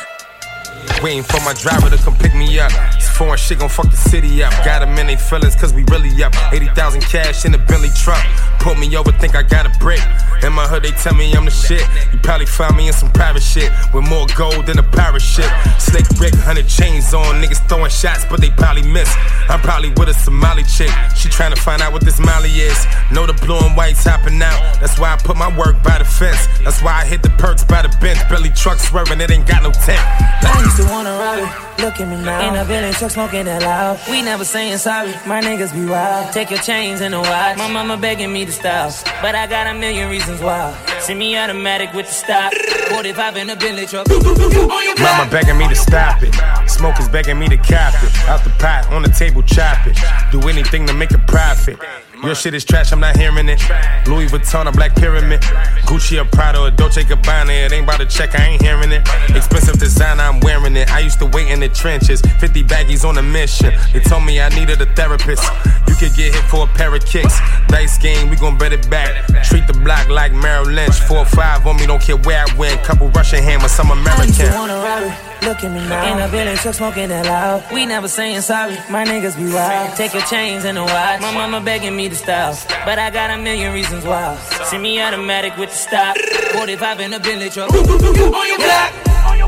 Waiting 1.03 1.23
for 1.23 1.41
my 1.45 1.55
driver 1.55 1.89
to 1.89 1.97
come 2.03 2.17
pick 2.17 2.35
me 2.35 2.59
up. 2.59 2.73
It's 3.19 3.25
foreign 3.25 3.37
shit 3.37 3.59
gon' 3.59 3.69
fuck 3.69 3.91
the 3.91 3.97
city 3.97 4.45
up. 4.45 4.53
Got 4.65 4.79
them 4.79 4.97
in 4.97 5.09
they 5.09 5.17
feelings 5.17 5.57
cause 5.57 5.75
we 5.75 5.83
really 5.91 6.23
up. 6.23 6.33
80,000 6.53 7.01
cash 7.03 7.45
in 7.45 7.51
the 7.51 7.59
Bentley 7.59 7.91
truck. 7.91 8.23
Pull 8.61 8.77
me 8.77 8.97
over, 8.97 9.11
think 9.11 9.35
I 9.35 9.43
got 9.43 9.67
a 9.67 9.77
brick. 9.81 9.99
In 10.45 10.53
my 10.53 10.69
hood, 10.69 10.85
they 10.85 10.93
tell 10.93 11.15
me 11.15 11.35
I'm 11.35 11.45
the 11.45 11.51
shit. 11.51 11.83
You 12.13 12.19
probably 12.23 12.47
find 12.47 12.77
me 12.77 12.87
in 12.87 12.93
some 12.93 13.11
private 13.11 13.43
shit 13.43 13.73
with 13.93 14.07
more 14.07 14.29
gold 14.37 14.67
than 14.67 14.79
a 14.79 14.85
pirate 14.85 15.19
ship. 15.19 15.51
Slick 15.81 16.07
brick, 16.15 16.31
100 16.31 16.69
chains 16.69 17.13
on. 17.13 17.43
Niggas 17.43 17.59
throwing 17.69 17.91
shots, 17.91 18.25
but 18.31 18.41
they 18.41 18.51
probably 18.51 18.87
miss. 18.87 19.11
I'm 19.51 19.59
probably 19.67 19.91
with 19.99 20.09
a 20.11 20.15
Somali 20.15 20.63
chick. 20.63 20.91
She 21.17 21.29
trying 21.29 21.53
to 21.53 21.61
find 21.61 21.83
out 21.83 21.93
what 21.93 22.05
this 22.05 22.21
Molly 22.21 22.55
is. 22.63 22.79
Know 23.11 23.27
the 23.27 23.35
blue 23.43 23.59
and 23.59 23.75
white's 23.77 24.05
hopping 24.05 24.41
out. 24.41 24.79
That's 24.79 24.97
why 24.97 25.11
I 25.13 25.17
put 25.17 25.37
my 25.37 25.51
work 25.59 25.83
by 25.83 25.99
the 25.99 26.05
fence. 26.07 26.47
That's 26.63 26.81
why 26.83 27.03
I 27.03 27.05
hit 27.05 27.23
the 27.25 27.31
perks 27.31 27.65
by 27.65 27.83
the 27.83 27.91
bench. 27.99 28.23
Billy 28.31 28.51
truck 28.51 28.79
swerving, 28.79 29.21
it 29.21 29.33
ain't 29.33 29.49
got 29.49 29.65
no 29.65 29.73
tent. 29.75 29.99
I 29.99 30.55
used 30.63 30.77
to 30.79 30.87
wanna 30.87 31.19
rob 31.19 31.43
it. 31.43 31.83
Look 31.83 32.01
at 32.01 32.09
me 32.09 32.17
now. 32.17 32.49
In 32.49 32.57
a 32.57 32.65
village 32.65 33.03
truck 33.09 33.31
smoking 33.31 33.45
that 33.47 33.63
loud. 33.63 33.99
We 34.11 34.23
never 34.23 34.45
saying 34.45 34.79
sorry. 34.79 35.13
My 35.27 35.41
niggas 35.41 35.73
be 35.73 35.87
wild. 35.87 36.33
Take 36.33 36.51
your 36.51 36.61
chains 36.61 37.01
and 37.01 37.15
a 37.15 37.21
watch. 37.21 37.59
My 37.59 37.71
mama 37.71 37.97
begging 37.97 38.33
me 38.33 38.45
to 38.45 38.53
stop. 38.53 38.93
But 39.23 39.35
I 39.35 39.47
got 39.47 39.67
a 39.67 39.79
million 39.79 40.11
reasons 40.11 40.41
why. 40.41 40.77
Send 41.01 41.19
me 41.19 41.37
automatic 41.37 41.93
with 41.95 42.07
the 42.07 42.13
stop. 42.13 42.53
45 42.91 43.37
in 43.37 43.51
a 43.51 43.57
Bentley 43.57 43.87
truck. 43.87 44.09
Mama 44.09 45.31
begging 45.31 45.59
me 45.59 45.69
to 45.69 45.75
stop 45.75 46.23
it. 46.23 46.35
Smokers 46.69 47.09
begging 47.09 47.39
me 47.39 47.49
to 47.49 47.57
cap 47.57 47.95
it. 48.03 48.15
Out 48.29 48.45
the 48.45 48.51
pot, 48.59 48.91
on 48.93 49.03
the 49.03 49.09
table, 49.09 49.43
chop 49.43 49.87
it. 49.87 49.99
Do 50.31 50.49
anything 50.49 50.87
to 50.87 50.95
make 50.95 51.13
a 51.13 51.19
profit. 51.19 51.79
Your 52.23 52.35
shit 52.35 52.53
is 52.53 52.65
trash, 52.65 52.91
I'm 52.93 52.99
not 52.99 53.17
hearing 53.17 53.49
it. 53.49 53.61
Louis 54.07 54.27
Vuitton, 54.27 54.67
a 54.67 54.73
black 54.73 54.95
pyramid. 54.97 55.41
Gucci, 55.87 56.21
a 56.21 56.25
Prada, 56.25 56.65
a 56.65 56.71
Dolce 56.71 57.03
Gabbana. 57.03 57.67
It 57.67 57.73
ain't 57.73 57.85
about 57.85 58.01
to 58.01 58.07
check, 58.07 58.35
I 58.35 58.45
ain't 58.45 58.63
hearing 58.63 58.91
it. 58.91 59.09
Expensive 59.31 59.79
designer, 59.79 60.25
I'm 60.25 60.41
wearing 60.41 60.77
it. 60.77 60.91
I 60.91 60.99
used 60.99 61.21
to 61.21 61.27
wait 61.27 61.49
in 61.49 61.61
the 61.61 61.69
trenches. 61.69 62.21
50 62.41 62.65
baggies 62.65 63.09
on 63.09 63.19
a 63.19 63.23
mission. 63.23 63.73
They 63.93 64.01
told 64.01 64.25
me 64.25 64.41
I 64.41 64.49
needed 64.49 64.81
a 64.83 64.87
therapist. 64.95 65.45
You 65.87 65.95
could 65.95 66.15
get 66.15 66.35
hit 66.35 66.45
for 66.51 66.65
a 66.65 66.67
pair 66.67 66.93
of 66.95 67.05
kicks. 67.07 67.39
Dice 67.69 67.99
game, 67.99 68.31
we 68.31 68.37
gon' 68.37 68.59
bet 68.59 68.73
it 68.73 68.91
back. 68.91 69.27
Treat 69.45 69.67
the 69.69 69.75
block 69.75 70.09
like 70.09 70.33
Merrill 70.33 70.67
Lynch. 70.67 70.99
4 71.01 71.19
or 71.19 71.25
5 71.25 71.67
on 71.67 71.77
me, 71.77 71.87
don't 71.87 72.03
care 72.03 72.17
where 72.17 72.45
I 72.45 72.57
went. 72.57 72.83
Couple 72.83 73.09
Russian 73.11 73.43
hammers, 73.43 73.71
some 73.71 73.91
American. 73.93 75.28
Wanna 75.43 75.43
rob 75.43 75.43
it. 75.43 75.47
Look 75.47 75.65
at 75.65 75.73
me 75.73 75.89
now. 75.89 76.13
In 76.13 76.23
a 76.23 76.29
village 76.29 76.61
truck 76.61 76.75
smoking 76.75 77.09
that 77.09 77.27
loud. 77.27 77.65
We 77.73 77.87
never 77.87 78.09
saying 78.09 78.41
sorry. 78.43 78.77
My 78.91 79.05
niggas 79.05 79.37
be 79.37 79.53
wild. 79.53 79.97
Take 79.97 80.15
your 80.15 80.23
chains 80.23 80.65
and 80.65 80.79
a 80.79 80.85
watch. 80.85 81.21
My 81.21 81.33
mama 81.33 81.61
begging 81.61 81.97
me 81.97 82.09
to 82.09 82.15
stop. 82.17 82.57
But 82.85 82.99
I 82.99 83.11
got 83.11 83.31
a 83.31 83.39
million 83.39 83.73
reasons 83.73 84.05
why. 84.05 84.37
Send 84.65 84.83
me 84.83 85.01
automatic 85.01 85.57
with 85.57 85.71
the 85.71 85.77
stop. 85.77 86.17
45 86.53 87.01
in 87.01 87.13
a 87.15 87.21
Bentley 87.21 87.51
truck. 87.51 87.73
On 87.73 88.49
your 88.49 88.59
block. 88.59 88.93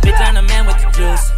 Bitch, 0.00 0.20
I'm 0.20 0.34
the 0.34 0.42
man 0.42 0.66
with 0.66 0.78
the 0.78 0.90
juice. 0.96 1.30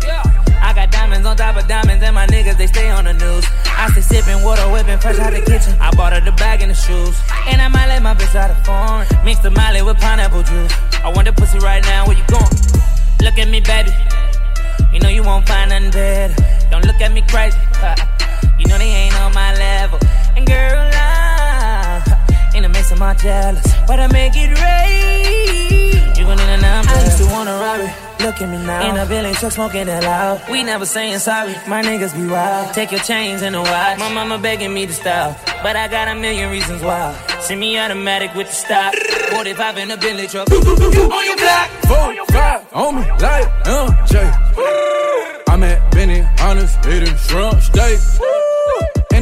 I 0.62 0.72
got 0.74 0.92
diamonds 0.92 1.26
on 1.26 1.36
top 1.36 1.56
of 1.56 1.66
diamonds, 1.66 2.02
and 2.04 2.14
my 2.14 2.26
niggas, 2.26 2.56
they 2.56 2.68
stay 2.68 2.88
on 2.90 3.04
the 3.04 3.12
news. 3.12 3.44
I 3.66 3.90
stay 3.90 4.00
sipping 4.00 4.44
water, 4.44 4.62
whipping 4.70 4.98
fresh 4.98 5.18
out 5.18 5.32
the 5.32 5.40
kitchen. 5.40 5.74
I 5.80 5.90
bought 5.96 6.12
her 6.12 6.20
the 6.20 6.30
bag 6.32 6.62
and 6.62 6.70
the 6.70 6.74
shoes. 6.74 7.18
And 7.48 7.60
I 7.60 7.68
might 7.68 7.88
let 7.88 8.02
my 8.02 8.14
bitch 8.14 8.34
out 8.36 8.50
of 8.50 8.64
foreign. 8.64 9.06
Mix 9.24 9.40
the 9.40 9.50
molly 9.50 9.82
with 9.82 9.98
pineapple 9.98 10.44
juice. 10.44 10.72
I 11.02 11.10
want 11.12 11.26
the 11.26 11.32
pussy 11.32 11.58
right 11.58 11.82
now, 11.82 12.06
where 12.06 12.16
you 12.16 12.24
going? 12.30 12.46
Look 13.20 13.38
at 13.38 13.48
me, 13.48 13.60
baby. 13.60 13.90
You 14.92 15.00
know 15.00 15.08
you 15.08 15.22
won't 15.22 15.46
find 15.48 15.70
nothing 15.70 15.90
better. 15.90 16.34
Don't 16.70 16.84
look 16.86 17.00
at 17.00 17.12
me 17.12 17.22
crazy. 17.28 17.58
You 18.58 18.68
know 18.68 18.78
they 18.78 18.84
ain't 18.84 19.20
on 19.20 19.34
my 19.34 19.52
level. 19.54 19.98
And 20.36 20.46
girl, 20.46 20.78
I 20.94 22.52
in 22.54 22.62
the 22.62 22.68
midst 22.68 22.92
of 22.92 22.98
my 23.00 23.12
jealous, 23.14 23.66
but 23.88 23.98
I 23.98 24.06
make 24.06 24.34
it 24.36 24.52
rain. 24.60 26.14
You 26.16 26.24
gon' 26.24 26.36
need 26.36 26.48
a 26.48 26.60
number. 26.60 26.92
I 26.92 27.04
used 27.04 27.18
to 27.18 27.26
wanna 27.26 27.58
rob 27.58 27.80
it. 27.80 28.11
Look 28.22 28.40
at 28.40 28.48
me 28.48 28.56
now. 28.58 28.88
In 28.88 28.96
a 28.96 29.04
village 29.04 29.36
truck 29.38 29.50
smoking 29.50 29.86
that 29.86 30.04
loud. 30.04 30.48
We 30.48 30.62
never 30.62 30.86
saying 30.86 31.18
sorry. 31.18 31.54
My 31.66 31.82
niggas 31.82 32.14
be 32.14 32.24
wild. 32.28 32.72
Take 32.72 32.92
your 32.92 33.00
chains 33.00 33.42
and 33.42 33.56
a 33.56 33.60
watch. 33.60 33.98
My 33.98 34.12
mama 34.14 34.38
begging 34.38 34.72
me 34.72 34.86
to 34.86 34.92
stop. 34.92 35.36
But 35.62 35.74
I 35.74 35.88
got 35.88 36.06
a 36.06 36.14
million 36.14 36.48
reasons 36.50 36.82
why. 36.82 37.18
Send 37.40 37.58
me 37.58 37.76
automatic 37.78 38.32
with 38.36 38.46
the 38.46 38.54
stop. 38.54 38.94
45 39.32 39.78
in 39.78 39.90
a 39.90 39.96
Bentley 39.96 40.28
truck. 40.28 40.48
On 40.52 41.26
your 41.26 41.36
block. 41.36 41.68
Four, 41.88 42.26
five, 42.26 42.72
on 42.72 42.94
me, 42.94 43.02
like 43.18 43.48
uh, 43.66 43.90
MJ. 43.90 45.48
I'm 45.48 45.62
at 45.64 45.90
Benny, 45.90 46.24
honest, 46.40 46.78
eating 46.86 47.16
shrimp 47.16 47.60
steak. 47.60 47.98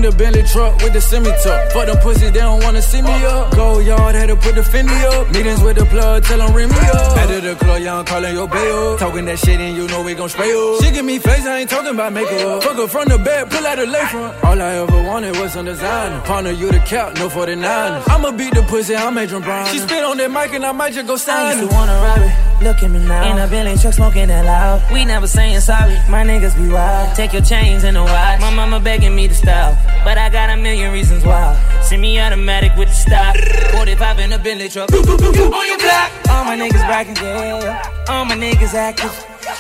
In 0.01 0.09
the 0.09 0.17
Bentley 0.17 0.43
truck 0.45 0.81
with 0.81 0.95
the 0.95 1.01
semi 1.03 1.29
tuck. 1.45 1.73
Fuck 1.73 1.85
them 1.85 1.99
pussies, 1.99 2.33
they 2.33 2.41
don't 2.41 2.65
wanna 2.65 2.81
see 2.81 3.03
me 3.03 3.13
up. 3.27 3.55
Go 3.55 3.81
yard, 3.81 4.15
had 4.15 4.29
to 4.29 4.37
put 4.37 4.55
the 4.55 4.63
Fendi 4.63 4.97
up. 5.13 5.31
Meetings 5.31 5.61
with 5.61 5.77
the 5.77 5.85
plug, 5.85 6.25
tell 6.25 6.39
them 6.39 6.55
ring 6.55 6.71
me 6.71 6.79
up. 6.95 7.15
Back 7.15 7.29
to 7.29 7.39
the 7.43 7.55
club, 7.57 7.83
young 7.83 8.07
calling 8.07 8.33
your 8.33 8.49
bail. 8.49 8.97
Talking 8.97 9.27
that 9.27 9.39
shit 9.39 9.61
and 9.61 9.77
you 9.77 9.87
know 9.89 10.01
we 10.03 10.15
gon' 10.15 10.31
spray 10.31 10.55
up. 10.55 10.83
She 10.83 10.91
give 10.91 11.05
me 11.05 11.19
face, 11.19 11.45
I 11.45 11.59
ain't 11.59 11.69
talking 11.69 11.93
about 11.93 12.15
makeup. 12.15 12.63
Fuck 12.63 12.77
her 12.77 12.89
from 12.89 13.09
the 13.09 13.19
bed, 13.19 13.51
pull 13.51 13.67
out 13.67 13.77
the 13.77 13.85
lakefront. 13.85 14.43
All 14.43 14.63
I 14.63 14.77
ever 14.77 15.03
wanted 15.03 15.37
was 15.37 15.53
some 15.53 15.67
designer. 15.67 16.19
Partner, 16.23 16.53
you 16.53 16.73
the 16.73 16.79
cap, 16.79 17.17
no 17.17 17.29
49ers. 17.29 18.09
I'ma 18.09 18.31
beat 18.31 18.55
the 18.55 18.63
pussy, 18.63 18.97
I'm 18.97 19.19
Adrien 19.19 19.43
Broner. 19.43 19.67
She 19.67 19.81
spit 19.81 20.03
on 20.03 20.17
that 20.17 20.31
mic 20.31 20.55
and 20.55 20.65
I 20.65 20.73
might 20.73 20.95
just 20.95 21.09
go 21.09 21.17
sign. 21.17 21.45
I 21.45 21.53
sign 21.53 21.59
used 21.59 21.71
to 21.73 21.77
wanna 21.77 21.93
rob 22.01 22.23
it. 22.23 22.65
Look 22.65 22.83
at 22.83 22.91
me 22.91 22.99
now. 23.01 23.33
In 23.33 23.39
a 23.39 23.47
Bentley 23.49 23.77
truck 23.77 23.95
smoking 23.95 24.29
that 24.29 24.45
loud. 24.45 24.83
We 24.93 25.05
never 25.05 25.27
saying 25.27 25.61
sorry. 25.61 25.95
My 26.09 26.25
niggas 26.25 26.57
be 26.57 26.69
wild. 26.69 27.15
Take 27.17 27.33
your 27.35 27.43
chains 27.43 27.85
and 27.85 27.97
a 27.97 28.03
watch. 28.03 28.41
My 28.41 28.51
mama 28.55 28.81
begging 28.81 29.15
me 29.15 29.29
to 29.29 29.35
stop. 29.35 29.77
But 30.05 30.19
I 30.19 30.29
got 30.31 30.51
a 30.51 30.57
million 30.57 30.93
reasons 30.93 31.25
why. 31.25 31.55
Send 31.83 32.03
me 32.03 32.19
automatic 32.21 32.77
with 32.77 32.89
the 32.89 32.95
stop. 32.95 33.37
45 33.73 34.19
in 34.21 34.33
a 34.33 34.39
Bentley 34.39 34.69
truck. 34.69 34.93
On 34.93 35.67
your 35.67 35.79
block. 35.79 36.11
All 36.31 36.45
my 36.45 36.57
niggas 36.57 36.89
rockin' 36.89 37.17
yeah. 37.17 38.05
All 38.09 38.25
my 38.25 38.35
niggas 38.35 38.75
active. 38.75 39.13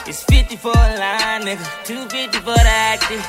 It's 0.06 0.22
50 0.24 0.56
for 0.56 0.70
a 0.70 0.96
line, 0.98 1.42
nigga. 1.42 1.66
250 1.84 2.38
for 2.38 2.54
the 2.54 2.68
active. 2.68 3.20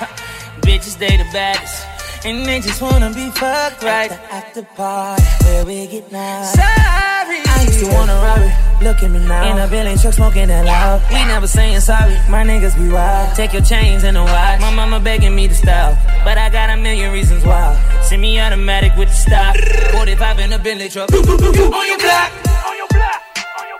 Bitches, 0.62 0.97
they 0.97 1.18
the 1.18 1.26
baddest. 1.34 1.86
And 2.24 2.45
they 2.45 2.60
just 2.60 2.82
wanna 2.82 3.10
be 3.10 3.32
fucked 3.32 3.82
right 3.82 4.12
at 4.12 4.54
the 4.54 4.62
party 4.62 5.24
where 5.45 5.66
we 5.66 5.88
get 5.88 6.12
now. 6.12 6.43
Sorry. 6.43 7.41
I 7.45 7.64
used 7.66 7.80
to 7.80 7.88
wanna 7.88 8.14
rob 8.14 8.41
it. 8.41 8.84
Look 8.84 9.02
at 9.02 9.10
me 9.10 9.20
now. 9.26 9.52
In 9.52 9.58
a 9.58 9.68
Bentley 9.68 9.97
truck 9.97 10.14
smoking 10.14 10.47
that 10.47 10.66
loud. 10.66 11.02
We 11.10 11.24
never 11.26 11.47
saying 11.47 11.80
sorry. 11.80 12.14
My 12.30 12.43
niggas 12.43 12.78
be 12.78 12.89
wild. 12.89 13.36
Take 13.36 13.54
your 13.54 13.64
chains 13.64 14.04
and 14.04 14.18
a 14.18 14.24
watch. 14.24 14.62
My 14.62 14.70
mama 14.70 14.99
begging 14.99 15.36
me 15.36 15.47
to 15.47 15.56
stop. 15.56 15.97
But 16.24 16.38
I 16.38 16.49
got 16.49 16.70
a 16.70 16.70
million 16.91 17.13
reasons 17.13 17.43
why. 17.45 17.71
Send 18.03 18.21
me 18.21 18.39
automatic 18.39 18.91
with 18.97 19.07
the 19.09 19.15
stop. 19.15 19.55
45 19.93 20.39
in 20.39 20.53
a 20.53 20.59
Bentley 20.59 20.89
truck. 20.89 21.11
On 21.13 21.87
your 21.87 21.97
block. 21.99 22.31
on 22.67 22.75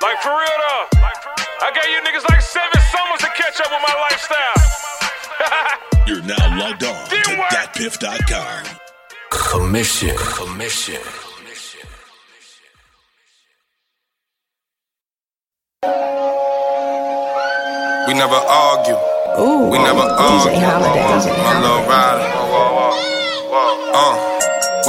Like 0.01 0.20
for 0.24 0.32
real 0.41 0.57
though. 0.64 0.86
I 1.62 1.72
gave 1.76 1.89
you 1.93 1.99
niggas 2.07 2.26
like 2.30 2.41
seven 2.41 2.82
summers 2.91 3.20
to 3.20 3.30
catch 3.36 3.59
up 3.59 3.70
with 3.74 3.84
my 3.88 3.95
lifestyle. 4.05 4.59
You're 6.07 6.24
now 6.24 6.57
logged 6.57 6.84
on 6.84 7.09
to 7.09 7.16
datpiff.com. 7.51 8.64
Commission. 9.30 10.16
Commission. 10.16 11.01
We 18.07 18.14
never 18.14 18.36
argue. 18.36 19.11
Ooh, 19.40 19.70
we 19.70 19.78
never 19.80 20.00
argue. 20.02 20.52
DJ 20.52 20.62
Holiday. 20.62 21.08
My 21.44 21.62
little 21.62 21.88
rider. 21.88 22.28
Uh. 23.54 24.28
uh 24.28 24.31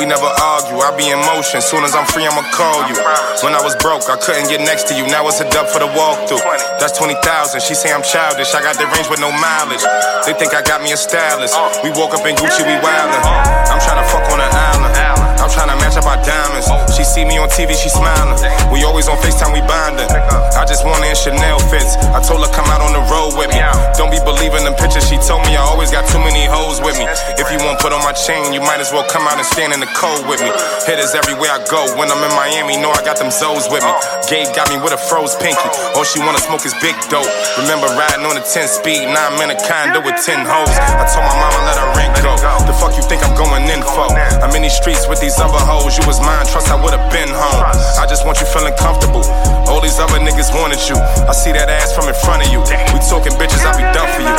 We 0.02 0.10
never 0.10 0.26
argue, 0.26 0.82
I 0.82 0.90
be 0.98 1.06
in 1.14 1.22
motion. 1.30 1.62
Soon 1.62 1.86
as 1.86 1.94
I'm 1.94 2.02
free, 2.10 2.26
I'ma 2.26 2.42
call 2.50 2.90
you. 2.90 2.98
When 3.46 3.54
I 3.54 3.62
was 3.62 3.78
broke, 3.78 4.02
I 4.10 4.18
couldn't 4.18 4.50
get 4.50 4.58
next 4.58 4.90
to 4.90 4.98
you. 4.98 5.06
Now 5.06 5.30
it's 5.30 5.38
a 5.38 5.46
dub 5.46 5.70
for 5.70 5.78
the 5.78 5.86
walkthrough. 5.94 6.42
That's 6.82 6.98
20,000. 6.98 7.22
She 7.62 7.78
say 7.78 7.94
I'm 7.94 8.02
childish. 8.02 8.50
I 8.50 8.66
got 8.66 8.74
the 8.82 8.90
range 8.90 9.06
with 9.06 9.22
no 9.22 9.30
mileage. 9.30 9.86
They 10.26 10.34
think 10.34 10.58
I 10.58 10.62
got 10.66 10.82
me 10.82 10.90
a 10.90 10.98
stylist. 10.98 11.54
We 11.86 11.94
woke 11.94 12.18
up 12.18 12.26
in 12.26 12.34
Gucci, 12.34 12.66
we 12.66 12.74
wildin'. 12.82 13.22
I'm 13.70 13.78
tryna 13.78 14.02
fuck 14.10 14.26
on 14.26 14.42
an 14.42 14.50
island. 14.50 15.22
I'm 15.38 15.50
tryna 15.50 15.78
match 15.78 15.94
up 15.94 16.06
our 16.06 16.18
diamonds. 16.26 16.66
She 16.98 17.06
see 17.06 17.22
me 17.22 17.38
on 17.38 17.46
TV, 17.50 17.74
she 17.78 17.86
smiling. 17.86 18.38
We 18.74 18.82
always 18.82 19.06
on 19.06 19.18
FaceTime, 19.22 19.54
we 19.54 19.62
bonding. 19.70 20.10
I 20.10 20.66
just 20.66 20.82
want 20.82 21.06
in 21.06 21.14
Chanel 21.14 21.62
fits. 21.70 21.94
I 22.10 22.18
told 22.22 22.42
her 22.42 22.50
come 22.50 22.66
out 22.74 22.82
on 22.82 22.90
the 22.90 23.02
road 23.06 23.38
with 23.38 23.54
me. 23.54 23.58
Don't 23.94 24.10
be 24.10 24.18
believing 24.22 24.66
them 24.66 24.74
pictures. 24.74 25.06
She 25.06 25.18
told 25.22 25.46
me 25.46 25.54
I 25.54 25.62
always 25.62 25.94
got 25.94 26.10
too 26.10 26.22
many 26.22 26.46
hoes 26.46 26.82
with 26.82 26.98
me. 26.98 27.06
If 27.38 27.50
you 27.54 27.58
won't 27.62 27.78
put 27.78 27.94
on 27.94 28.02
my 28.02 28.14
chain, 28.14 28.50
you 28.50 28.62
might 28.62 28.82
as 28.82 28.90
well 28.90 29.06
come 29.06 29.26
out 29.30 29.38
and 29.38 29.46
stand 29.46 29.74
in 29.74 29.78
the 29.78 29.90
cold 29.94 30.26
with 30.26 30.40
me. 30.40 30.50
Hitters 30.86 31.14
everywhere 31.14 31.52
I 31.52 31.60
go. 31.70 31.84
When 31.96 32.10
I'm 32.10 32.22
in 32.24 32.32
Miami, 32.34 32.76
know 32.80 32.90
I 32.90 33.02
got 33.04 33.18
them 33.18 33.30
Zoes 33.30 33.70
with 33.70 33.84
me. 33.84 33.92
Gabe 34.28 34.50
got 34.54 34.68
me 34.72 34.80
with 34.80 34.92
a 34.92 35.00
froze 35.00 35.36
pinky. 35.36 35.68
All 35.94 36.04
she 36.04 36.20
wanna 36.20 36.40
smoke 36.40 36.64
is 36.64 36.74
big 36.80 36.96
dope. 37.12 37.28
Remember 37.60 37.88
riding 37.94 38.24
on 38.24 38.36
a 38.36 38.44
10 38.44 38.68
speed, 38.68 39.08
now 39.12 39.28
I'm 39.28 39.40
in 39.42 39.50
a 39.52 39.58
condo 39.66 40.00
with 40.00 40.16
10 40.22 40.44
hoes. 40.46 40.72
I 40.72 41.04
told 41.10 41.24
my 41.26 41.36
mama 41.36 41.58
let 41.66 41.76
her 41.78 41.90
rent 41.98 42.14
go. 42.22 42.34
The 42.66 42.74
fuck 42.78 42.94
you 42.96 43.04
think 43.04 43.20
I'm 43.26 43.34
going 43.34 43.66
in 43.68 43.82
for? 43.82 44.06
I'm 44.40 44.54
in 44.54 44.62
these 44.62 44.76
streets 44.76 45.08
with 45.10 45.20
these 45.20 45.38
other 45.38 45.58
hoes. 45.58 45.98
You 45.98 46.06
was 46.06 46.22
mine, 46.22 46.46
trust 46.46 46.70
I 46.70 46.78
would've 46.78 47.02
been 47.10 47.28
home. 47.28 47.62
I 47.98 48.06
just 48.06 48.24
want 48.24 48.38
you 48.38 48.46
feeling 48.46 48.74
comfortable. 48.78 49.26
All 49.66 49.80
these 49.82 49.98
other 49.98 50.22
niggas 50.22 50.54
wanted 50.54 50.78
you. 50.86 50.96
I 51.26 51.34
see 51.34 51.52
that 51.52 51.68
ass 51.68 51.90
from 51.94 52.06
in 52.06 52.14
front 52.14 52.46
of 52.46 52.48
you. 52.54 52.62
We 52.94 52.98
talking 53.10 53.34
bitches, 53.34 53.66
I 53.66 53.74
be 53.74 53.84
done 53.90 54.06
for 54.14 54.22
you. 54.22 54.34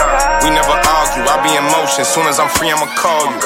We 0.48 0.50
never 0.56 0.76
argue, 0.76 1.24
I 1.28 1.36
be 1.44 1.52
in 1.52 1.66
motion. 1.76 2.08
Soon 2.08 2.28
as 2.28 2.40
I'm 2.40 2.50
free, 2.56 2.72
I'ma 2.72 2.88
call 2.96 3.28
you. 3.28 3.40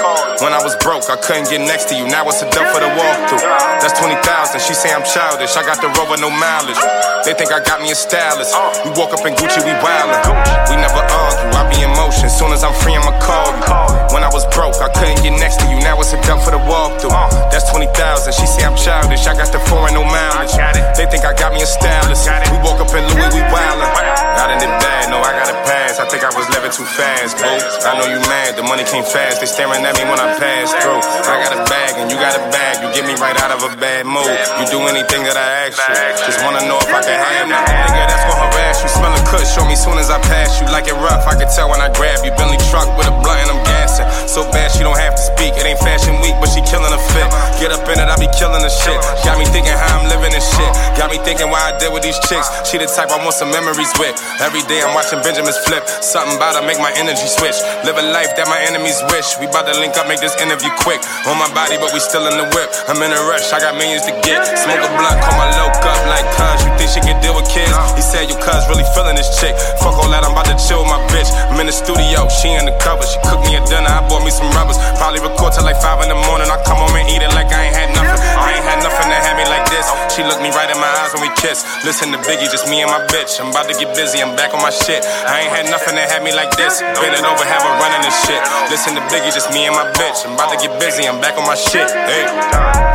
When 0.45 0.53
I 0.53 0.61
was 0.61 0.77
broke, 0.77 1.09
I 1.09 1.17
couldn't 1.17 1.49
get 1.49 1.61
next 1.61 1.89
to 1.89 1.95
you. 1.96 1.96
Now 2.05 2.29
it's 2.29 2.41
a 2.45 2.49
dump 2.53 2.69
for 2.69 2.81
the 2.83 2.91
walkthrough. 2.93 3.41
That's 3.81 3.97
20,000. 3.97 4.61
She 4.61 4.73
say 4.77 4.93
I'm 4.93 5.01
childish. 5.01 5.57
I 5.57 5.65
got 5.65 5.81
the 5.81 5.89
rover, 5.97 6.21
no 6.21 6.29
mileage. 6.29 6.77
They 7.25 7.33
think 7.33 7.49
I 7.49 7.63
got 7.63 7.81
me 7.81 7.89
a 7.89 7.97
stylist. 7.97 8.53
We 8.85 8.93
walk 8.93 9.17
up 9.17 9.25
in 9.25 9.33
Gucci, 9.33 9.59
we 9.65 9.73
wildin'. 9.81 10.21
We 10.69 10.77
never 10.77 11.01
argue. 11.01 11.57
I 11.57 11.65
be 11.67 11.81
in 11.81 11.91
motion. 11.97 12.29
Soon 12.29 12.53
as 12.53 12.63
I'm 12.63 12.73
free, 12.85 12.93
I'ma 12.93 13.17
call 13.19 13.49
you. 13.57 14.13
When 14.13 14.23
I 14.23 14.29
was 14.29 14.45
broke, 14.53 14.77
I 14.79 14.89
couldn't 14.93 15.23
get 15.25 15.33
next 15.41 15.57
to 15.61 15.65
you. 15.67 15.81
Now 15.81 15.99
it's 15.99 16.13
a 16.13 16.19
dump 16.23 16.45
for 16.45 16.51
the 16.51 16.61
walkthrough. 16.61 17.11
That's 17.49 17.69
20,000. 17.71 17.89
She 18.33 18.45
say 18.45 18.63
I'm 18.63 18.77
childish. 18.77 19.25
I 19.27 19.33
got 19.33 19.51
the 19.51 19.59
foreign, 19.67 19.93
no 19.93 20.03
mileage. 20.03 20.53
They 20.95 21.05
think 21.09 21.25
I 21.25 21.33
got 21.33 21.53
me 21.53 21.61
a 21.61 21.69
stylist. 21.69 22.29
We 22.51 22.57
walk 22.63 22.79
up 22.79 22.93
in 22.93 23.03
Louis, 23.11 23.31
we 23.33 23.43
wildin'. 23.51 23.91
Not 24.37 24.53
in 24.53 24.59
the 24.61 24.69
bad, 24.79 25.09
no, 25.09 25.19
I 25.19 25.31
got 25.33 25.49
a 25.49 25.57
pass. 25.65 25.99
I 25.99 26.05
think 26.07 26.23
I 26.23 26.31
was 26.31 26.47
living 26.53 26.71
too 26.71 26.85
fast, 26.85 27.37
bro. 27.37 27.51
I 27.51 27.97
know 27.99 28.07
you 28.07 28.19
mad, 28.29 28.55
the 28.55 28.63
money 28.63 28.85
came 28.85 29.03
fast. 29.03 29.41
They 29.41 29.49
staring 29.49 29.83
at 29.83 29.95
me 29.97 30.03
when 30.07 30.19
I 30.19 30.37
pass 30.39 30.71
through. 30.79 31.01
I 31.27 31.43
got 31.43 31.51
a 31.57 31.61
bag 31.67 31.86
you 31.95 32.17
got 32.19 32.35
a 32.35 32.43
bag. 32.51 32.83
You 32.83 32.89
get 32.91 33.07
me 33.07 33.15
right 33.15 33.35
out 33.39 33.51
of 33.55 33.63
a 33.63 33.71
bad 33.79 34.05
mood. 34.05 34.27
You 34.59 34.65
do 34.67 34.79
anything 34.91 35.23
that 35.23 35.39
I 35.39 35.71
ask 35.71 35.79
you. 35.79 35.95
Just 36.27 36.43
wanna 36.43 36.63
know 36.67 36.75
if 36.83 36.91
I 36.91 36.99
can 36.99 37.15
have 37.15 37.47
you. 37.47 37.55
Nigga, 37.55 38.03
that's 38.11 38.25
gonna 38.27 38.43
harass 38.51 38.83
you. 38.83 38.89
Smell 38.91 39.13
a 39.15 39.21
cut, 39.25 39.45
show 39.47 39.63
me 39.63 39.75
soon 39.75 39.97
as 39.97 40.09
I 40.11 40.19
pass 40.27 40.59
you. 40.59 40.67
Like 40.67 40.87
it 40.87 40.97
rough, 40.99 41.27
I 41.27 41.35
can 41.39 41.47
tell 41.47 41.71
when 41.71 41.79
I 41.79 41.89
grab 41.93 42.23
you. 42.25 42.31
Bentley 42.35 42.59
truck 42.69 42.91
with 42.99 43.07
a 43.07 43.15
blunt 43.23 43.39
and 43.47 43.51
I'm 43.55 43.63
gassing. 43.63 44.07
So 44.27 44.43
bad 44.51 44.71
she 44.75 44.83
don't 44.83 44.99
have 44.99 45.15
to 45.15 45.23
speak. 45.23 45.56
Ain't 45.67 45.83
fashion 45.83 46.15
week, 46.23 46.31
but 46.39 46.47
she 46.47 46.63
killing 46.63 46.95
a 46.95 47.01
fit. 47.11 47.27
Get 47.59 47.75
up 47.75 47.83
in 47.91 47.99
it, 47.99 48.07
I 48.07 48.15
be 48.15 48.31
killing 48.39 48.63
the 48.63 48.71
shit. 48.71 48.95
Got 49.27 49.35
me 49.35 49.43
thinking 49.51 49.75
how 49.75 49.99
I'm 49.99 50.07
living 50.07 50.31
and 50.31 50.39
shit. 50.39 50.71
Got 50.95 51.11
me 51.11 51.19
thinking 51.27 51.51
why 51.51 51.59
I 51.59 51.75
deal 51.75 51.91
with 51.91 52.07
these 52.07 52.15
chicks. 52.31 52.47
She 52.63 52.79
the 52.79 52.87
type 52.87 53.11
I 53.11 53.19
want 53.19 53.35
some 53.35 53.51
memories 53.51 53.91
with. 53.99 54.15
Every 54.39 54.63
day 54.71 54.79
I'm 54.79 54.95
watching 54.95 55.19
Benjamin's 55.19 55.59
flip. 55.67 55.83
Something 55.99 56.39
about 56.39 56.55
her 56.55 56.63
make 56.63 56.79
my 56.79 56.95
energy 56.95 57.27
switch. 57.27 57.59
Live 57.83 57.99
a 57.99 58.05
life 58.15 58.31
that 58.39 58.47
my 58.47 58.55
enemies 58.63 58.95
wish. 59.11 59.35
We 59.43 59.51
bout 59.51 59.67
to 59.67 59.75
link 59.75 59.99
up, 59.99 60.07
make 60.07 60.23
this 60.23 60.39
interview 60.39 60.71
quick. 60.87 61.03
On 61.27 61.35
my 61.35 61.51
body, 61.51 61.75
but 61.75 61.91
we 61.91 61.99
still 61.99 62.23
in 62.31 62.39
the 62.39 62.47
whip. 62.55 62.71
I'm 62.87 63.03
in 63.03 63.11
a 63.11 63.21
rush, 63.27 63.51
I 63.51 63.59
got 63.59 63.75
millions 63.75 64.07
to 64.07 64.15
get. 64.23 64.47
Smoke 64.47 64.79
a 64.79 64.91
blunt, 64.95 65.19
call 65.19 65.35
my 65.35 65.51
loc 65.59 65.83
up 65.83 65.99
like 66.07 66.23
cuz. 66.31 66.63
You 66.63 66.71
think 66.79 66.95
she 66.95 67.03
can 67.03 67.19
deal 67.19 67.35
with 67.35 67.51
kids? 67.51 67.75
He 67.99 68.03
said, 68.07 68.31
You 68.31 68.39
cuz 68.39 68.63
really 68.71 68.87
feeling 68.95 69.19
this 69.19 69.35
chick. 69.35 69.51
Fuck 69.83 69.99
all 69.99 70.07
that, 70.15 70.23
I'm 70.23 70.31
about 70.31 70.47
to 70.47 70.55
chill 70.55 70.79
with 70.79 70.95
my 70.95 71.03
bitch. 71.11 71.27
I'm 71.51 71.59
in 71.59 71.67
the 71.67 71.75
studio, 71.75 72.23
she 72.31 72.55
in 72.55 72.63
the 72.63 72.75
cover. 72.79 73.03
She 73.03 73.19
cooked 73.27 73.43
me 73.43 73.59
a 73.59 73.61
dinner, 73.67 73.91
I 73.91 73.99
bought 74.07 74.23
me 74.23 74.31
some 74.31 74.47
rubbers. 74.55 74.79
Probably 74.95 75.19
record 75.19 75.56
till 75.57 75.65
like 75.65 75.81
5 75.81 76.03
in 76.03 76.09
the 76.09 76.15
morning. 76.29 76.47
I 76.49 76.61
come 76.63 76.77
home 76.77 76.95
and 76.95 77.09
eat 77.09 77.21
it 77.21 77.33
like 77.33 77.49
I 77.51 77.65
ain't 77.65 77.75
had. 77.75 77.96
I 78.17 78.57
ain't 78.57 78.65
had 78.65 78.79
nothing 78.81 79.09
to 79.09 79.17
have 79.17 79.35
me 79.37 79.45
like 79.47 79.65
this. 79.69 79.85
She 80.13 80.23
looked 80.25 80.41
me 80.41 80.49
right 80.51 80.69
in 80.69 80.79
my 80.79 80.89
eyes 81.03 81.13
when 81.13 81.21
we 81.23 81.31
kissed. 81.37 81.65
Listen 81.85 82.11
to 82.11 82.19
Biggie, 82.25 82.49
just 82.49 82.67
me 82.67 82.81
and 82.81 82.91
my 82.91 83.05
bitch. 83.07 83.37
I'm 83.39 83.53
about 83.53 83.69
to 83.69 83.75
get 83.77 83.93
busy, 83.93 84.19
I'm 84.19 84.35
back 84.35 84.53
on 84.53 84.61
my 84.61 84.73
shit. 84.73 85.05
I 85.05 85.45
ain't 85.45 85.53
had 85.53 85.69
nothing 85.69 85.95
that 85.95 86.09
had 86.09 86.25
me 86.25 86.33
like 86.33 86.51
this. 86.57 86.81
Bend 86.81 87.13
it 87.13 87.23
over, 87.23 87.45
have 87.45 87.63
her 87.63 87.75
running 87.77 88.01
this 88.01 88.17
shit. 88.25 88.41
Listen 88.73 88.97
to 88.97 89.03
Biggie, 89.13 89.29
just 89.29 89.53
me 89.53 89.69
and 89.69 89.75
my 89.77 89.85
bitch. 89.93 90.25
I'm 90.25 90.33
about 90.33 90.49
to 90.53 90.57
get 90.57 90.73
busy, 90.81 91.05
I'm 91.05 91.21
back 91.21 91.37
on 91.37 91.45
my 91.45 91.55
shit. 91.55 91.85
Hey, 91.85 92.25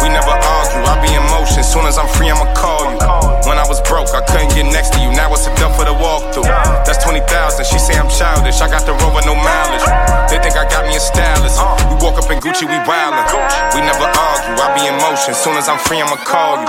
we 0.03 0.11
never 0.11 0.35
argue, 0.35 0.83
I 0.83 0.99
be 0.99 1.14
in 1.14 1.25
motion. 1.31 1.62
Soon 1.62 1.87
as 1.87 1.97
I'm 1.97 2.11
free, 2.18 2.29
I'ma 2.29 2.51
call 2.59 2.91
you. 2.91 2.99
When 3.47 3.59
I 3.59 3.66
was 3.66 3.79
broke, 3.87 4.11
I 4.14 4.23
couldn't 4.27 4.51
get 4.55 4.66
next 4.66 4.95
to 4.95 4.99
you. 4.99 5.14
Now 5.14 5.31
it's 5.35 5.47
a 5.47 5.55
dump 5.59 5.79
for 5.79 5.87
the 5.87 5.95
walkthrough. 5.95 6.47
That's 6.83 6.99
20,000. 7.03 7.23
She 7.66 7.79
say 7.79 7.95
I'm 7.95 8.11
childish. 8.11 8.59
I 8.62 8.66
got 8.66 8.87
the 8.87 8.95
rover, 8.99 9.23
no 9.27 9.35
mileage. 9.35 9.87
They 10.31 10.39
think 10.43 10.59
I 10.59 10.66
got 10.66 10.87
me 10.87 10.95
a 10.99 11.03
stylist. 11.03 11.59
We 11.91 11.99
walk 12.03 12.18
up 12.18 12.31
in 12.31 12.39
Gucci, 12.43 12.66
we 12.66 12.79
wildin'. 12.87 13.27
We 13.75 13.81
never 13.83 14.07
argue, 14.07 14.59
I 14.59 14.66
be 14.75 14.83
in 14.87 14.95
motion. 14.99 15.12
Soon 15.17 15.57
as 15.57 15.69
I'm 15.69 15.79
free, 15.79 16.01
I'ma 16.01 16.17
call 16.25 16.57
you. 16.57 16.67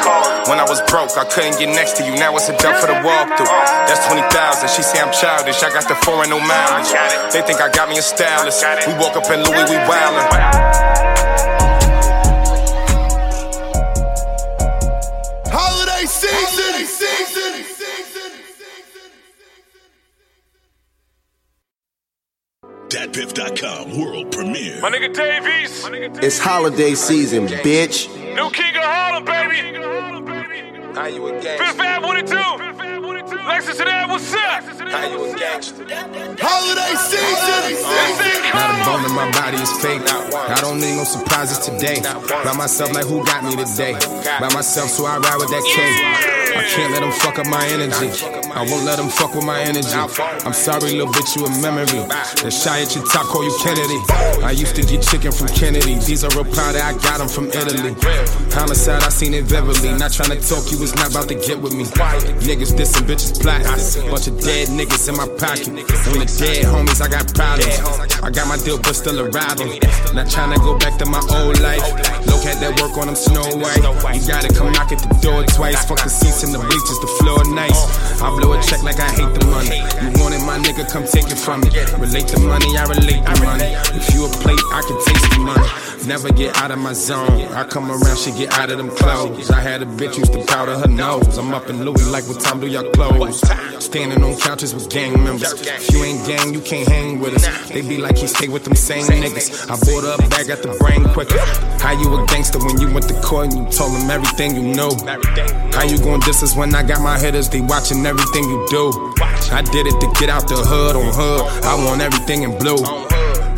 When 0.50 0.60
I 0.60 0.66
was 0.68 0.82
broke, 0.92 1.16
I 1.18 1.24
couldn't 1.24 1.60
get 1.60 1.70
next 1.70 1.96
to 1.98 2.04
you. 2.04 2.12
Now 2.16 2.36
it's 2.36 2.50
a 2.50 2.58
dump 2.58 2.78
for 2.78 2.88
the 2.88 3.00
walkthrough. 3.00 3.48
That's 3.88 4.06
20,000. 4.08 4.70
She 4.70 4.84
say 4.84 5.00
I'm 5.00 5.14
childish. 5.14 5.64
I 5.64 5.70
got 5.72 5.88
the 5.88 5.96
foreign, 5.96 6.30
no 6.30 6.40
mileage. 6.40 6.92
They 7.32 7.42
think 7.42 7.62
I 7.62 7.72
got 7.72 7.90
me 7.90 7.98
a 7.98 8.02
stylist. 8.02 8.64
We 8.88 8.94
walk 9.00 9.16
up 9.16 9.30
in 9.32 9.44
Louis, 9.44 9.70
we 9.70 9.78
wildin'. 9.88 11.53
DatPiff.com 22.94 24.00
world 24.00 24.32
premiere. 24.32 24.80
My 24.80 24.92
nigga 24.92 25.12
Dave 25.12 25.48
East. 25.48 25.90
It's 26.24 26.38
holiday 26.38 26.94
season, 26.94 27.48
bitch. 27.48 28.08
New 28.36 28.52
King 28.52 28.76
of 28.76 28.84
Harlem, 28.84 29.26
baby. 29.26 30.94
How 30.94 31.08
you 31.08 31.26
again? 31.26 31.42
gang? 31.42 31.58
Fifth 31.58 31.80
Ave 31.80 32.06
1 32.06 32.18
and 32.18 32.28
2. 32.28 32.93
Lexus 33.02 33.78
to 33.78 33.86
that, 33.86 34.08
what's? 34.08 34.34
Holiday 36.40 36.94
season! 36.96 37.74
A 38.54 38.86
bone 38.86 39.06
in 39.06 39.16
my 39.16 39.32
body, 39.32 39.58
is 39.58 39.72
fake. 39.82 40.02
I 40.06 40.60
don't 40.62 40.80
need 40.80 40.96
no 40.96 41.04
surprises 41.04 41.58
today. 41.60 42.02
By 42.44 42.54
myself, 42.54 42.94
like 42.94 43.06
who 43.06 43.26
got 43.26 43.44
me 43.44 43.56
today? 43.56 43.94
By 44.40 44.54
myself, 44.54 44.90
so 44.90 45.06
I 45.06 45.18
ride 45.18 45.38
with 45.40 45.50
that 45.50 45.64
K. 45.66 46.44
I 46.54 46.62
can't 46.70 46.94
let 46.94 47.02
them 47.02 47.12
fuck 47.12 47.40
up 47.40 47.48
my 47.48 47.66
energy. 47.66 48.14
I 48.54 48.62
won't 48.70 48.86
let 48.86 48.98
them 48.98 49.10
fuck 49.10 49.34
with 49.34 49.44
my 49.44 49.60
energy. 49.60 49.90
I'm 49.90 50.54
sorry, 50.54 50.94
little 50.94 51.08
bitch, 51.08 51.36
you 51.36 51.46
a 51.46 51.50
memory. 51.62 52.06
The 52.46 52.52
shy 52.52 52.82
at 52.82 52.94
your 52.94 53.04
top 53.06 53.26
call 53.26 53.44
you 53.44 53.56
Kennedy. 53.64 53.98
I 54.46 54.52
used 54.52 54.76
to 54.76 54.84
get 54.84 55.02
chicken 55.02 55.32
from 55.32 55.48
Kennedy. 55.50 55.96
These 55.96 56.24
are 56.24 56.30
reply 56.38 56.74
that 56.74 56.86
I 56.86 56.94
got 57.02 57.18
them 57.18 57.28
from 57.28 57.50
Italy. 57.50 57.96
Homicide, 58.54 59.02
I 59.02 59.10
seen 59.10 59.34
it 59.34 59.46
vividly. 59.46 59.98
Not 59.98 60.14
trying 60.14 60.38
to 60.38 60.42
talk, 60.48 60.70
you 60.72 60.78
was 60.78 60.94
not 60.96 61.10
about 61.10 61.28
to 61.30 61.36
get 61.36 61.60
with 61.60 61.74
me. 61.74 61.86
Niggas 62.46 62.78
dissing, 62.84 63.08
bitches 63.08 63.42
plotting. 63.42 64.10
Bunch 64.10 64.28
of 64.28 64.40
dead 64.40 64.68
niggas 64.70 65.10
in 65.10 65.16
my 65.16 65.28
pocket. 65.38 65.68
When 65.68 66.20
the 66.20 66.36
dead 66.38 66.66
homies, 66.66 67.02
I 67.02 67.08
got 67.08 67.34
problems. 67.34 68.13
I 68.24 68.32
got 68.32 68.48
my 68.48 68.56
deal, 68.56 68.78
but 68.80 68.96
still 68.96 69.20
a 69.20 69.28
rival. 69.30 69.68
Not 70.16 70.32
trying 70.32 70.56
to 70.56 70.60
go 70.64 70.78
back 70.80 70.98
to 71.00 71.06
my 71.06 71.20
old 71.20 71.60
life. 71.60 71.84
Look 72.26 72.48
at 72.48 72.56
that 72.64 72.80
work 72.80 72.96
on 72.96 73.08
them 73.08 73.16
Snow 73.20 73.44
White. 73.60 73.84
You 74.16 74.24
gotta 74.26 74.48
come 74.48 74.72
knock 74.72 74.92
at 74.96 75.04
the 75.04 75.12
door 75.20 75.44
twice. 75.44 75.84
Fuck 75.86 76.02
the 76.04 76.10
seats 76.10 76.44
and 76.44 76.54
the 76.54 76.60
bleachers, 76.60 77.00
the 77.04 77.12
floor 77.20 77.44
nice. 77.54 77.76
I 78.22 78.30
blow 78.32 78.54
a 78.54 78.64
check 78.64 78.82
like 78.82 79.00
I 79.00 79.12
hate 79.12 79.28
the 79.36 79.44
money. 79.52 79.84
You 80.00 80.10
want 80.24 80.36
it, 80.36 80.44
my 80.48 80.56
nigga, 80.56 80.88
come 80.88 81.04
take 81.04 81.28
it 81.28 81.38
from 81.38 81.68
me. 81.68 81.70
Relate 82.00 82.32
the 82.32 82.40
money, 82.40 82.78
I 82.78 82.88
relate 82.88 83.24
the 83.28 83.36
money. 83.44 83.76
If 83.92 84.14
you 84.16 84.24
a 84.24 84.30
plate, 84.40 84.64
I 84.72 84.82
can 84.88 84.98
taste 85.04 85.28
the 85.36 85.40
money. 85.44 85.68
Never 86.08 86.32
get 86.32 86.56
out 86.58 86.72
of 86.72 86.80
my 86.80 86.92
zone. 86.94 87.48
I 87.56 87.64
come 87.64 87.90
around, 87.90 88.18
she 88.18 88.32
get 88.32 88.52
out 88.60 88.70
of 88.70 88.78
them 88.78 88.90
clothes. 88.90 89.50
I 89.50 89.62
had 89.62 89.82
a 89.82 89.86
bitch 89.86 90.18
used 90.18 90.34
to 90.34 90.44
powder 90.46 90.78
her 90.78 90.88
nose. 90.88 91.38
I'm 91.38 91.54
up 91.54 91.70
in 91.70 91.84
Louis 91.84 92.08
like 92.12 92.28
what 92.28 92.42
time 92.42 92.60
do 92.60 92.68
y'all 92.68 92.90
close? 92.92 93.42
Standing 93.80 94.22
on 94.24 94.38
couches 94.38 94.74
with 94.74 94.90
gang 94.90 95.14
members. 95.24 95.54
If 95.54 95.92
you 95.92 96.04
ain't 96.04 96.26
gang, 96.28 96.54
you 96.54 96.60
can't 96.60 96.88
hang 96.88 97.20
with 97.20 97.36
us. 97.36 97.70
They 97.70 97.82
be 97.82 97.98
like 97.98 98.13
he 98.18 98.28
stay 98.28 98.48
with 98.48 98.64
them 98.64 98.76
same 98.76 99.06
niggas. 99.06 99.70
I 99.70 99.76
bought 99.86 100.04
a 100.04 100.18
bag 100.30 100.50
at 100.50 100.64
the 100.64 100.74
brain 100.80 101.04
quicker. 101.14 101.40
How 101.82 101.92
you 101.92 102.14
a 102.16 102.26
gangster 102.28 102.60
when 102.60 102.80
you 102.80 102.92
went 102.94 103.08
to 103.10 103.16
court 103.22 103.54
and 103.54 103.54
you 103.54 103.66
told 103.72 103.94
them 103.94 104.10
everything 104.10 104.56
you 104.56 104.64
know? 104.64 104.92
How 105.74 105.84
you 105.84 105.98
gon' 105.98 106.20
diss 106.22 106.44
us 106.44 106.56
when 106.56 106.74
I 106.76 106.84
got 106.84 107.02
my 107.02 107.20
hitters? 107.20 107.50
They 107.50 107.62
watching 107.62 108.06
everything 108.06 108.44
you 108.44 108.66
do. 108.70 109.14
I 109.52 109.62
did 109.62 109.88
it 109.88 110.00
to 110.00 110.08
get 110.20 110.30
out 110.30 110.48
the 110.48 110.56
hood 110.56 110.96
on 110.96 111.14
hood. 111.14 111.42
I 111.64 111.76
want 111.86 112.02
everything 112.02 112.44
in 112.44 112.58
blue. 112.58 112.82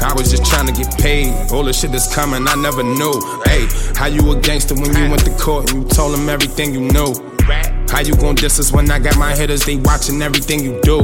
I 0.01 0.14
was 0.14 0.30
just 0.30 0.45
trying 0.45 0.68
to 0.68 0.74
get 0.74 0.97
paid. 0.99 1.34
All 1.51 1.64
the 1.64 1.74
shit 1.74 1.91
that's 1.91 2.14
coming, 2.14 2.47
I 2.47 2.56
never 2.56 2.84
knew. 2.84 3.14
Hey, 3.45 3.68
how 3.95 4.08
you 4.08 4.22
a 4.32 4.39
gangster 4.39 4.76
when 4.76 4.95
you 4.95 5.10
went 5.10 5.26
to 5.26 5.32
court 5.38 5.72
and 5.72 5.84
you 5.84 5.89
told 5.89 6.14
them 6.14 6.30
everything 6.30 6.74
you 6.74 6.82
How 7.89 8.02
you 8.02 8.16
gon' 8.16 8.36
diss 8.36 8.60
us 8.60 8.72
when 8.72 8.89
I 8.89 9.00
got 9.00 9.18
my 9.18 9.36
hitters? 9.36 9.64
They 9.66 9.78
watching 9.78 10.22
everything 10.22 10.64
you 10.64 10.80
do. 10.82 11.02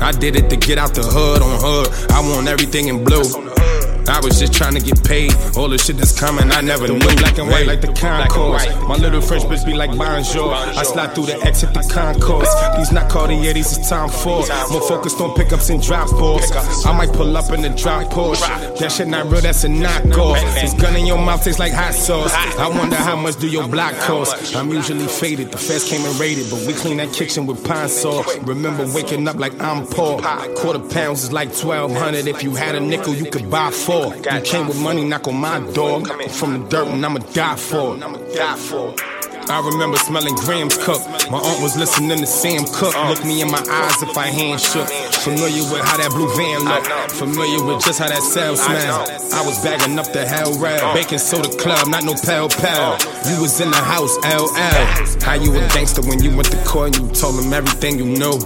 I 0.00 0.12
did 0.12 0.36
it 0.36 0.48
to 0.50 0.56
get 0.56 0.78
out 0.78 0.94
the 0.94 1.02
hood 1.02 1.42
on 1.42 1.60
hood. 1.60 2.10
I 2.10 2.20
want 2.20 2.48
everything 2.48 2.88
in 2.88 3.04
blue. 3.04 3.65
I 4.08 4.20
was 4.20 4.38
just 4.38 4.52
trying 4.52 4.74
to 4.74 4.80
get 4.80 5.02
paid. 5.04 5.32
All 5.56 5.68
the 5.68 5.78
shit 5.78 5.96
that's 5.96 6.18
coming, 6.18 6.50
I 6.50 6.60
never 6.60 6.86
knew. 6.88 6.98
Black 6.98 7.38
and 7.38 7.48
white 7.48 7.66
like 7.66 7.80
the 7.80 7.92
concourse. 7.92 8.66
My 8.88 8.96
little 8.96 9.20
French 9.20 9.44
bitch 9.44 9.64
be 9.66 9.74
like 9.74 9.96
bonjour. 9.96 10.52
I 10.52 10.82
slide 10.82 11.14
through 11.14 11.26
the 11.26 11.36
exit, 11.42 11.74
the 11.74 11.82
concourse. 11.92 12.52
These 12.76 12.92
not 12.92 13.10
Cartier, 13.10 13.52
these 13.52 13.72
is 13.72 13.88
Tom 13.88 14.08
Ford. 14.10 14.48
More 14.70 14.86
focused 14.88 15.20
on 15.20 15.34
pickups 15.34 15.70
and 15.70 15.82
drop 15.82 16.10
balls. 16.10 16.50
I 16.86 16.96
might 16.96 17.12
pull 17.12 17.36
up 17.36 17.52
in 17.52 17.62
the 17.62 17.70
drop 17.70 18.10
Porsche. 18.12 18.78
That 18.78 18.92
shit 18.92 19.08
not 19.08 19.26
real, 19.26 19.40
that's 19.40 19.64
a 19.64 19.68
knockoff. 19.68 20.40
This 20.60 20.74
gun 20.74 20.96
in 20.96 21.06
your 21.06 21.18
mouth 21.18 21.42
tastes 21.42 21.58
like 21.58 21.72
hot 21.72 21.94
sauce. 21.94 22.32
I 22.34 22.68
wonder 22.68 22.96
how 22.96 23.16
much 23.16 23.36
do 23.38 23.48
your 23.48 23.66
block 23.68 23.94
cost. 24.00 24.54
I'm 24.54 24.70
usually 24.70 25.06
faded. 25.06 25.50
The 25.50 25.58
feds 25.58 25.88
came 25.88 26.04
and 26.04 26.18
raided, 26.20 26.50
but 26.50 26.60
we 26.66 26.74
clean 26.74 26.98
that 26.98 27.12
kitchen 27.12 27.46
with 27.46 27.64
Pine-Sol. 27.64 28.24
Remember 28.42 28.86
waking 28.94 29.26
up 29.28 29.36
like 29.36 29.58
I'm 29.60 29.86
poor. 29.86 30.20
Quarter 30.56 30.80
pounds 30.90 31.24
is 31.24 31.32
like 31.32 31.48
1200. 31.48 32.26
If 32.26 32.42
you 32.42 32.54
had 32.54 32.74
a 32.74 32.80
nickel, 32.80 33.14
you 33.14 33.30
could 33.30 33.50
buy 33.50 33.70
four. 33.70 33.95
You 34.04 34.40
came 34.42 34.66
with 34.68 34.80
money, 34.80 35.04
knock 35.04 35.26
on 35.28 35.36
my 35.36 35.60
door. 35.72 36.02
I'm 36.06 36.28
from 36.28 36.62
the 36.62 36.68
dirt 36.68 36.88
and 36.88 37.04
I'ma 37.04 37.18
die 37.32 37.56
for 37.56 37.96
it. 37.96 39.15
I 39.48 39.60
remember 39.64 39.96
smelling 39.98 40.34
Graham's 40.34 40.76
cup. 40.76 41.00
My 41.30 41.38
aunt 41.38 41.62
was 41.62 41.76
listening 41.76 42.18
to 42.18 42.26
Sam 42.26 42.64
Cooke. 42.74 42.94
Look 43.08 43.24
me 43.24 43.42
in 43.42 43.50
my 43.50 43.62
eyes 43.70 44.02
if 44.02 44.16
I 44.18 44.26
hand 44.26 44.60
shook. 44.60 44.88
Familiar 45.22 45.62
with 45.70 45.82
how 45.86 45.96
that 45.98 46.10
blue 46.10 46.26
van 46.34 46.64
look. 46.66 46.84
Familiar 47.12 47.62
with 47.62 47.84
just 47.84 47.98
how 47.98 48.08
that 48.08 48.22
cell 48.22 48.56
smell. 48.56 49.06
I 49.32 49.46
was 49.46 49.62
bagging 49.62 49.98
up 49.98 50.12
the 50.12 50.26
hell 50.26 50.52
rail. 50.58 50.92
Baking 50.94 51.18
soda 51.18 51.48
club, 51.58 51.86
not 51.88 52.04
no 52.04 52.14
pal 52.14 52.48
pal. 52.48 52.98
You 53.30 53.40
was 53.42 53.60
in 53.60 53.70
the 53.70 53.78
house, 53.78 54.16
LL. 54.26 55.22
How 55.22 55.34
you 55.34 55.54
a 55.54 55.62
gangster 55.70 56.02
when 56.02 56.22
you 56.22 56.34
went 56.34 56.50
to 56.50 56.58
court 56.64 56.96
and 56.96 57.06
you 57.06 57.14
told 57.14 57.36
them 57.36 57.52
everything 57.52 57.98
you 57.98 58.06
knew? 58.06 58.38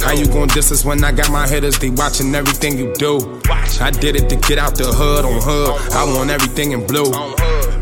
How 0.00 0.12
you 0.12 0.26
gon' 0.26 0.48
diss 0.48 0.72
us 0.72 0.84
when 0.84 1.04
I 1.04 1.12
got 1.12 1.30
my 1.30 1.46
hitters? 1.46 1.78
They 1.78 1.90
watching 1.90 2.34
everything 2.34 2.78
you 2.78 2.92
do. 2.94 3.40
I 3.80 3.90
did 3.90 4.16
it 4.16 4.28
to 4.30 4.36
get 4.36 4.58
out 4.58 4.76
the 4.76 4.92
hood 4.92 5.24
on 5.24 5.40
hood. 5.40 5.92
I 5.92 6.04
want 6.04 6.30
everything 6.30 6.72
in 6.72 6.86
blue. 6.86 7.12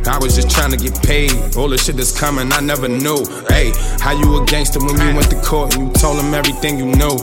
I 0.07 0.19
was 0.19 0.35
just 0.37 0.51
trying 0.51 0.71
to 0.71 0.77
get 0.77 0.95
paid. 1.03 1.33
All 1.57 1.69
the 1.69 1.79
shit 1.79 1.97
that's 1.97 2.19
coming, 2.19 2.53
I 2.53 2.61
never 2.61 2.89
knew. 2.89 3.25
Hey, 3.49 3.73
how 4.01 4.13
you 4.13 4.43
a 4.43 4.45
gangster 4.47 4.81
when 4.81 4.99
you 5.01 5.15
went 5.15 5.31
to 5.31 5.41
court 5.43 5.75
and 5.75 5.87
you 5.87 5.93
told 5.93 6.19
them 6.19 6.35
everything 6.35 6.79
you 6.79 6.87
knew? 6.87 7.19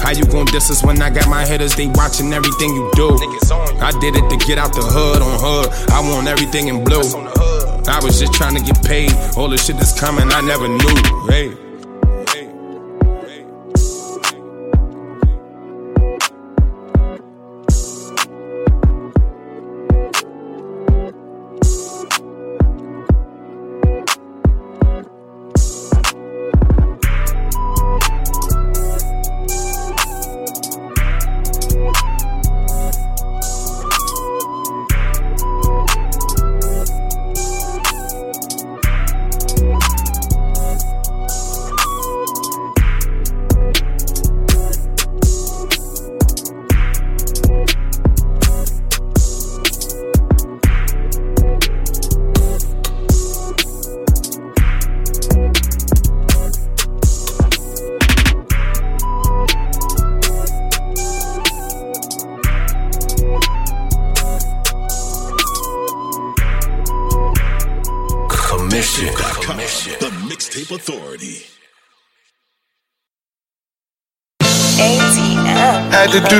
How 0.00 0.12
you 0.12 0.24
gon' 0.26 0.46
diss 0.46 0.70
us 0.70 0.84
when 0.84 1.00
I 1.02 1.10
got 1.10 1.28
my 1.28 1.44
hitters? 1.44 1.74
They 1.74 1.88
watching 1.88 2.32
everything 2.32 2.74
you 2.74 2.90
do. 2.94 3.08
I 3.80 3.90
did 4.00 4.14
it 4.14 4.28
to 4.30 4.36
get 4.46 4.58
out 4.58 4.72
the 4.72 4.82
hood 4.82 5.22
on 5.22 5.38
hood. 5.40 5.90
I 5.90 6.00
want 6.00 6.28
everything 6.28 6.68
in 6.68 6.84
blue. 6.84 7.02
I 7.88 8.00
was 8.02 8.20
just 8.20 8.34
trying 8.34 8.54
to 8.54 8.62
get 8.62 8.82
paid. 8.84 9.12
All 9.36 9.48
the 9.48 9.58
shit 9.58 9.76
that's 9.76 9.98
coming, 9.98 10.30
I 10.30 10.40
never 10.42 10.68
knew. 10.68 11.26
Hey. 11.28 11.65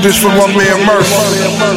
Do 0.00 0.08
this 0.08 0.20
for 0.20 0.28
one 0.28 0.54
man 0.54 0.86
Murph. 0.86 1.75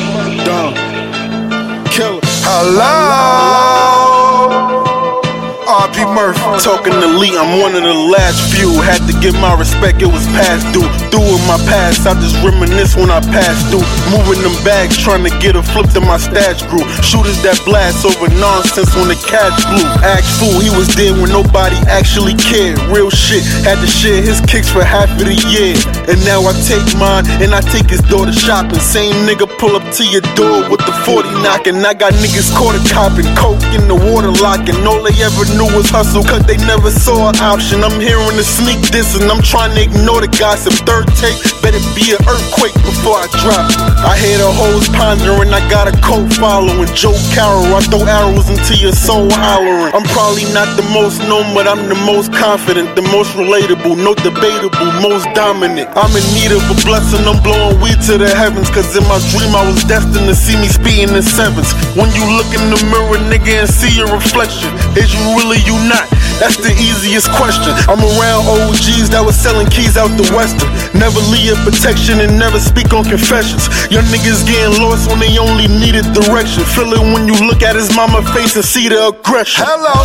Talking 6.80 6.96
to 6.96 7.12
I'm 7.36 7.60
one 7.60 7.76
of 7.76 7.84
the 7.84 7.92
last 7.92 8.56
few. 8.56 8.72
Had 8.80 9.04
to 9.04 9.12
give 9.20 9.36
my 9.36 9.52
respect, 9.52 10.00
it 10.00 10.08
was 10.08 10.24
past 10.32 10.64
due. 10.72 10.88
Through 11.12 11.36
in 11.36 11.44
my 11.44 11.60
past, 11.68 12.08
I 12.08 12.16
just 12.24 12.40
reminisce 12.40 12.96
when 12.96 13.12
I 13.12 13.20
pass 13.20 13.68
through. 13.68 13.84
Moving 14.08 14.40
them 14.40 14.56
bags, 14.64 14.96
trying 14.96 15.28
to 15.28 15.34
get 15.44 15.60
a 15.60 15.64
flip 15.76 15.92
to 15.92 16.00
my 16.00 16.16
stash 16.16 16.64
grew. 16.72 16.88
Shooters 17.04 17.36
that 17.44 17.60
blast 17.68 18.08
over 18.08 18.32
nonsense 18.40 18.96
when 18.96 19.12
the 19.12 19.20
cash 19.28 19.60
flew. 19.68 19.84
Act 20.08 20.24
fool, 20.40 20.56
he 20.64 20.72
was 20.72 20.88
dead 20.96 21.20
when 21.20 21.36
nobody 21.36 21.76
actually 21.92 22.40
cared. 22.40 22.80
Real 22.88 23.12
shit, 23.12 23.44
had 23.68 23.76
to 23.84 23.90
share 23.90 24.24
his 24.24 24.40
kicks 24.48 24.72
for 24.72 24.80
half 24.80 25.12
of 25.20 25.28
the 25.28 25.36
year. 25.52 25.76
And 26.08 26.16
now 26.24 26.48
I 26.48 26.56
take 26.64 26.88
mine 26.96 27.28
and 27.44 27.52
I 27.52 27.60
take 27.60 27.92
his 27.92 28.00
daughter 28.08 28.32
shopping. 28.32 28.80
Same 28.80 29.28
nigga 29.28 29.49
pull 29.60 29.76
up 29.76 29.84
to 29.92 30.08
your 30.08 30.24
door 30.40 30.64
with 30.72 30.80
the 30.88 30.96
40 31.04 31.28
knocking. 31.44 31.84
I 31.84 31.94
got 31.94 32.16
niggas 32.24 32.56
quarter 32.56 32.80
copping, 32.88 33.28
coke 33.36 33.60
in 33.76 33.92
the 33.92 33.94
water 33.94 34.32
locking. 34.40 34.80
All 34.88 35.04
they 35.04 35.14
ever 35.20 35.44
knew 35.60 35.68
was 35.76 35.92
hustle, 35.92 36.24
cause 36.24 36.48
they 36.48 36.56
never 36.64 36.90
saw 36.90 37.30
an 37.30 37.36
option. 37.44 37.84
I'm 37.84 38.00
hearing 38.00 38.40
the 38.40 38.48
sneak 38.48 38.80
diss 38.90 39.20
and 39.20 39.28
I'm 39.30 39.44
trying 39.44 39.76
to 39.76 39.84
ignore 39.84 40.24
the 40.24 40.32
gossip. 40.32 40.74
Third 40.88 41.12
take, 41.20 41.36
better 41.70 41.86
be 41.94 42.10
an 42.18 42.22
earthquake 42.26 42.74
before 42.82 43.22
I 43.22 43.30
drop. 43.46 43.70
I 44.02 44.18
hear 44.18 44.42
the 44.42 44.50
hoes 44.50 44.90
pondering, 44.90 45.54
I 45.54 45.62
got 45.70 45.86
a 45.86 45.94
cult 46.02 46.34
following. 46.34 46.90
Joe 46.98 47.14
Carroll, 47.30 47.70
I 47.78 47.82
throw 47.86 48.02
arrows 48.10 48.50
into 48.50 48.74
your 48.74 48.94
soul 48.94 49.30
hollering. 49.30 49.94
I'm 49.94 50.06
probably 50.10 50.50
not 50.50 50.66
the 50.74 50.86
most 50.90 51.22
known, 51.30 51.54
but 51.54 51.70
I'm 51.70 51.86
the 51.86 52.00
most 52.10 52.34
confident, 52.34 52.98
the 52.98 53.06
most 53.14 53.38
relatable, 53.38 54.02
no 54.02 54.18
debatable, 54.18 54.90
most 54.98 55.30
dominant. 55.38 55.94
I'm 55.94 56.10
in 56.18 56.26
need 56.34 56.50
of 56.50 56.66
a 56.66 56.78
blessing, 56.82 57.22
I'm 57.30 57.38
blowing 57.46 57.78
weed 57.78 58.02
to 58.10 58.18
the 58.18 58.34
heavens, 58.34 58.74
cause 58.74 58.90
in 58.98 59.06
my 59.06 59.22
dream 59.30 59.54
I 59.54 59.62
was 59.70 59.86
destined 59.86 60.26
to 60.26 60.34
see 60.34 60.58
me 60.58 60.74
speeding 60.74 61.14
in 61.14 61.22
sevens. 61.22 61.70
When 61.94 62.10
you 62.18 62.26
look 62.34 62.50
in 62.50 62.66
the 62.74 62.82
mirror, 62.90 63.22
nigga, 63.30 63.62
and 63.62 63.70
see 63.70 63.94
your 63.94 64.10
reflection, 64.10 64.74
is 64.98 65.14
you 65.14 65.22
really 65.38 65.62
you 65.70 65.78
not? 65.86 66.10
That's 66.40 66.56
the 66.56 66.72
easiest 66.80 67.28
question. 67.36 67.76
I'm 67.92 68.00
around 68.00 68.48
OGs 68.48 69.12
that 69.12 69.20
was 69.20 69.36
selling 69.36 69.68
keys 69.68 70.00
out 70.00 70.08
the 70.16 70.24
western. 70.32 70.72
Never 70.96 71.20
leave 71.28 71.60
protection 71.68 72.24
and 72.24 72.40
never 72.40 72.64
speak 72.64 72.96
on 72.96 73.04
confessions. 73.04 73.68
Your 73.92 74.08
niggas 74.08 74.48
getting 74.48 74.80
lost 74.80 75.12
when 75.12 75.20
they 75.20 75.36
only 75.36 75.68
needed 75.68 76.08
direction. 76.16 76.64
Feel 76.64 76.96
it 76.96 77.04
when 77.04 77.28
you 77.28 77.36
look 77.44 77.60
at 77.60 77.76
his 77.76 77.92
mama 77.92 78.24
face 78.32 78.56
and 78.56 78.64
see 78.64 78.88
the 78.88 79.12
aggression. 79.12 79.68
Hello. 79.68 80.00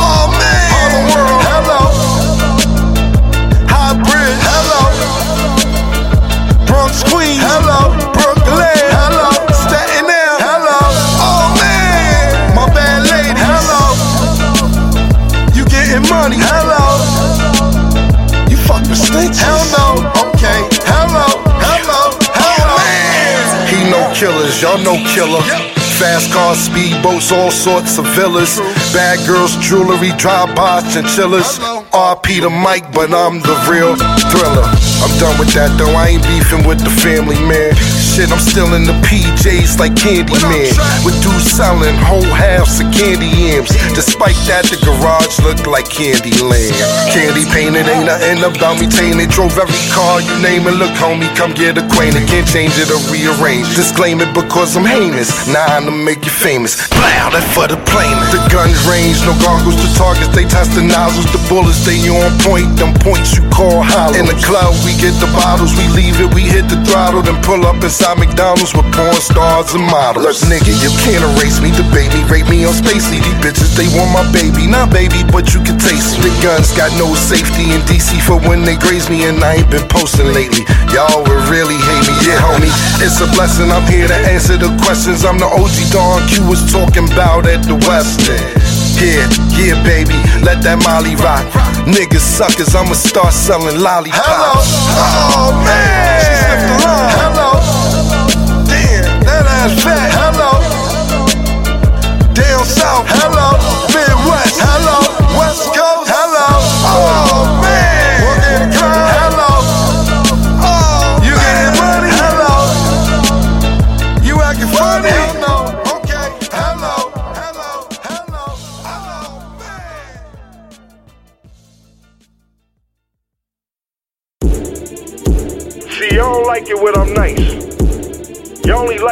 Oh 0.00 0.32
man. 0.32 0.64
Harlem 0.72 1.12
world. 1.12 1.44
Hello. 1.44 1.80
High 3.68 4.00
Bridge. 4.00 4.40
Hello. 4.48 4.80
Bronx 6.64 7.04
Queens. 7.04 7.47
Hell 19.18 19.66
no. 19.74 20.06
Okay. 20.30 20.62
Hello. 20.86 21.26
Hello. 21.58 22.14
Hello. 22.38 22.78
He 23.66 23.82
no 23.90 24.06
killers. 24.14 24.62
Y'all 24.62 24.78
no 24.78 24.94
killer. 25.10 25.42
Fast 25.98 26.30
cars, 26.32 26.68
speedboats, 26.68 27.32
all 27.32 27.50
sorts 27.50 27.98
of 27.98 28.06
villas. 28.14 28.60
Bad 28.94 29.18
girls, 29.26 29.56
jewelry, 29.56 30.12
drive-bys, 30.16 30.94
chinchillas. 30.94 31.58
RP 31.90 32.38
the 32.40 32.50
mic, 32.50 32.86
but 32.94 33.10
I'm 33.10 33.42
the 33.42 33.58
real 33.66 33.98
thriller. 34.30 34.62
I'm 35.02 35.10
done 35.18 35.34
with 35.42 35.50
that 35.58 35.74
though, 35.74 35.90
I 35.98 36.14
ain't 36.14 36.22
beefing 36.22 36.62
with 36.68 36.78
the 36.78 36.90
family, 37.02 37.34
man. 37.42 37.74
Shit, 38.18 38.34
I'm 38.34 38.42
still 38.42 38.74
in 38.74 38.82
the 38.82 38.98
PJs 39.06 39.78
like 39.78 39.94
Candyman. 39.94 40.74
With 41.06 41.14
dudes 41.22 41.54
selling 41.54 41.94
whole 42.02 42.26
halves 42.34 42.82
of 42.82 42.90
candy 42.90 43.30
yams. 43.30 43.70
Despite 43.94 44.34
that, 44.50 44.66
the 44.66 44.74
garage 44.82 45.38
looked 45.46 45.70
like 45.70 45.86
Candyland. 45.86 46.74
Candy 47.14 47.46
painted, 47.54 47.86
ain't 47.86 48.10
nothing 48.10 48.42
about 48.42 48.82
me 48.82 48.90
tainted. 48.90 49.30
Drove 49.30 49.54
every 49.54 49.78
car 49.94 50.18
you 50.18 50.34
name 50.42 50.66
it. 50.66 50.74
Look, 50.82 50.90
homie, 50.98 51.30
come 51.38 51.54
get 51.54 51.78
acquainted. 51.78 52.26
Can't 52.26 52.42
change 52.42 52.74
it 52.74 52.90
or 52.90 52.98
rearrange. 53.06 53.70
Disclaim 53.78 54.18
it 54.18 54.34
because 54.34 54.74
I'm 54.74 54.82
heinous. 54.82 55.30
Nah, 55.46 55.78
to 55.78 55.94
make 55.94 56.26
you 56.26 56.34
famous. 56.34 56.74
Blow, 56.90 57.30
that 57.30 57.46
for 57.54 57.70
the 57.70 57.78
plane. 57.86 58.18
The 58.34 58.42
guns 58.50 58.82
range, 58.90 59.22
no 59.22 59.38
goggles 59.38 59.78
to 59.78 59.86
targets. 59.94 60.34
They 60.34 60.42
test 60.42 60.74
the 60.74 60.82
nozzles, 60.82 61.30
the 61.30 61.38
bullets, 61.46 61.86
they 61.86 62.02
on 62.10 62.34
point. 62.42 62.82
Them 62.82 62.98
points 62.98 63.38
you 63.38 63.46
call 63.54 63.78
hollow. 63.78 64.18
In 64.18 64.26
the 64.26 64.34
club, 64.42 64.74
we 64.82 64.98
get 64.98 65.14
the 65.22 65.30
bottles, 65.30 65.70
we 65.78 65.86
leave 65.94 66.18
it, 66.18 66.34
we 66.34 66.42
hit 66.42 66.66
the 66.66 66.82
throttle, 66.82 67.22
then 67.22 67.38
pull 67.46 67.62
up 67.62 67.78
inside 67.78 68.07
McDonald's 68.16 68.72
with 68.72 68.88
porn 68.94 69.20
stars 69.20 69.74
and 69.74 69.84
models. 69.84 70.40
Nigga, 70.48 70.72
you 70.80 70.88
can't 71.04 71.20
erase 71.34 71.60
me, 71.60 71.68
debate 71.74 72.08
me, 72.16 72.24
rape 72.30 72.48
me 72.48 72.64
on 72.64 72.72
Spacey. 72.72 73.20
These 73.20 73.40
bitches, 73.44 73.76
they 73.76 73.90
want 73.92 74.14
my 74.14 74.24
baby, 74.32 74.64
not 74.64 74.88
baby, 74.88 75.26
but 75.28 75.52
you 75.52 75.60
can 75.60 75.76
taste 75.76 76.16
it. 76.16 76.24
The 76.24 76.32
guns 76.40 76.72
got 76.72 76.88
no 76.96 77.12
safety 77.12 77.74
in 77.74 77.82
DC 77.84 78.22
for 78.24 78.40
when 78.48 78.64
they 78.64 78.78
graze 78.78 79.10
me, 79.10 79.28
and 79.28 79.42
I 79.42 79.60
ain't 79.60 79.70
been 79.70 79.84
posting 79.92 80.32
lately. 80.32 80.64
Y'all 80.94 81.20
would 81.20 81.42
really 81.52 81.76
hate 81.76 82.04
me, 82.08 82.14
yeah, 82.24 82.40
homie. 82.40 82.72
It's 83.04 83.20
a 83.20 83.28
blessing, 83.34 83.68
I'm 83.68 83.84
here 83.90 84.08
to 84.08 84.18
answer 84.30 84.56
the 84.56 84.72
questions. 84.80 85.26
I'm 85.26 85.36
the 85.36 85.50
OG 85.50 85.76
Don 85.92 86.22
Q 86.30 86.48
was 86.48 86.64
talking 86.70 87.10
about 87.12 87.44
at 87.44 87.66
the 87.66 87.76
West 87.84 88.24
End. 88.30 88.56
Yeah, 88.96 89.26
yeah, 89.54 89.76
baby, 89.84 90.16
let 90.42 90.62
that 90.62 90.80
Molly 90.82 91.14
rock. 91.20 91.44
Niggas 91.84 92.24
suckers, 92.24 92.74
I'ma 92.74 92.94
start 92.94 93.32
selling 93.32 93.80
lollipops. 93.80 94.18
Hello, 94.22 94.64
oh 94.96 95.52
man, 95.62 96.18
she 96.24 96.68
the 96.68 96.84
line. 96.84 97.07
Hello, 99.70 99.97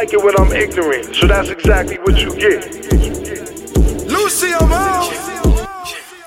like 0.07 0.13
it 0.13 0.23
when 0.23 0.39
I'm 0.39 0.53
ignorant, 0.53 1.15
so 1.15 1.27
that's 1.27 1.49
exactly 1.49 1.97
what 1.97 2.17
you 2.17 2.33
get. 2.35 2.63
Lucy, 4.07 4.53
I'm 4.53 4.71
out. 4.71 5.11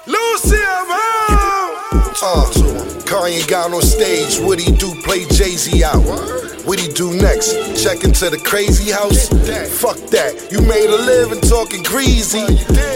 Lucy, 0.07 0.59
I'm 0.63 0.91
out. 0.91 2.10
Uh, 2.23 2.45
Kanye 3.09 3.49
got 3.49 3.73
on 3.73 3.81
stage. 3.81 4.39
What 4.41 4.61
he 4.61 4.71
do? 4.73 4.95
Play 5.03 5.25
Jay 5.25 5.57
Z 5.57 5.83
out. 5.83 6.05
What 6.67 6.79
he 6.79 6.89
do 6.93 7.15
next? 7.17 7.55
Check 7.83 8.05
into 8.05 8.29
the 8.29 8.37
crazy 8.37 8.93
house? 8.93 9.29
Fuck 9.81 9.97
that. 10.11 10.53
You 10.53 10.61
made 10.61 10.91
a 10.91 10.97
living 10.97 11.41
talking 11.41 11.83
greasy. 11.83 12.45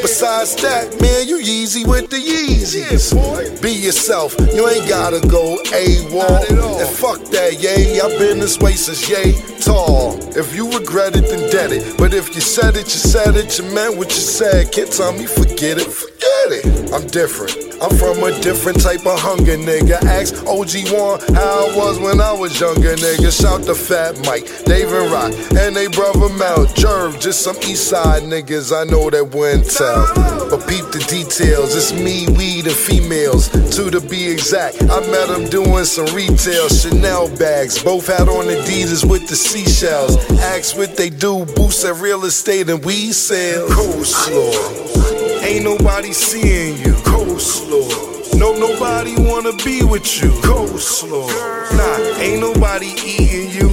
Besides 0.03 0.55
that, 0.57 1.01
man, 1.01 1.27
you 1.27 1.39
Yeezy 1.39 1.87
with 1.89 2.11
the 2.11 2.16
Yeezys. 2.16 3.62
Be 3.62 3.72
yourself. 3.72 4.37
You 4.53 4.68
ain't 4.68 4.87
gotta 4.89 5.27
go 5.27 5.57
AWOL. 5.72 6.81
And 6.81 6.97
fuck 6.97 7.25
that, 7.31 7.59
yay. 7.62 8.01
I've 8.01 8.18
been 8.18 8.39
this 8.39 8.59
way 8.59 8.75
since 8.75 9.09
yay 9.09 9.33
tall. 9.61 10.20
If 10.37 10.55
you 10.55 10.70
regret 10.70 11.16
it, 11.16 11.22
then 11.22 11.51
dead 11.51 11.72
it. 11.72 11.97
But 11.97 12.12
if 12.12 12.35
you 12.35 12.43
said 12.43 12.77
it, 12.77 12.85
you 12.85 13.01
said 13.01 13.37
it. 13.37 13.59
You 13.59 13.64
meant 13.72 13.97
what 13.97 14.09
you 14.09 14.20
said. 14.20 14.70
Can't 14.70 14.93
tell 14.93 15.12
me 15.12 15.25
forget 15.27 15.79
it. 15.79 15.89
Forget 15.89 16.49
it. 16.53 16.93
I'm 16.93 17.07
different. 17.07 17.57
I'm 17.83 17.97
from 17.97 18.22
a 18.22 18.31
different 18.41 18.81
type 18.81 19.07
of 19.07 19.14
hunger, 19.17 19.57
nigga. 19.57 20.03
Ask 20.05 20.35
OG1 20.45 21.35
how 21.35 21.69
I 21.69 21.77
was 21.77 21.99
when 21.99 22.21
I 22.21 22.33
was 22.33 22.59
younger, 22.59 22.95
nigga. 22.97 23.31
Shout 23.31 23.62
the 23.62 23.75
Fat 23.75 24.19
Mike, 24.27 24.47
Dave 24.65 24.93
and 24.93 25.11
Rock, 25.11 25.33
and 25.57 25.75
they 25.75 25.89
brother 25.89 26.29
Mel. 26.35 26.67
Jerv, 26.75 27.21
just 27.21 27.43
some 27.43 27.57
East 27.59 27.89
Side 27.89 28.23
niggas. 28.23 28.73
I 28.75 28.85
know 28.85 29.11
that 29.11 29.35
wouldn't 29.35 29.71
tell. 29.71 30.07
But 30.51 30.69
peep 30.69 30.85
the 30.93 31.05
details. 31.09 31.75
It's 31.75 31.93
me, 31.93 32.27
weed, 32.37 32.67
and 32.67 32.77
females. 32.77 33.49
Two 33.75 33.91
to 33.91 34.01
be 34.01 34.31
exact. 34.31 34.83
I 34.83 35.01
met 35.11 35.29
them 35.29 35.49
doing 35.49 35.85
some 35.85 36.07
retail 36.15 36.69
Chanel 36.69 37.29
bags. 37.37 37.83
Both 37.83 38.07
had 38.07 38.29
on 38.29 38.47
Adidas 38.47 39.09
with 39.09 39.29
the 39.29 39.37
seashells. 39.37 40.17
Ask 40.41 40.77
what 40.77 40.97
they 40.97 41.11
do. 41.11 41.45
Boost 41.57 41.85
at 41.85 41.97
real 42.01 42.25
estate 42.25 42.69
and 42.69 42.85
we 42.85 43.12
sell. 43.12 43.69
Coleslaw. 43.69 45.43
Ain't 45.43 45.65
nobody 45.65 46.12
seeing 46.12 46.79
you. 46.79 46.95
Coleslaw. 47.05 48.14
No, 48.37 48.53
nobody 48.53 49.14
wanna 49.16 49.53
be 49.64 49.82
with 49.85 50.22
you. 50.22 50.30
Coleslaw. 50.43 51.28
Nah, 51.76 52.20
ain't 52.20 52.41
nobody 52.41 52.89
eating 53.05 53.51
you. 53.51 53.68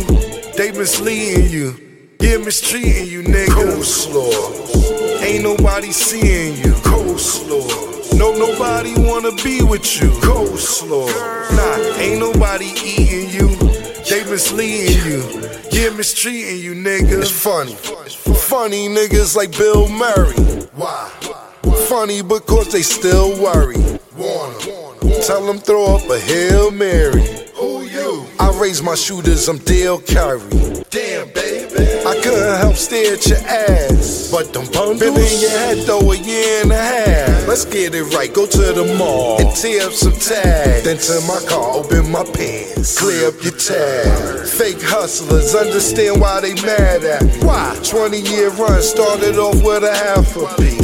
They 0.55 0.71
misleading 0.71 1.49
you. 1.49 1.75
Yeah, 2.19 2.37
mistreating 2.37 3.07
you, 3.07 3.23
nigga. 3.23 3.47
Coleslaw. 3.47 5.21
Ain't 5.23 5.43
nobody 5.43 5.91
seeing 5.91 6.55
you. 6.57 6.73
Coleslaw. 6.83 8.17
No, 8.17 8.33
nobody 8.33 8.93
wanna 8.97 9.31
be 9.43 9.63
with 9.63 10.01
you. 10.01 10.09
Coleslaw. 10.21 11.07
Nah, 11.57 11.97
ain't 11.97 12.19
nobody 12.19 12.71
eating 12.85 13.29
you. 13.29 13.49
They 14.09 14.23
misleading 14.29 15.03
you. 15.05 15.21
Yeah, 15.71 15.89
mistreating 15.89 16.59
you, 16.59 16.75
nigga. 16.75 17.21
It's 17.21 17.31
funny. 17.31 17.75
Funny 18.35 18.89
niggas 18.89 19.35
like 19.35 19.57
Bill 19.57 19.87
Murray. 19.87 20.35
Why? 20.75 21.09
Funny 21.63 22.21
because 22.21 22.71
they 22.71 22.81
still 22.81 23.41
worry. 23.41 23.75
Tell 25.25 25.45
them 25.45 25.59
throw 25.59 25.95
up 25.95 26.09
a 26.09 26.19
Hail 26.19 26.71
Mary. 26.71 27.23
You? 27.91 28.25
I 28.39 28.57
raise 28.57 28.81
my 28.81 28.95
shooters, 28.95 29.49
I'm 29.49 29.57
Dell 29.57 29.99
Curry. 29.99 30.39
Damn, 30.89 31.27
baby. 31.33 31.99
I 32.07 32.15
couldn't 32.23 32.57
help 32.59 32.75
stare 32.77 33.15
at 33.15 33.27
your 33.27 33.37
ass. 33.39 34.31
But 34.31 34.53
them 34.53 34.63
bundles 34.71 35.01
been 35.01 35.13
in 35.13 35.41
your 35.41 35.49
head 35.49 35.77
though 35.85 36.11
a 36.11 36.15
year 36.15 36.61
and 36.63 36.71
a 36.71 36.77
half. 36.77 37.47
Let's 37.49 37.65
get 37.65 37.93
it 37.93 38.03
right, 38.15 38.33
go 38.33 38.45
to 38.45 38.57
the 38.71 38.95
mall 38.97 39.41
and 39.41 39.53
tear 39.57 39.87
up 39.87 39.91
some 39.91 40.13
tags. 40.13 40.85
Then 40.85 40.97
to 40.99 41.19
my 41.27 41.43
car, 41.49 41.83
open 41.83 42.09
my 42.09 42.23
pants, 42.23 42.97
clear 42.97 43.27
up 43.27 43.43
your 43.43 43.57
tab. 43.59 44.47
Fake 44.47 44.81
hustlers 44.81 45.53
understand 45.53 46.21
why 46.21 46.39
they 46.39 46.53
mad 46.63 47.03
at 47.03 47.23
me. 47.23 47.45
Why? 47.45 47.77
20 47.83 48.21
year 48.21 48.51
run 48.51 48.81
started 48.81 49.35
off 49.37 49.61
with 49.65 49.83
a 49.83 49.93
half 49.93 50.37
a 50.37 50.47
P. 50.55 50.81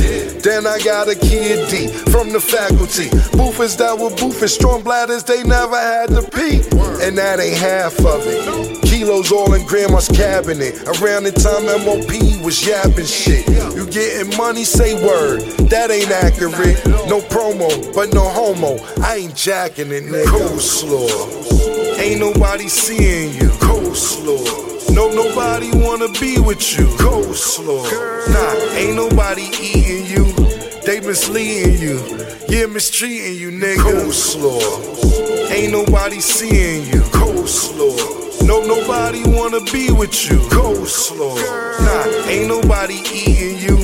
Then 0.48 0.68
I 0.68 0.80
got 0.80 1.10
a 1.10 1.16
kid 1.16 1.70
D 1.70 1.88
from 2.12 2.32
the 2.32 2.40
faculty. 2.40 3.10
Boofers 3.36 3.78
that 3.78 3.98
were 3.98 4.12
boofing, 4.12 4.50
strong 4.50 4.84
bladders, 4.84 5.24
they 5.24 5.44
never 5.44 5.76
had 5.76 6.10
to 6.10 6.22
pee. 6.22 6.64
And 7.02 7.18
that 7.18 7.40
ain't 7.40 7.58
half 7.58 8.00
of 8.00 8.22
it. 8.26 8.84
Kilos 8.84 9.32
all 9.32 9.54
in 9.54 9.66
grandma's 9.66 10.08
cabinet. 10.08 10.76
Around 10.88 11.24
the 11.24 11.32
time 11.32 11.66
MOP 11.86 12.44
was 12.44 12.66
yapping 12.66 13.06
shit. 13.06 13.48
You 13.76 13.86
getting 13.86 14.36
money, 14.38 14.64
say 14.64 14.96
word. 15.06 15.42
That 15.70 15.92
ain't 15.92 16.10
accurate. 16.10 16.84
No 17.08 17.22
promo, 17.22 17.94
but 17.94 18.14
no 18.14 18.28
homo. 18.28 18.78
I 19.04 19.18
ain't 19.18 19.36
jacking 19.36 19.92
it, 19.92 20.06
nigga. 20.06 20.26
Coleslaw. 20.26 22.00
Ain't 22.00 22.20
nobody 22.20 22.68
seeing 22.68 23.34
you. 23.34 23.50
Coleslaw. 23.60 24.94
No, 24.94 25.10
nobody 25.12 25.70
wanna 25.74 26.10
be 26.20 26.40
with 26.40 26.78
you. 26.78 26.88
Coleslaw. 26.98 27.84
Nah, 28.34 28.76
ain't 28.76 28.96
nobody 28.96 29.44
eating 29.62 30.06
you. 30.06 30.34
They 30.86 31.02
misleading 31.02 31.80
you. 31.80 32.00
Yeah, 32.50 32.66
mistreating 32.66 33.36
you, 33.36 33.52
nigga. 33.52 33.78
Coleslaw. 33.78 35.37
Ain't 35.50 35.72
nobody 35.72 36.20
seeing 36.20 36.86
you. 36.86 37.02
Coleslaw. 37.12 38.46
No, 38.46 38.62
nobody 38.62 39.24
wanna 39.26 39.62
be 39.72 39.92
with 39.92 40.30
you. 40.30 40.38
Coleslaw. 40.50 41.36
Nah, 41.86 42.30
ain't 42.30 42.48
nobody 42.48 42.96
eating 43.14 43.58
you. 43.58 43.78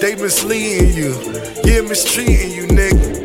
They 0.00 0.14
misleading 0.14 0.94
you. 0.94 1.12
Yeah, 1.64 1.82
mistreating 1.82 2.52
you, 2.52 2.66
nigga. 2.68 3.20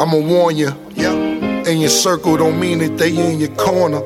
I'ma 0.00 0.16
warn 0.16 0.56
you. 0.56 0.72
Yeah. 0.94 1.12
In 1.68 1.78
your 1.78 1.90
circle 1.90 2.36
don't 2.38 2.58
mean 2.58 2.78
that 2.78 2.96
they 2.96 3.10
in 3.10 3.38
your 3.38 3.54
corner. 3.56 4.00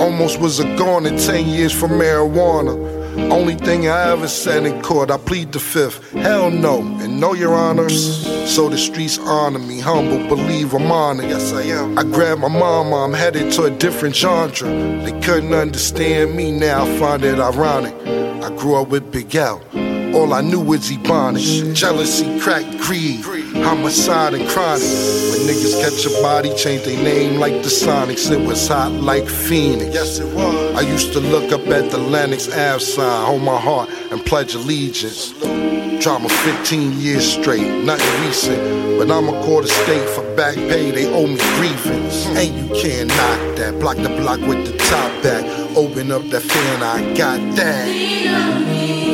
Almost 0.00 0.40
was 0.40 0.60
a 0.60 0.64
goner 0.76 1.16
10 1.18 1.46
years 1.46 1.72
for 1.72 1.88
marijuana. 1.88 2.95
Only 3.16 3.54
thing 3.54 3.88
I 3.88 4.10
ever 4.10 4.28
said 4.28 4.66
in 4.66 4.82
court, 4.82 5.10
I 5.10 5.16
plead 5.16 5.52
the 5.52 5.58
fifth. 5.58 6.12
Hell 6.12 6.50
no, 6.50 6.80
and 6.80 7.18
no, 7.18 7.32
your 7.32 7.54
honors. 7.54 8.24
So 8.54 8.68
the 8.68 8.76
streets 8.76 9.18
honor 9.18 9.58
me, 9.58 9.80
humble, 9.80 10.28
believe 10.28 10.74
I'm 10.74 10.90
honored. 10.92 11.30
Yes, 11.30 11.52
I 11.52 11.62
am. 11.62 11.98
I 11.98 12.02
grabbed 12.02 12.42
my 12.42 12.48
mama, 12.48 13.04
I'm 13.04 13.14
headed 13.14 13.52
to 13.54 13.64
a 13.64 13.70
different 13.70 14.14
genre. 14.14 14.68
They 15.04 15.18
couldn't 15.20 15.54
understand 15.54 16.36
me, 16.36 16.52
now 16.52 16.84
I 16.84 16.98
find 16.98 17.24
it 17.24 17.38
ironic. 17.38 17.94
I 18.44 18.54
grew 18.56 18.76
up 18.76 18.88
with 18.88 19.10
Big 19.10 19.34
L. 19.34 19.62
All 20.14 20.32
I 20.32 20.40
knew 20.40 20.60
was 20.60 20.90
Ebonics. 20.90 21.74
Jealousy, 21.74 22.38
crack, 22.40 22.64
greed, 22.80 23.22
homicide, 23.64 24.34
and 24.34 24.48
chronic. 24.48 24.82
When 24.82 25.40
niggas 25.48 25.80
catch 25.80 26.06
a 26.06 26.22
body, 26.22 26.54
change 26.54 26.84
their 26.84 27.02
name 27.02 27.38
like 27.38 27.54
the 27.62 27.68
Sonics. 27.68 28.30
It 28.30 28.46
was 28.46 28.66
hot 28.68 28.92
like 28.92 29.28
Phoenix. 29.28 29.94
Yes, 29.94 30.18
it 30.18 30.34
was. 30.34 30.74
I 30.76 30.80
used 30.80 31.12
to 31.12 31.20
look 31.20 31.52
up 31.52 31.66
at 31.68 31.90
the 31.90 31.98
Lenox 31.98 32.48
Ave 32.48 32.80
sign, 32.80 33.26
hold 33.26 33.42
my 33.42 33.58
heart, 33.58 33.88
and 34.10 34.24
pledge 34.24 34.54
allegiance. 34.54 35.32
Drama 36.02 36.28
15 36.28 37.00
years 37.00 37.24
straight, 37.26 37.84
nothing 37.84 38.26
recent. 38.26 38.98
But 38.98 39.10
I'm 39.10 39.28
a 39.28 39.42
quarter 39.44 39.68
state 39.68 40.08
for 40.10 40.22
back 40.36 40.54
pay, 40.54 40.90
they 40.90 41.06
owe 41.12 41.26
me 41.26 41.36
grievance. 41.56 42.26
Hmm. 42.26 42.36
And 42.36 42.54
you 42.56 42.74
can't 42.74 43.08
knock 43.08 43.56
that. 43.56 43.78
Block 43.80 43.96
the 43.96 44.10
block 44.10 44.40
with 44.40 44.66
the 44.66 44.76
top 44.78 45.22
back. 45.22 45.44
Open 45.76 46.12
up 46.12 46.22
that 46.30 46.42
fan, 46.42 46.82
I 46.82 47.14
got 47.14 47.56
that. 47.56 49.05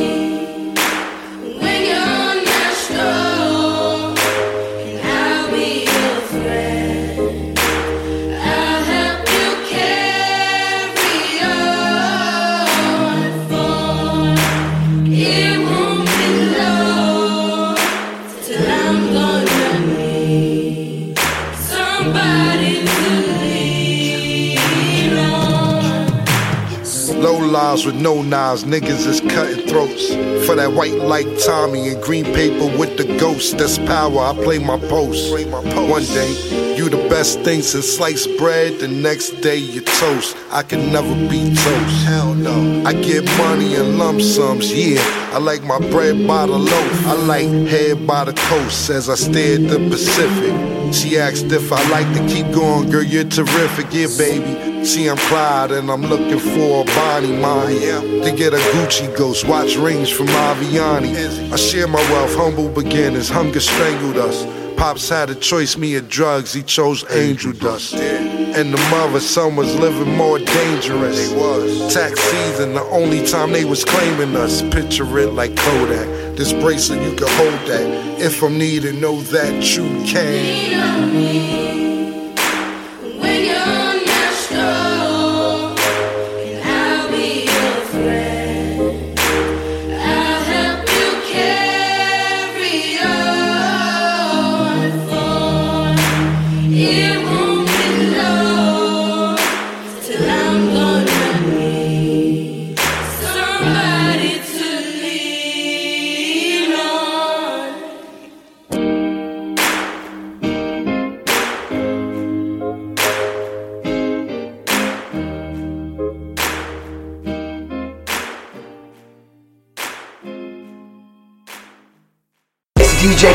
With 27.85 27.95
no 27.95 28.21
knives, 28.21 28.63
niggas 28.63 29.05
is 29.05 29.19
cutting 29.19 29.67
throats. 29.67 30.07
For 30.45 30.55
that 30.55 30.71
white 30.71 30.93
like 30.93 31.27
Tommy 31.43 31.89
and 31.89 32.01
green 32.01 32.23
paper 32.23 32.65
with 32.77 32.95
the 32.97 33.03
ghost, 33.19 33.57
that's 33.57 33.77
power. 33.77 34.19
I 34.19 34.33
play 34.41 34.59
my 34.59 34.79
post. 34.79 35.33
One 35.33 36.03
day, 36.05 36.75
you 36.77 36.87
the 36.87 37.05
best 37.09 37.41
thing 37.41 37.61
since 37.61 37.97
sliced 37.97 38.37
bread, 38.37 38.79
the 38.79 38.87
next 38.87 39.41
day 39.41 39.57
you 39.57 39.81
toast. 39.81 40.37
I 40.51 40.63
can 40.63 40.93
never 40.93 41.13
be 41.27 41.53
toast. 41.55 42.05
Hell 42.05 42.33
no. 42.33 42.83
I 42.85 42.93
get 42.93 43.25
money 43.37 43.75
in 43.75 43.97
lump 43.97 44.21
sums, 44.21 44.71
yeah. 44.73 45.01
I 45.33 45.39
like 45.39 45.63
my 45.63 45.79
bread 45.79 46.25
by 46.25 46.45
the 46.45 46.57
loaf. 46.57 47.07
I 47.07 47.13
like 47.13 47.49
head 47.67 48.07
by 48.07 48.23
the 48.23 48.33
coast 48.33 48.89
as 48.91 49.09
I 49.09 49.15
stare 49.15 49.55
at 49.55 49.69
the 49.69 49.89
Pacific. 49.89 50.82
She 50.93 51.17
asked 51.17 51.51
if 51.51 51.71
I 51.73 51.81
like 51.89 52.07
to 52.15 52.25
keep 52.27 52.51
going, 52.53 52.89
girl, 52.91 53.01
you're 53.03 53.23
terrific, 53.23 53.87
yeah, 53.91 54.07
baby. 54.17 54.85
See, 54.85 55.07
I'm 55.09 55.17
Clyde 55.17 55.71
and 55.71 55.89
I'm 55.89 56.03
looking 56.03 56.39
for 56.39 56.83
a 56.83 56.85
Bonnie 56.85 57.35
mine 57.35 57.79
to 58.21 58.33
get 58.35 58.53
a 58.53 58.57
Gucci 58.57 59.15
ghost. 59.17 59.47
Watch 59.47 59.75
rings 59.75 60.09
from 60.09 60.27
Aviani. 60.27 61.51
I 61.51 61.55
share 61.55 61.87
my 61.87 62.01
wealth, 62.11 62.35
humble 62.35 62.69
beginnings, 62.69 63.27
hunger 63.27 63.59
strangled 63.59 64.17
us. 64.17 64.45
Pops 64.77 65.09
had 65.09 65.29
a 65.29 65.35
choice, 65.35 65.77
me 65.77 65.95
or 65.95 66.01
drugs, 66.01 66.53
he 66.53 66.61
chose 66.61 67.03
angel 67.11 67.53
dust. 67.53 67.95
And 67.95 68.73
the 68.73 68.77
mother, 68.91 69.19
son 69.19 69.55
was 69.55 69.73
living 69.75 70.15
more 70.15 70.37
dangerous. 70.37 71.93
Tax 71.93 72.19
season, 72.19 72.73
the 72.73 72.83
only 72.91 73.25
time 73.25 73.51
they 73.51 73.65
was 73.65 73.83
claiming 73.83 74.35
us. 74.35 74.61
Picture 74.61 75.17
it 75.19 75.33
like 75.33 75.55
Kodak. 75.55 76.12
This 76.35 76.51
bracelet, 76.51 77.01
you 77.03 77.15
can 77.15 77.27
hold 77.27 77.67
that. 77.67 78.19
If 78.19 78.41
I'm 78.41 78.57
needed, 78.57 78.95
know 78.95 79.21
that 79.21 79.77
you 79.77 79.83
can. 80.03 81.62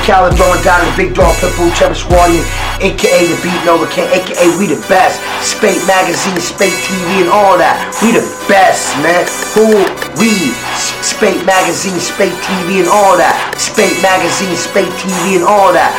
Khaled 0.09 0.41
throwing 0.41 0.65
down 0.65 0.81
the 0.89 0.97
big 0.97 1.13
dog 1.13 1.37
pitbull 1.37 1.69
Trevor 1.77 1.93
Squadian, 1.93 2.41
aka 2.81 3.29
the 3.29 3.37
Beat 3.45 3.61
Nova 3.69 3.85
King, 3.93 4.09
aka 4.09 4.49
we 4.57 4.65
the 4.65 4.81
best. 4.89 5.21
Spate 5.45 5.85
Magazine, 5.85 6.41
Spate 6.41 6.73
TV, 6.89 7.21
and 7.21 7.29
all 7.29 7.61
that. 7.61 7.77
We 8.01 8.17
the 8.17 8.25
best, 8.49 8.97
man. 9.05 9.29
Who 9.53 9.69
we? 10.17 10.33
Spate 11.05 11.45
Magazine, 11.45 12.01
Spate 12.01 12.33
TV, 12.41 12.81
and 12.81 12.89
all 12.89 13.21
that. 13.21 13.37
Spate 13.61 14.01
Magazine, 14.01 14.57
Spate 14.57 14.89
TV, 14.97 15.37
and 15.37 15.45
all 15.45 15.77
that. 15.77 15.93